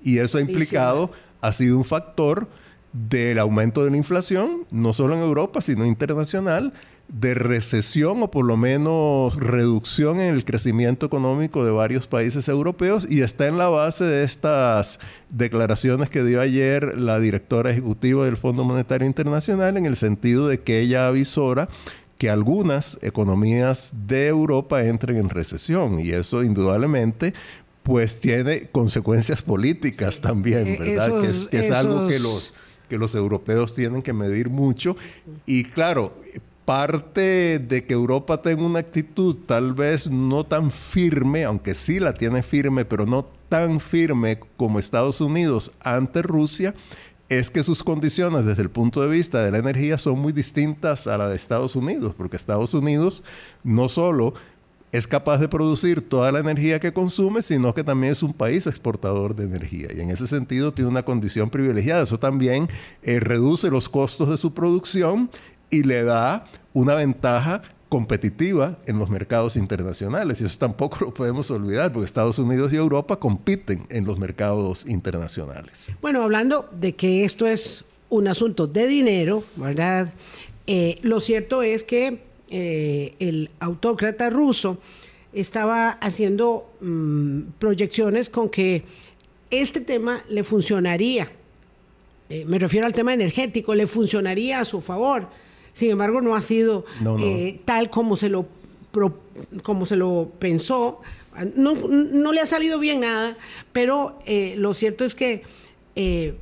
Y 0.00 0.18
eso 0.18 0.38
ha 0.38 0.42
implicado, 0.42 1.10
ha 1.40 1.52
sido 1.52 1.76
un 1.76 1.84
factor 1.84 2.46
del 2.92 3.40
aumento 3.40 3.82
de 3.82 3.90
la 3.90 3.96
inflación, 3.96 4.64
no 4.70 4.92
solo 4.92 5.16
en 5.16 5.22
Europa, 5.22 5.60
sino 5.60 5.84
internacional, 5.84 6.72
de 7.12 7.34
recesión 7.34 8.22
o 8.22 8.30
por 8.30 8.46
lo 8.46 8.56
menos 8.56 9.36
reducción 9.36 10.18
en 10.18 10.32
el 10.32 10.46
crecimiento 10.46 11.04
económico 11.04 11.62
de 11.62 11.70
varios 11.70 12.06
países 12.06 12.48
europeos 12.48 13.06
y 13.08 13.20
está 13.20 13.46
en 13.48 13.58
la 13.58 13.68
base 13.68 14.04
de 14.04 14.24
estas 14.24 14.98
declaraciones 15.28 16.08
que 16.08 16.24
dio 16.24 16.40
ayer 16.40 16.96
la 16.96 17.20
directora 17.20 17.70
ejecutiva 17.70 18.24
del 18.24 18.38
Fondo 18.38 18.64
Monetario 18.64 19.06
Internacional 19.06 19.76
en 19.76 19.84
el 19.84 19.96
sentido 19.96 20.48
de 20.48 20.60
que 20.60 20.80
ella 20.80 21.06
avisora 21.06 21.68
que 22.16 22.30
algunas 22.30 22.98
economías 23.02 23.92
de 24.06 24.28
Europa 24.28 24.82
entren 24.82 25.18
en 25.18 25.28
recesión 25.28 26.00
y 26.00 26.12
eso 26.12 26.42
indudablemente 26.42 27.34
pues 27.82 28.20
tiene 28.20 28.68
consecuencias 28.70 29.42
políticas 29.42 30.22
también, 30.22 30.66
e-, 30.66 30.78
¿verdad? 30.78 31.20
que 31.20 31.58
es, 31.58 31.70
algo 31.72 32.06
que 32.06 32.18
los, 32.18 32.54
que 32.88 32.96
los 32.96 33.14
europeos 33.14 33.74
tienen 33.74 34.00
que 34.00 34.14
medir 34.14 34.48
mucho 34.48 34.96
y 35.44 35.64
claro, 35.64 36.14
parte 36.64 37.58
de 37.58 37.84
que 37.84 37.94
Europa 37.94 38.40
tenga 38.40 38.64
una 38.64 38.78
actitud 38.78 39.36
tal 39.46 39.72
vez 39.72 40.08
no 40.08 40.44
tan 40.44 40.70
firme, 40.70 41.44
aunque 41.44 41.74
sí 41.74 42.00
la 42.00 42.14
tiene 42.14 42.42
firme, 42.42 42.84
pero 42.84 43.06
no 43.06 43.26
tan 43.48 43.80
firme 43.80 44.40
como 44.56 44.78
Estados 44.78 45.20
Unidos 45.20 45.72
ante 45.80 46.22
Rusia, 46.22 46.74
es 47.28 47.50
que 47.50 47.62
sus 47.62 47.82
condiciones 47.82 48.44
desde 48.44 48.62
el 48.62 48.70
punto 48.70 49.00
de 49.00 49.08
vista 49.08 49.42
de 49.42 49.50
la 49.50 49.58
energía 49.58 49.98
son 49.98 50.18
muy 50.18 50.32
distintas 50.32 51.06
a 51.06 51.16
la 51.18 51.28
de 51.28 51.36
Estados 51.36 51.74
Unidos, 51.74 52.14
porque 52.16 52.36
Estados 52.36 52.74
Unidos 52.74 53.24
no 53.64 53.88
solo 53.88 54.34
es 54.92 55.06
capaz 55.06 55.38
de 55.38 55.48
producir 55.48 56.06
toda 56.06 56.30
la 56.30 56.40
energía 56.40 56.78
que 56.78 56.92
consume, 56.92 57.40
sino 57.40 57.72
que 57.72 57.82
también 57.82 58.12
es 58.12 58.22
un 58.22 58.34
país 58.34 58.66
exportador 58.66 59.34
de 59.34 59.44
energía. 59.44 59.88
Y 59.96 60.00
en 60.00 60.10
ese 60.10 60.26
sentido 60.26 60.72
tiene 60.72 60.90
una 60.90 61.02
condición 61.02 61.48
privilegiada. 61.48 62.02
Eso 62.02 62.18
también 62.18 62.68
eh, 63.02 63.18
reduce 63.18 63.70
los 63.70 63.88
costos 63.88 64.28
de 64.28 64.36
su 64.36 64.52
producción 64.52 65.30
y 65.72 65.82
le 65.82 66.04
da 66.04 66.44
una 66.74 66.94
ventaja 66.94 67.62
competitiva 67.88 68.78
en 68.86 68.98
los 68.98 69.10
mercados 69.10 69.56
internacionales. 69.56 70.40
Y 70.40 70.44
eso 70.44 70.58
tampoco 70.58 70.98
lo 71.00 71.12
podemos 71.12 71.50
olvidar, 71.50 71.92
porque 71.92 72.06
Estados 72.06 72.38
Unidos 72.38 72.72
y 72.72 72.76
Europa 72.76 73.16
compiten 73.16 73.86
en 73.90 74.04
los 74.04 74.18
mercados 74.18 74.84
internacionales. 74.86 75.92
Bueno, 76.00 76.22
hablando 76.22 76.68
de 76.72 76.94
que 76.94 77.24
esto 77.24 77.46
es 77.46 77.84
un 78.08 78.28
asunto 78.28 78.66
de 78.66 78.86
dinero, 78.86 79.44
¿verdad? 79.56 80.12
Eh, 80.66 80.98
lo 81.02 81.20
cierto 81.20 81.62
es 81.62 81.84
que 81.84 82.22
eh, 82.48 83.14
el 83.18 83.50
autócrata 83.60 84.30
ruso 84.30 84.78
estaba 85.32 85.90
haciendo 85.90 86.70
mm, 86.80 87.40
proyecciones 87.58 88.28
con 88.28 88.48
que 88.48 88.84
este 89.50 89.80
tema 89.80 90.22
le 90.28 90.44
funcionaría. 90.44 91.30
Eh, 92.28 92.44
me 92.46 92.58
refiero 92.58 92.86
al 92.86 92.92
tema 92.92 93.12
energético, 93.12 93.74
le 93.74 93.86
funcionaría 93.86 94.60
a 94.60 94.64
su 94.64 94.80
favor 94.80 95.28
sin 95.72 95.90
embargo, 95.90 96.20
no 96.20 96.34
ha 96.34 96.42
sido 96.42 96.84
eh, 97.18 97.60
tal 97.64 97.90
como 97.90 98.16
se 98.16 98.28
lo, 98.28 98.46
como 99.62 99.86
se 99.86 99.96
lo 99.96 100.30
pensó. 100.38 101.00
No, 101.56 101.74
no, 101.74 102.32
le 102.32 102.40
ha 102.40 102.46
salido 102.46 102.78
bien 102.78 103.00
nada, 103.00 103.36
pero 103.72 104.18
eh, 104.26 104.54
lo 104.58 104.74
cierto 104.74 105.06
es 105.06 105.14
que 105.14 105.44
eh, 105.96 106.34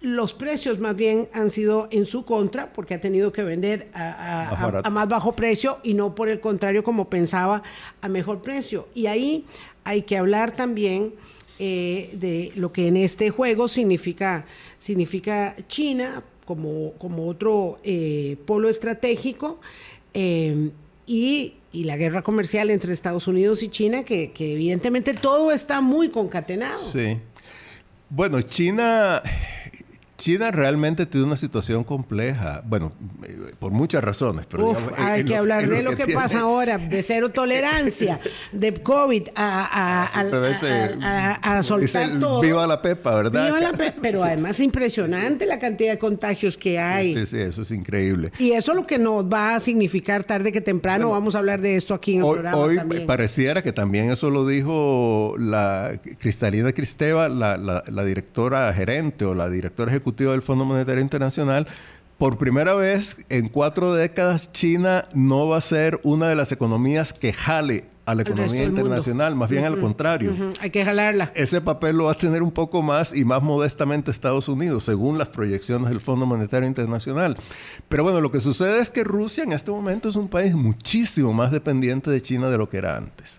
los 0.00 0.34
precios 0.34 0.80
más 0.80 0.96
bien 0.96 1.28
han 1.32 1.48
sido 1.48 1.86
en 1.92 2.04
su 2.04 2.24
contra 2.24 2.72
porque 2.72 2.94
ha 2.94 3.00
tenido 3.00 3.30
que 3.32 3.44
vender 3.44 3.88
a, 3.94 4.90
más 4.90 5.08
bajo 5.08 5.36
precio 5.36 5.78
y 5.84 5.94
no 5.94 6.16
por 6.16 6.28
el 6.28 6.40
contrario 6.40 6.82
como 6.82 7.08
pensaba 7.08 7.62
a 8.00 8.08
mejor 8.08 8.42
precio. 8.42 8.88
Y 8.94 9.06
ahí 9.06 9.46
hay 9.84 10.02
que 10.02 10.18
hablar 10.18 10.56
también 10.56 11.14
de 11.56 12.50
lo 12.56 12.72
que 12.72 12.88
en 12.88 12.96
este 12.96 13.30
juego 13.30 13.68
significa, 13.68 14.44
significa 14.78 15.54
China, 15.68 16.24
como, 16.56 17.26
otro 17.28 17.78
eh, 17.82 18.36
polo 18.46 18.68
estratégico 18.68 19.60
y 21.06 21.54
y 21.72 21.84
la 21.84 21.96
guerra 21.96 22.22
comercial 22.22 22.70
entre 22.70 22.92
Estados 22.92 23.26
Unidos 23.26 23.62
y 23.62 23.68
China, 23.68 24.04
que, 24.04 24.30
que 24.32 24.52
evidentemente 24.52 25.14
todo 25.14 25.52
está 25.52 25.80
muy 25.80 26.10
concatenado. 26.10 26.78
Sí. 26.78 27.18
Bueno, 28.10 28.42
China 28.42 29.22
China 30.22 30.52
realmente 30.52 31.04
tiene 31.04 31.26
una 31.26 31.36
situación 31.36 31.82
compleja, 31.82 32.62
bueno, 32.64 32.92
eh, 33.26 33.52
por 33.58 33.72
muchas 33.72 34.04
razones. 34.04 34.46
Pero 34.48 34.70
Uf, 34.70 34.78
hay 34.96 35.24
que 35.24 35.34
hablar 35.34 35.68
de 35.68 35.82
lo, 35.82 35.96
que, 35.96 36.06
pasa 36.14 36.40
ahora, 36.40 36.78
de 36.78 37.02
cero 37.02 37.30
tolerancia, 37.34 38.20
de 38.52 38.72
COVID, 38.72 39.30
a, 39.34 40.04
a, 40.12 41.58
a, 41.58 41.62
soltar 41.64 42.20
todo. 42.20 42.40
Viva 42.40 42.68
la 42.68 42.80
pepa, 42.80 43.16
¿verdad? 43.16 43.46
Viva 43.46 43.58
la 43.58 43.72
pepa, 43.72 43.98
pero 44.00 44.22
además 44.22 44.60
impresionante 44.60 45.44
la 45.44 45.58
cantidad 45.58 45.90
de 45.90 45.98
contagios 45.98 46.56
que 46.56 46.78
hay. 46.78 47.16
Sí, 47.16 47.26
sí, 47.26 47.38
eso 47.38 47.62
es 47.62 47.72
increíble. 47.72 48.30
Y 48.38 48.52
eso 48.52 48.70
es 48.70 48.76
lo 48.76 48.86
que 48.86 49.00
nos 49.00 49.24
va 49.24 49.56
a 49.56 49.60
significar 49.60 50.22
tarde 50.22 50.52
que 50.52 50.60
temprano, 50.60 51.10
vamos 51.10 51.34
a 51.34 51.38
hablar 51.38 51.60
de 51.60 51.74
esto 51.74 51.94
aquí 51.94 52.14
en 52.14 52.18
el 52.20 52.26
hoy, 52.26 52.32
programa 52.34 52.58
Hoy 52.58 52.76
también. 52.76 53.06
pareciera 53.08 53.60
que 53.62 53.72
también 53.72 54.12
eso 54.12 54.30
lo 54.30 54.46
dijo 54.46 55.34
la 55.36 55.98
Cristalina 56.20 56.72
Cristeva, 56.72 57.28
la, 57.28 57.56
la, 57.56 57.82
la 57.88 58.04
directora 58.04 58.72
gerente 58.72 59.24
o 59.24 59.34
la 59.34 59.50
directora 59.50 59.90
ejecutiva 59.90 60.11
del 60.14 60.42
Fondo 60.42 60.64
Monetario 60.64 61.02
Internacional, 61.02 61.66
por 62.18 62.38
primera 62.38 62.74
vez 62.74 63.16
en 63.30 63.48
cuatro 63.48 63.94
décadas, 63.94 64.52
China 64.52 65.04
no 65.12 65.48
va 65.48 65.56
a 65.56 65.60
ser 65.60 65.98
una 66.04 66.28
de 66.28 66.36
las 66.36 66.52
economías 66.52 67.12
que 67.12 67.32
jale 67.32 67.86
a 68.04 68.14
la 68.14 68.22
economía 68.22 68.64
internacional, 68.64 69.34
más 69.36 69.48
bien 69.48 69.64
al 69.64 69.80
contrario. 69.80 70.52
Hay 70.60 70.70
que 70.70 70.84
jalarla. 70.84 71.32
Ese 71.34 71.60
papel 71.60 71.96
lo 71.96 72.04
va 72.04 72.12
a 72.12 72.16
tener 72.16 72.42
un 72.42 72.50
poco 72.50 72.82
más 72.82 73.14
y 73.14 73.24
más 73.24 73.42
modestamente 73.42 74.10
Estados 74.10 74.48
Unidos, 74.48 74.84
según 74.84 75.18
las 75.18 75.28
proyecciones 75.28 75.88
del 75.88 76.00
Fondo 76.00 76.26
Monetario 76.26 76.68
Internacional. 76.68 77.36
Pero 77.88 78.02
bueno, 78.02 78.20
lo 78.20 78.32
que 78.32 78.40
sucede 78.40 78.80
es 78.80 78.90
que 78.90 79.04
Rusia 79.04 79.44
en 79.44 79.52
este 79.52 79.70
momento 79.70 80.08
es 80.08 80.16
un 80.16 80.28
país 80.28 80.54
muchísimo 80.54 81.32
más 81.32 81.52
dependiente 81.52 82.10
de 82.10 82.20
China 82.20 82.48
de 82.48 82.58
lo 82.58 82.68
que 82.68 82.78
era 82.78 82.96
antes. 82.96 83.38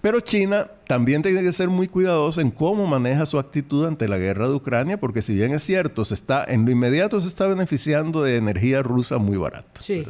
Pero 0.00 0.20
China 0.20 0.70
también 0.86 1.22
tiene 1.22 1.42
que 1.42 1.52
ser 1.52 1.68
muy 1.68 1.88
cuidadoso 1.88 2.40
en 2.40 2.52
cómo 2.52 2.86
maneja 2.86 3.26
su 3.26 3.38
actitud 3.38 3.84
ante 3.84 4.06
la 4.06 4.16
guerra 4.16 4.48
de 4.48 4.54
Ucrania, 4.54 4.98
porque 4.98 5.22
si 5.22 5.34
bien 5.34 5.52
es 5.52 5.64
cierto, 5.64 6.04
se 6.04 6.14
está, 6.14 6.44
en 6.44 6.64
lo 6.64 6.70
inmediato 6.70 7.18
se 7.18 7.26
está 7.26 7.46
beneficiando 7.48 8.22
de 8.22 8.36
energía 8.36 8.82
rusa 8.82 9.18
muy 9.18 9.36
barata. 9.36 9.80
Sí, 9.82 10.04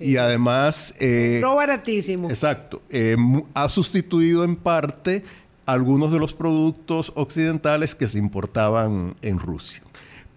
Y 0.00 0.16
además... 0.16 0.94
Eh, 1.00 1.38
no 1.42 1.54
baratísimo. 1.56 2.30
Exacto. 2.30 2.80
Eh, 2.88 3.16
ha 3.52 3.68
sustituido 3.68 4.42
en 4.42 4.56
parte 4.56 5.22
algunos 5.66 6.12
de 6.12 6.18
los 6.18 6.32
productos 6.32 7.12
occidentales 7.14 7.94
que 7.94 8.08
se 8.08 8.18
importaban 8.18 9.16
en 9.20 9.38
Rusia. 9.38 9.82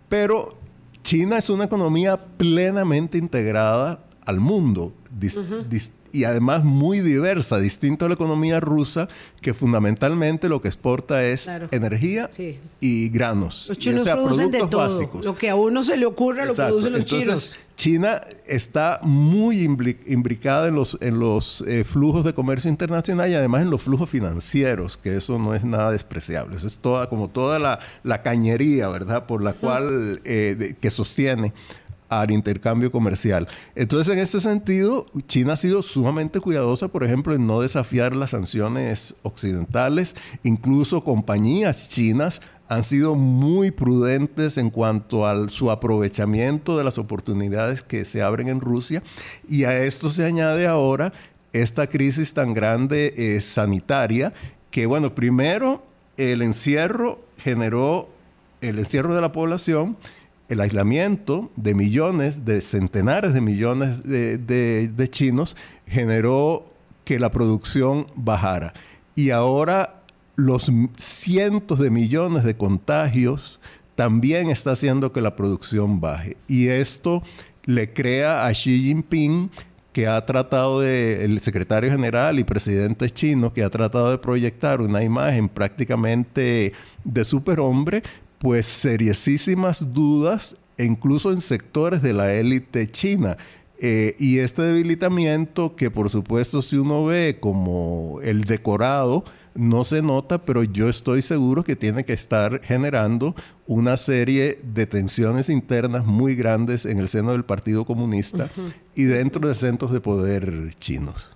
Pero 0.10 0.58
China 1.04 1.38
es 1.38 1.50
una 1.50 1.66
economía 1.66 2.18
plenamente 2.18 3.18
integrada 3.18 4.04
al 4.26 4.39
mundo, 4.39 4.93
y 6.12 6.24
además 6.24 6.64
muy 6.64 6.99
diversa, 6.99 7.60
distinto 7.60 8.05
a 8.05 8.10
la 8.10 8.16
economía 8.16 8.60
rusa, 8.60 9.07
que 9.41 9.53
fundamentalmente 9.53 10.49
lo 10.49 10.62
que 10.62 10.68
exporta 10.68 11.24
es 11.24 11.49
energía 11.72 12.30
y 12.80 13.10
granos. 13.10 13.66
Los 13.70 13.78
chinos 13.78 14.07
producen 14.07 14.51
de 14.51 14.68
todo. 14.68 15.12
Lo 15.24 15.36
que 15.36 15.49
a 15.49 15.55
uno 15.55 15.84
se 15.84 15.97
le 15.97 16.05
ocurra 16.05 16.45
lo 16.45 16.53
producen 16.53 16.93
los 16.93 17.01
Entonces, 17.01 17.55
China 17.80 18.22
está 18.45 18.99
muy 19.03 19.64
imbricada 19.64 20.68
en 20.68 20.76
los, 20.76 20.97
en 20.99 21.18
los 21.18 21.64
eh, 21.66 21.86
flujos 21.86 22.26
de 22.26 22.34
comercio 22.34 22.70
internacional 22.70 23.32
y 23.32 23.36
además 23.36 23.62
en 23.62 23.70
los 23.70 23.82
flujos 23.82 24.10
financieros, 24.10 24.97
que 24.97 25.16
eso 25.16 25.39
no 25.39 25.55
es 25.55 25.64
nada 25.64 25.91
despreciable. 25.91 26.57
Eso 26.57 26.68
es 26.68 26.78
toda, 26.78 27.07
como 27.07 27.30
toda 27.30 27.57
la, 27.57 27.80
la 28.03 28.22
cañería, 28.22 28.89
¿verdad? 28.89 29.28
Por 29.28 29.41
la 29.41 29.53
cual, 29.53 30.20
eh, 30.26 30.76
que 30.82 30.91
sostiene 30.91 31.53
al 32.10 32.32
intercambio 32.32 32.91
comercial. 32.91 33.47
Entonces, 33.76 34.12
en 34.12 34.20
este 34.20 34.39
sentido, 34.39 35.05
China 35.28 35.53
ha 35.53 35.57
sido 35.57 35.82
sumamente 35.82 36.39
cuidadosa, 36.39 36.88
por 36.88 37.03
ejemplo, 37.03 37.34
en 37.34 37.47
no 37.47 37.62
desafiar 37.62 38.16
las 38.16 38.32
sanciones 38.32 39.16
occidentales. 39.22 40.16
Incluso 40.43 41.03
compañías 41.03 41.88
chinas 41.88 42.41
han 42.68 42.84
sido 42.84 43.16
muy 43.16 43.72
prudentes 43.72 44.57
en 44.57 44.70
cuanto 44.70 45.26
a 45.26 45.49
su 45.49 45.72
aprovechamiento 45.72 46.78
de 46.78 46.84
las 46.84 46.97
oportunidades 46.97 47.84
que 47.84 48.05
se 48.05 48.22
abren 48.22 48.47
en 48.47 48.60
Rusia. 48.60 49.01
Y 49.47 49.64
a 49.64 49.78
esto 49.84 50.10
se 50.10 50.26
añade 50.26 50.68
ahora 50.68 51.14
esta 51.53 51.88
crisis 51.88 52.34
tan 52.34 52.53
grande 52.53 53.14
eh, 53.18 53.41
sanitaria 53.41 54.34
que, 54.70 54.86
bueno, 54.86 55.16
primero 55.16 55.84
el 56.18 56.41
encierro 56.41 57.20
generó 57.38 58.10
el 58.62 58.78
encierro 58.78 59.16
de 59.16 59.22
la 59.22 59.32
población 59.32 59.97
el 60.50 60.62
aislamiento 60.62 61.52
de 61.56 61.76
millones, 61.76 62.43
de 62.43 62.62
centenares 62.62 63.34
de 63.34 63.41
millones 63.41 64.04
de, 64.04 65.08
chinos 65.12 65.56
generó 65.88 66.66
que 67.06 67.20
la 67.20 67.32
producción 67.32 68.08
bajara. 68.16 68.74
Y 69.16 69.30
ahora 69.30 70.02
los 70.36 70.72
cientos 70.97 71.80
de 71.80 71.91
millones 71.91 72.43
de 72.43 72.58
contagios 72.58 73.60
también 73.95 74.50
está 74.50 74.72
haciendo 74.72 75.12
que 75.12 75.22
la 75.22 75.36
producción 75.36 76.02
baje. 76.02 76.36
Y 76.47 76.68
esto 76.68 77.22
le 77.66 77.93
crea 77.93 78.47
a 78.47 78.52
Xi 78.52 78.84
Jinping 78.84 79.52
que 79.93 80.08
ha 80.08 80.26
tratado 80.26 80.82
de, 80.82 81.26
el 81.26 81.39
secretario 81.41 81.91
general 81.91 82.39
y 82.39 82.43
presidente 82.43 83.10
chino, 83.10 83.54
que 83.54 83.64
ha 83.64 83.70
tratado 83.70 84.12
de 84.12 84.18
proyectar 84.18 84.82
una 84.82 85.04
imagen 85.04 85.50
prácticamente 85.50 86.74
de 87.04 87.26
superhombre, 87.26 88.04
pues 88.39 88.65
seriosísimas 88.65 89.93
dudas, 89.93 90.55
incluso 90.77 91.31
en 91.31 91.41
sectores 91.41 92.01
de 92.01 92.13
la 92.13 92.33
élite 92.33 92.89
china. 92.89 93.37
Eh, 93.81 94.15
y 94.19 94.39
este 94.39 94.61
debilitamiento, 94.61 95.75
que 95.75 95.89
por 95.89 96.09
supuesto 96.09 96.61
si 96.61 96.75
uno 96.75 97.05
ve 97.05 97.37
como 97.39 98.19
el 98.23 98.43
decorado, 98.43 99.23
no 99.55 99.83
se 99.83 100.01
nota, 100.01 100.45
pero 100.45 100.63
yo 100.63 100.89
estoy 100.89 101.21
seguro 101.21 101.63
que 101.63 101.75
tiene 101.75 102.05
que 102.05 102.13
estar 102.13 102.61
generando 102.63 103.35
una 103.67 103.97
serie 103.97 104.59
de 104.63 104.85
tensiones 104.85 105.49
internas 105.49 106.05
muy 106.05 106.35
grandes 106.35 106.85
en 106.85 106.99
el 106.99 107.07
seno 107.09 107.31
del 107.31 107.45
Partido 107.45 107.85
Comunista 107.85 108.49
y 108.95 109.03
dentro 109.03 109.47
de 109.47 109.55
centros 109.55 109.91
de 109.91 110.01
poder 110.01 110.75
chinos. 110.79 111.27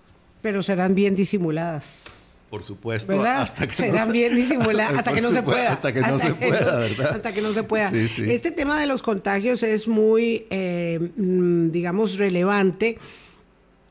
Pero 0.41 0.63
serán 0.63 0.95
bien 0.95 1.15
disimuladas. 1.15 2.22
Por 2.53 2.61
supuesto. 2.61 3.11
¿verdad? 3.13 3.41
Hasta 3.41 3.65
que 3.65 3.73
Serán 3.73 4.09
no 4.09 4.13
bien 4.13 4.35
disimuladas, 4.35 4.99
hasta 4.99 5.11
que 5.11 5.21
no 5.21 5.31
se 5.31 5.41
pueda. 5.41 5.71
Hasta 5.71 5.91
que 5.91 6.01
no 6.01 6.19
se 6.19 6.35
pueda, 6.35 6.77
¿verdad? 6.77 7.15
Hasta 7.15 7.31
que 7.31 7.41
no 7.41 7.51
se 7.51 7.63
pueda. 7.63 7.91
Este 7.91 8.51
tema 8.51 8.79
de 8.79 8.85
los 8.85 9.01
contagios 9.01 9.63
es 9.63 9.87
muy, 9.87 10.45
eh, 10.51 10.99
mm, 11.17 11.71
digamos, 11.71 12.19
relevante, 12.19 12.99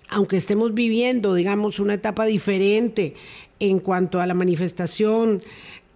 aunque 0.09 0.37
estemos 0.37 0.75
viviendo, 0.75 1.35
digamos, 1.35 1.81
una 1.81 1.95
etapa 1.95 2.25
diferente 2.25 3.15
en 3.59 3.81
cuanto 3.81 4.21
a 4.21 4.27
la 4.27 4.35
manifestación 4.35 5.43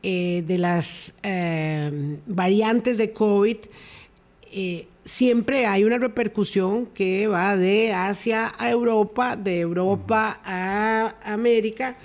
eh, 0.02 0.42
de 0.44 0.58
las 0.58 1.14
eh, 1.22 2.18
variantes 2.26 2.98
de 2.98 3.12
COVID. 3.12 3.58
siempre 5.04 5.66
hay 5.66 5.84
una 5.84 5.98
repercusión 5.98 6.86
que 6.86 7.28
va 7.28 7.56
de 7.56 7.92
Asia 7.92 8.52
a 8.58 8.70
Europa, 8.70 9.36
de 9.36 9.60
Europa 9.60 10.40
a 10.44 11.14
América. 11.22 11.96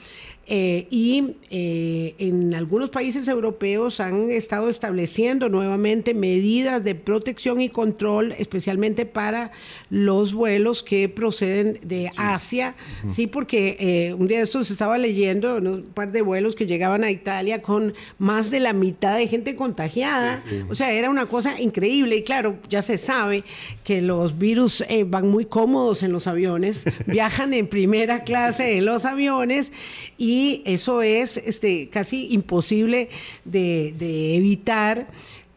Eh, 0.48 0.88
y 0.90 1.36
eh, 1.52 2.16
en 2.18 2.54
algunos 2.56 2.90
países 2.90 3.28
europeos 3.28 4.00
han 4.00 4.32
estado 4.32 4.70
estableciendo 4.70 5.50
nuevamente 5.50 6.16
medidas 6.16 6.84
de 6.84 6.96
protección 6.96 7.62
y 7.62 7.70
control, 7.70 8.34
especialmente 8.38 9.06
para 9.06 9.52
los 9.92 10.34
vuelos 10.34 10.82
que 10.82 11.08
proceden 11.10 11.80
de 11.84 12.10
Asia, 12.18 12.76
sí, 13.08 13.28
porque 13.28 13.78
eh, 13.80 14.14
un 14.16 14.28
día 14.28 14.40
de 14.40 14.44
estos 14.44 14.72
estaba 14.72 14.98
leyendo 14.98 15.58
un 15.58 15.84
par 15.84 16.12
de 16.12 16.24
vuelos 16.24 16.56
que 16.56 16.66
llegaban 16.66 17.04
a 17.04 17.12
Italia 17.12 17.62
con 17.62 17.94
más 18.18 18.50
de 18.50 18.60
la 18.60 18.74
mitad 18.74 19.18
de 19.18 19.28
gente 19.28 19.56
contagiada, 19.56 20.44
o 20.70 20.76
sea, 20.76 20.92
era 20.92 21.10
una 21.12 21.28
cosa 21.28 21.62
increíble. 21.62 22.18
Y 22.18 22.24
claro, 22.24 22.58
ya 22.68 22.82
se 22.82 22.98
sabe 22.98 23.44
que 23.84 24.02
los 24.02 24.40
virus 24.40 24.84
van 25.06 25.30
muy 25.30 25.46
cómodos 25.46 26.02
en 26.02 26.12
los 26.12 26.26
aviones, 26.26 26.84
viajan 27.06 27.54
en 27.54 27.68
primera 27.68 28.24
clase 28.24 28.78
en 28.78 28.86
los 28.86 29.06
aviones 29.06 29.72
y 30.18 30.31
eso 30.66 31.02
es 31.02 31.38
este, 31.38 31.90
casi 31.90 32.28
imposible 32.34 33.10
de, 33.46 33.94
de 33.98 34.36
evitar. 34.38 35.08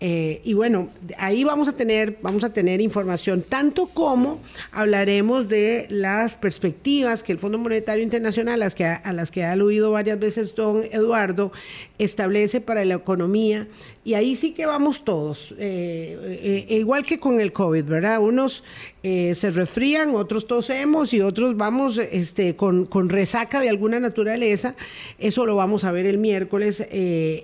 Eh, 0.07 0.43
y 0.45 0.53
bueno, 0.53 0.91
ahí 1.16 1.45
vamos 1.45 1.66
a 1.66 1.72
tener, 1.72 2.18
vamos 2.20 2.45
a 2.45 2.53
tener 2.53 2.83
información, 2.83 3.43
tanto 3.43 3.87
como 3.87 4.41
hablaremos 4.70 5.49
de 5.49 5.87
las 5.89 6.35
perspectivas 6.35 7.22
que 7.22 7.33
el 7.33 7.39
Fondo 7.39 7.57
Monetario 7.57 8.03
Internacional, 8.03 8.55
a 8.55 8.57
las 8.59 8.75
que, 8.75 8.85
a 8.85 9.12
las 9.14 9.31
que 9.31 9.45
ha 9.45 9.53
aludido 9.53 9.93
varias 9.93 10.18
veces 10.18 10.55
don 10.55 10.83
Eduardo, 10.93 11.53
establece 11.97 12.61
para 12.61 12.85
la 12.85 12.97
economía. 12.97 13.66
Y 14.05 14.12
ahí 14.12 14.37
sí 14.37 14.53
que 14.53 14.66
vamos 14.66 15.05
todos, 15.05 15.55
eh, 15.59 16.66
eh, 16.68 16.75
igual 16.75 17.07
que 17.07 17.18
con 17.18 17.41
el 17.41 17.55
COVID, 17.55 17.85
¿verdad? 17.85 18.20
Unos 18.20 18.62
se 19.05 19.50
resfrían, 19.50 20.14
otros 20.14 20.46
tosemos 20.46 21.14
y 21.14 21.20
otros 21.20 21.57
vamos 21.57 21.98
este, 21.98 22.57
con, 22.57 22.86
con, 22.86 23.09
resaca 23.09 23.61
de 23.61 23.68
alguna 23.68 24.00
naturaleza. 24.00 24.74
Eso 25.18 25.46
lo 25.46 25.57
vamos 25.57 25.84
a 25.84 25.92
ver 25.92 26.07
el 26.07 26.18
miércoles 26.18 26.86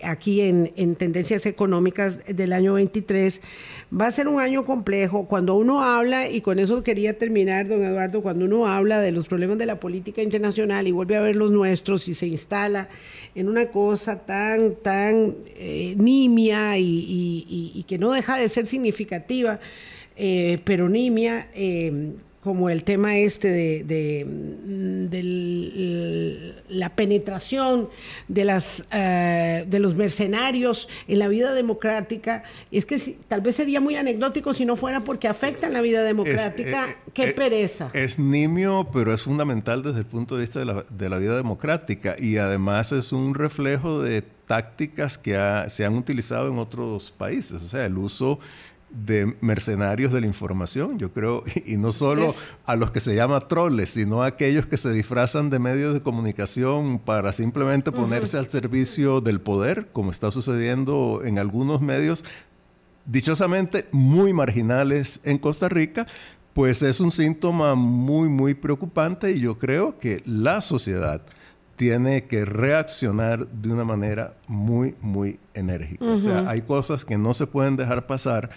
aquí 0.02 0.40
en, 0.40 0.72
en 0.76 0.96
Tendencias 0.96 1.46
Económicas 1.46 2.20
de 2.26 2.50
el 2.50 2.52
año 2.52 2.74
23 2.74 3.40
va 3.98 4.06
a 4.06 4.10
ser 4.10 4.28
un 4.28 4.40
año 4.40 4.64
complejo. 4.64 5.26
Cuando 5.26 5.54
uno 5.54 5.82
habla, 5.82 6.28
y 6.28 6.40
con 6.40 6.58
eso 6.58 6.82
quería 6.82 7.16
terminar, 7.16 7.68
don 7.68 7.82
Eduardo, 7.82 8.22
cuando 8.22 8.44
uno 8.44 8.66
habla 8.66 9.00
de 9.00 9.12
los 9.12 9.28
problemas 9.28 9.58
de 9.58 9.66
la 9.66 9.78
política 9.78 10.22
internacional 10.22 10.88
y 10.88 10.92
vuelve 10.92 11.16
a 11.16 11.20
ver 11.20 11.36
los 11.36 11.50
nuestros 11.50 12.08
y 12.08 12.14
se 12.14 12.26
instala 12.26 12.88
en 13.34 13.48
una 13.48 13.66
cosa 13.66 14.18
tan, 14.18 14.74
tan 14.76 15.36
eh, 15.56 15.94
nimia 15.96 16.76
y, 16.78 17.84
que 17.86 17.98
no 17.98 18.12
deja 18.12 18.36
de 18.36 18.48
ser 18.48 18.66
significativa, 18.66 19.60
eh, 20.22 20.60
pero 20.64 20.86
nimia, 20.88 21.48
eh, 21.54 22.12
como 22.42 22.70
el 22.70 22.84
tema 22.84 23.16
este 23.18 23.50
de, 23.84 24.24
mm, 24.24 25.08
la 26.70 26.88
penetración 26.94 27.90
de, 28.28 28.44
las, 28.44 28.84
eh, 28.92 29.66
de 29.68 29.78
los 29.78 29.94
mercenarios 29.94 30.88
en 31.06 31.18
la 31.18 31.28
vida 31.28 31.52
democrática, 31.52 32.44
es 32.70 32.86
que 32.86 32.98
tal 33.28 33.42
vez 33.42 33.56
sería 33.56 33.80
muy 33.80 33.96
anecdótico 33.96 34.54
si 34.54 34.64
no 34.64 34.76
fuera 34.76 35.04
porque 35.04 35.28
afectan 35.28 35.74
la 35.74 35.82
vida 35.82 36.02
democrática. 36.02 36.88
Eh, 36.88 36.96
¡Qué 37.12 37.24
eh, 37.30 37.32
pereza! 37.34 37.90
Es 37.92 38.18
nimio, 38.18 38.88
pero 38.90 39.12
es 39.12 39.22
fundamental 39.22 39.82
desde 39.82 39.98
el 39.98 40.06
punto 40.06 40.36
de 40.36 40.42
vista 40.42 40.60
de 40.60 40.64
la, 40.64 40.86
de 40.88 41.08
la 41.10 41.18
vida 41.18 41.36
democrática 41.36 42.16
y 42.18 42.38
además 42.38 42.92
es 42.92 43.12
un 43.12 43.34
reflejo 43.34 44.00
de 44.02 44.22
tácticas 44.50 45.18
que 45.18 45.38
se 45.68 45.84
han 45.84 45.96
utilizado 45.96 46.50
en 46.50 46.58
otros 46.58 47.12
países, 47.12 47.62
o 47.62 47.68
sea, 47.68 47.86
el 47.86 47.96
uso 47.96 48.40
de 48.90 49.36
mercenarios 49.40 50.12
de 50.12 50.20
la 50.20 50.26
información, 50.26 50.98
yo 50.98 51.12
creo, 51.12 51.44
y 51.66 51.76
no 51.76 51.92
solo 51.92 52.34
a 52.66 52.76
los 52.76 52.90
que 52.90 53.00
se 53.00 53.14
llama 53.14 53.40
troles, 53.48 53.90
sino 53.90 54.22
a 54.22 54.26
aquellos 54.26 54.66
que 54.66 54.76
se 54.76 54.92
disfrazan 54.92 55.50
de 55.50 55.58
medios 55.58 55.94
de 55.94 56.02
comunicación 56.02 56.98
para 56.98 57.32
simplemente 57.32 57.92
ponerse 57.92 58.38
al 58.38 58.48
servicio 58.48 59.20
del 59.20 59.40
poder, 59.40 59.88
como 59.92 60.10
está 60.10 60.30
sucediendo 60.30 61.22
en 61.24 61.38
algunos 61.38 61.80
medios, 61.80 62.24
dichosamente 63.06 63.86
muy 63.92 64.32
marginales 64.32 65.20
en 65.24 65.38
Costa 65.38 65.68
Rica, 65.68 66.06
pues 66.52 66.82
es 66.82 67.00
un 67.00 67.10
síntoma 67.10 67.74
muy, 67.74 68.28
muy 68.28 68.54
preocupante 68.54 69.30
y 69.30 69.40
yo 69.40 69.58
creo 69.58 69.98
que 69.98 70.22
la 70.26 70.60
sociedad 70.60 71.22
tiene 71.76 72.24
que 72.24 72.44
reaccionar 72.44 73.46
de 73.46 73.72
una 73.72 73.84
manera 73.84 74.34
muy, 74.46 74.94
muy 75.00 75.38
enérgica. 75.54 76.04
O 76.04 76.18
sea, 76.18 76.40
hay 76.46 76.60
cosas 76.60 77.06
que 77.06 77.16
no 77.16 77.32
se 77.32 77.46
pueden 77.46 77.76
dejar 77.76 78.06
pasar 78.06 78.50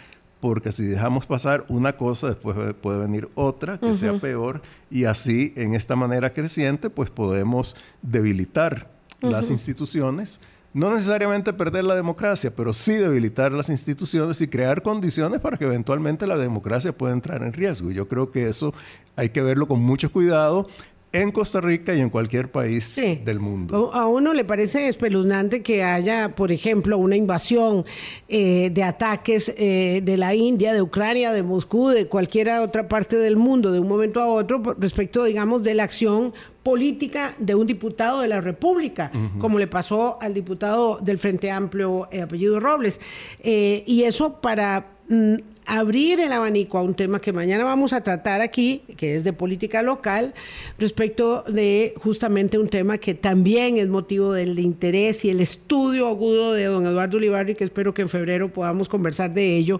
porque 0.44 0.74
si 0.74 0.84
dejamos 0.84 1.26
pasar 1.26 1.64
una 1.70 1.96
cosa, 1.96 2.28
después 2.28 2.76
puede 2.82 3.00
venir 3.00 3.30
otra 3.34 3.78
que 3.78 3.96
sea 3.96 4.20
peor 4.20 4.62
y 4.92 5.06
así 5.06 5.54
en 5.56 5.74
esta 5.74 5.96
manera 5.96 6.34
creciente, 6.34 6.90
pues 6.90 7.10
podemos 7.10 7.78
debilitar 8.02 8.90
las 9.22 9.50
instituciones. 9.50 10.42
No 10.74 10.94
necesariamente 10.94 11.54
perder 11.54 11.86
la 11.86 11.96
democracia, 11.96 12.54
pero 12.54 12.74
sí 12.74 12.92
debilitar 12.92 13.54
las 13.54 13.70
instituciones 13.70 14.42
y 14.42 14.50
crear 14.50 14.82
condiciones 14.82 15.40
para 15.40 15.58
que 15.58 15.64
eventualmente 15.64 16.28
la 16.28 16.38
democracia 16.38 16.92
pueda 16.92 17.14
entrar 17.14 17.42
en 17.42 17.54
riesgo. 17.54 17.90
Y 17.90 17.94
yo 17.94 18.10
creo 18.10 18.30
que 18.30 18.50
eso 18.50 18.74
hay 19.16 19.30
que 19.30 19.42
verlo 19.42 19.66
con 19.70 19.82
mucho 19.82 20.12
cuidado 20.12 20.68
en 21.14 21.32
Costa 21.32 21.62
Rica 21.62 21.94
y 21.94 22.02
en 22.02 22.10
cualquier 22.10 22.52
país 22.52 22.96
del 22.96 23.40
mundo. 23.40 23.94
A 23.94 24.08
uno 24.08 24.34
le 24.34 24.44
parece 24.44 24.88
espeluznante 24.88 25.62
que 25.62 25.84
haya, 25.84 26.36
por 26.36 26.52
ejemplo, 26.52 26.98
una 26.98 27.16
invasión 27.16 27.86
eh, 28.28 28.72
de 28.74 28.84
ataques 28.84 29.54
eh, 29.56 30.02
de 30.04 30.18
la 30.18 30.34
India, 30.34 30.74
de 30.74 30.82
Ucrania, 30.82 31.32
de 31.32 31.44
Moscú, 31.44 31.90
de 31.90 32.08
cualquier 32.08 32.50
otra 32.50 32.88
parte 32.88 33.16
del 33.16 33.38
mundo, 33.38 33.72
de 33.72 33.80
un 33.80 33.88
momento 33.88 34.20
a 34.20 34.26
otro, 34.26 34.76
respecto, 34.80 35.24
digamos, 35.24 35.62
de 35.62 35.76
la 35.76 35.84
acción 35.84 36.34
política 36.64 37.36
de 37.38 37.54
un 37.54 37.68
diputado 37.68 38.22
de 38.22 38.30
la 38.30 38.42
República, 38.42 39.12
como 39.38 39.60
le 39.60 39.68
pasó 39.68 40.18
al 40.20 40.34
diputado 40.34 40.98
del 41.00 41.18
Frente 41.18 41.52
Amplio, 41.52 42.08
eh, 42.10 42.22
apellido 42.22 42.60
Robles. 42.60 43.00
y 43.44 44.04
eso 44.04 44.42
para 44.42 44.94
mm, 45.10 45.36
abrir 45.66 46.20
el 46.20 46.32
abanico 46.32 46.78
a 46.78 46.82
un 46.82 46.94
tema 46.94 47.22
que 47.22 47.34
mañana 47.34 47.64
vamos 47.64 47.94
a 47.94 48.02
tratar 48.02 48.42
aquí, 48.42 48.84
que 48.98 49.16
es 49.16 49.24
de 49.24 49.34
política 49.34 49.82
local, 49.82 50.34
respecto 50.78 51.44
de 51.44 51.94
justamente 51.98 52.58
un 52.58 52.70
tema 52.70 52.98
que 52.98 53.14
también 53.14 53.78
es 53.78 53.88
motivo 53.88 54.34
del 54.34 54.60
interés 54.60 55.26
y 55.26 55.30
el 55.30 55.40
estudio 55.40 56.08
agudo 56.08 56.54
de 56.54 56.66
don 56.66 56.86
Eduardo 56.86 57.18
Ulibarri, 57.18 57.56
que 57.56 57.64
espero 57.64 57.94
que 57.94 58.02
en 58.02 58.10
febrero 58.10 58.52
podamos 58.52 58.90
conversar 58.90 59.34
de 59.34 59.58
ello, 59.58 59.80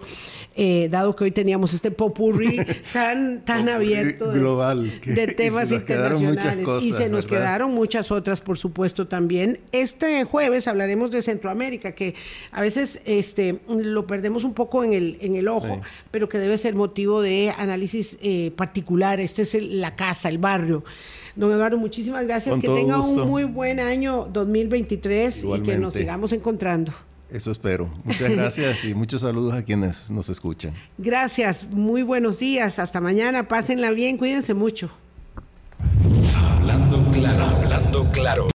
eh, 0.56 0.88
dado 0.90 1.14
que 1.16 1.24
hoy 1.24 1.30
teníamos 1.30 1.74
este 1.74 1.90
popurrí 1.90 2.60
tan, 2.92 3.44
tan 3.44 3.68
abierto 3.68 4.32
de, 4.32 4.38
global, 4.38 5.00
de 5.04 5.26
temas 5.34 5.70
internacionales. 5.70 6.66
y 6.82 6.92
se 6.92 7.08
nos 7.08 7.26
quedaron 7.26 7.72
muchas 7.72 8.10
otras, 8.10 8.40
por 8.40 8.58
supuesto, 8.58 9.06
también. 9.06 9.60
Este 9.72 10.24
jueves 10.24 10.68
hablaremos 10.68 11.10
de 11.10 11.22
Centroamérica, 11.22 11.92
que 11.92 12.14
a 12.52 12.60
veces 12.60 13.00
este, 13.04 13.60
lo 13.68 14.06
perdemos 14.06 14.44
un 14.44 14.54
poco 14.54 14.84
en 14.84 14.92
el, 14.92 15.18
en 15.20 15.36
el 15.36 15.48
ojo 15.48 15.73
pero 16.10 16.28
que 16.28 16.38
debe 16.38 16.58
ser 16.58 16.74
motivo 16.74 17.22
de 17.22 17.52
análisis 17.56 18.18
eh, 18.22 18.52
particular. 18.56 19.20
Este 19.20 19.42
es 19.42 19.56
la 19.60 19.96
casa, 19.96 20.28
el 20.28 20.38
barrio. 20.38 20.84
Don 21.36 21.50
Eduardo, 21.50 21.78
muchísimas 21.78 22.24
gracias. 22.26 22.58
que 22.58 22.68
tenga 22.68 23.00
un 23.00 23.28
muy 23.28 23.44
buen 23.44 23.80
año 23.80 24.28
2023 24.32 25.44
y 25.44 25.60
que 25.62 25.78
nos 25.78 25.94
sigamos 25.94 26.32
encontrando. 26.32 26.92
Eso 27.30 27.50
espero. 27.50 27.90
Muchas 28.04 28.30
gracias 28.30 28.84
y 28.84 28.94
muchos 28.94 29.22
saludos 29.22 29.54
a 29.54 29.64
quienes 29.64 30.10
nos 30.10 30.28
escuchan. 30.28 30.72
Gracias, 30.98 31.66
muy 31.68 32.02
buenos 32.02 32.38
días. 32.38 32.78
Hasta 32.78 33.00
mañana. 33.00 33.48
Pásenla 33.48 33.90
bien, 33.90 34.18
cuídense 34.18 34.54
mucho. 34.54 34.90
Hablando 36.36 37.10
claro, 37.10 37.44
hablando 37.44 38.10
claro. 38.12 38.48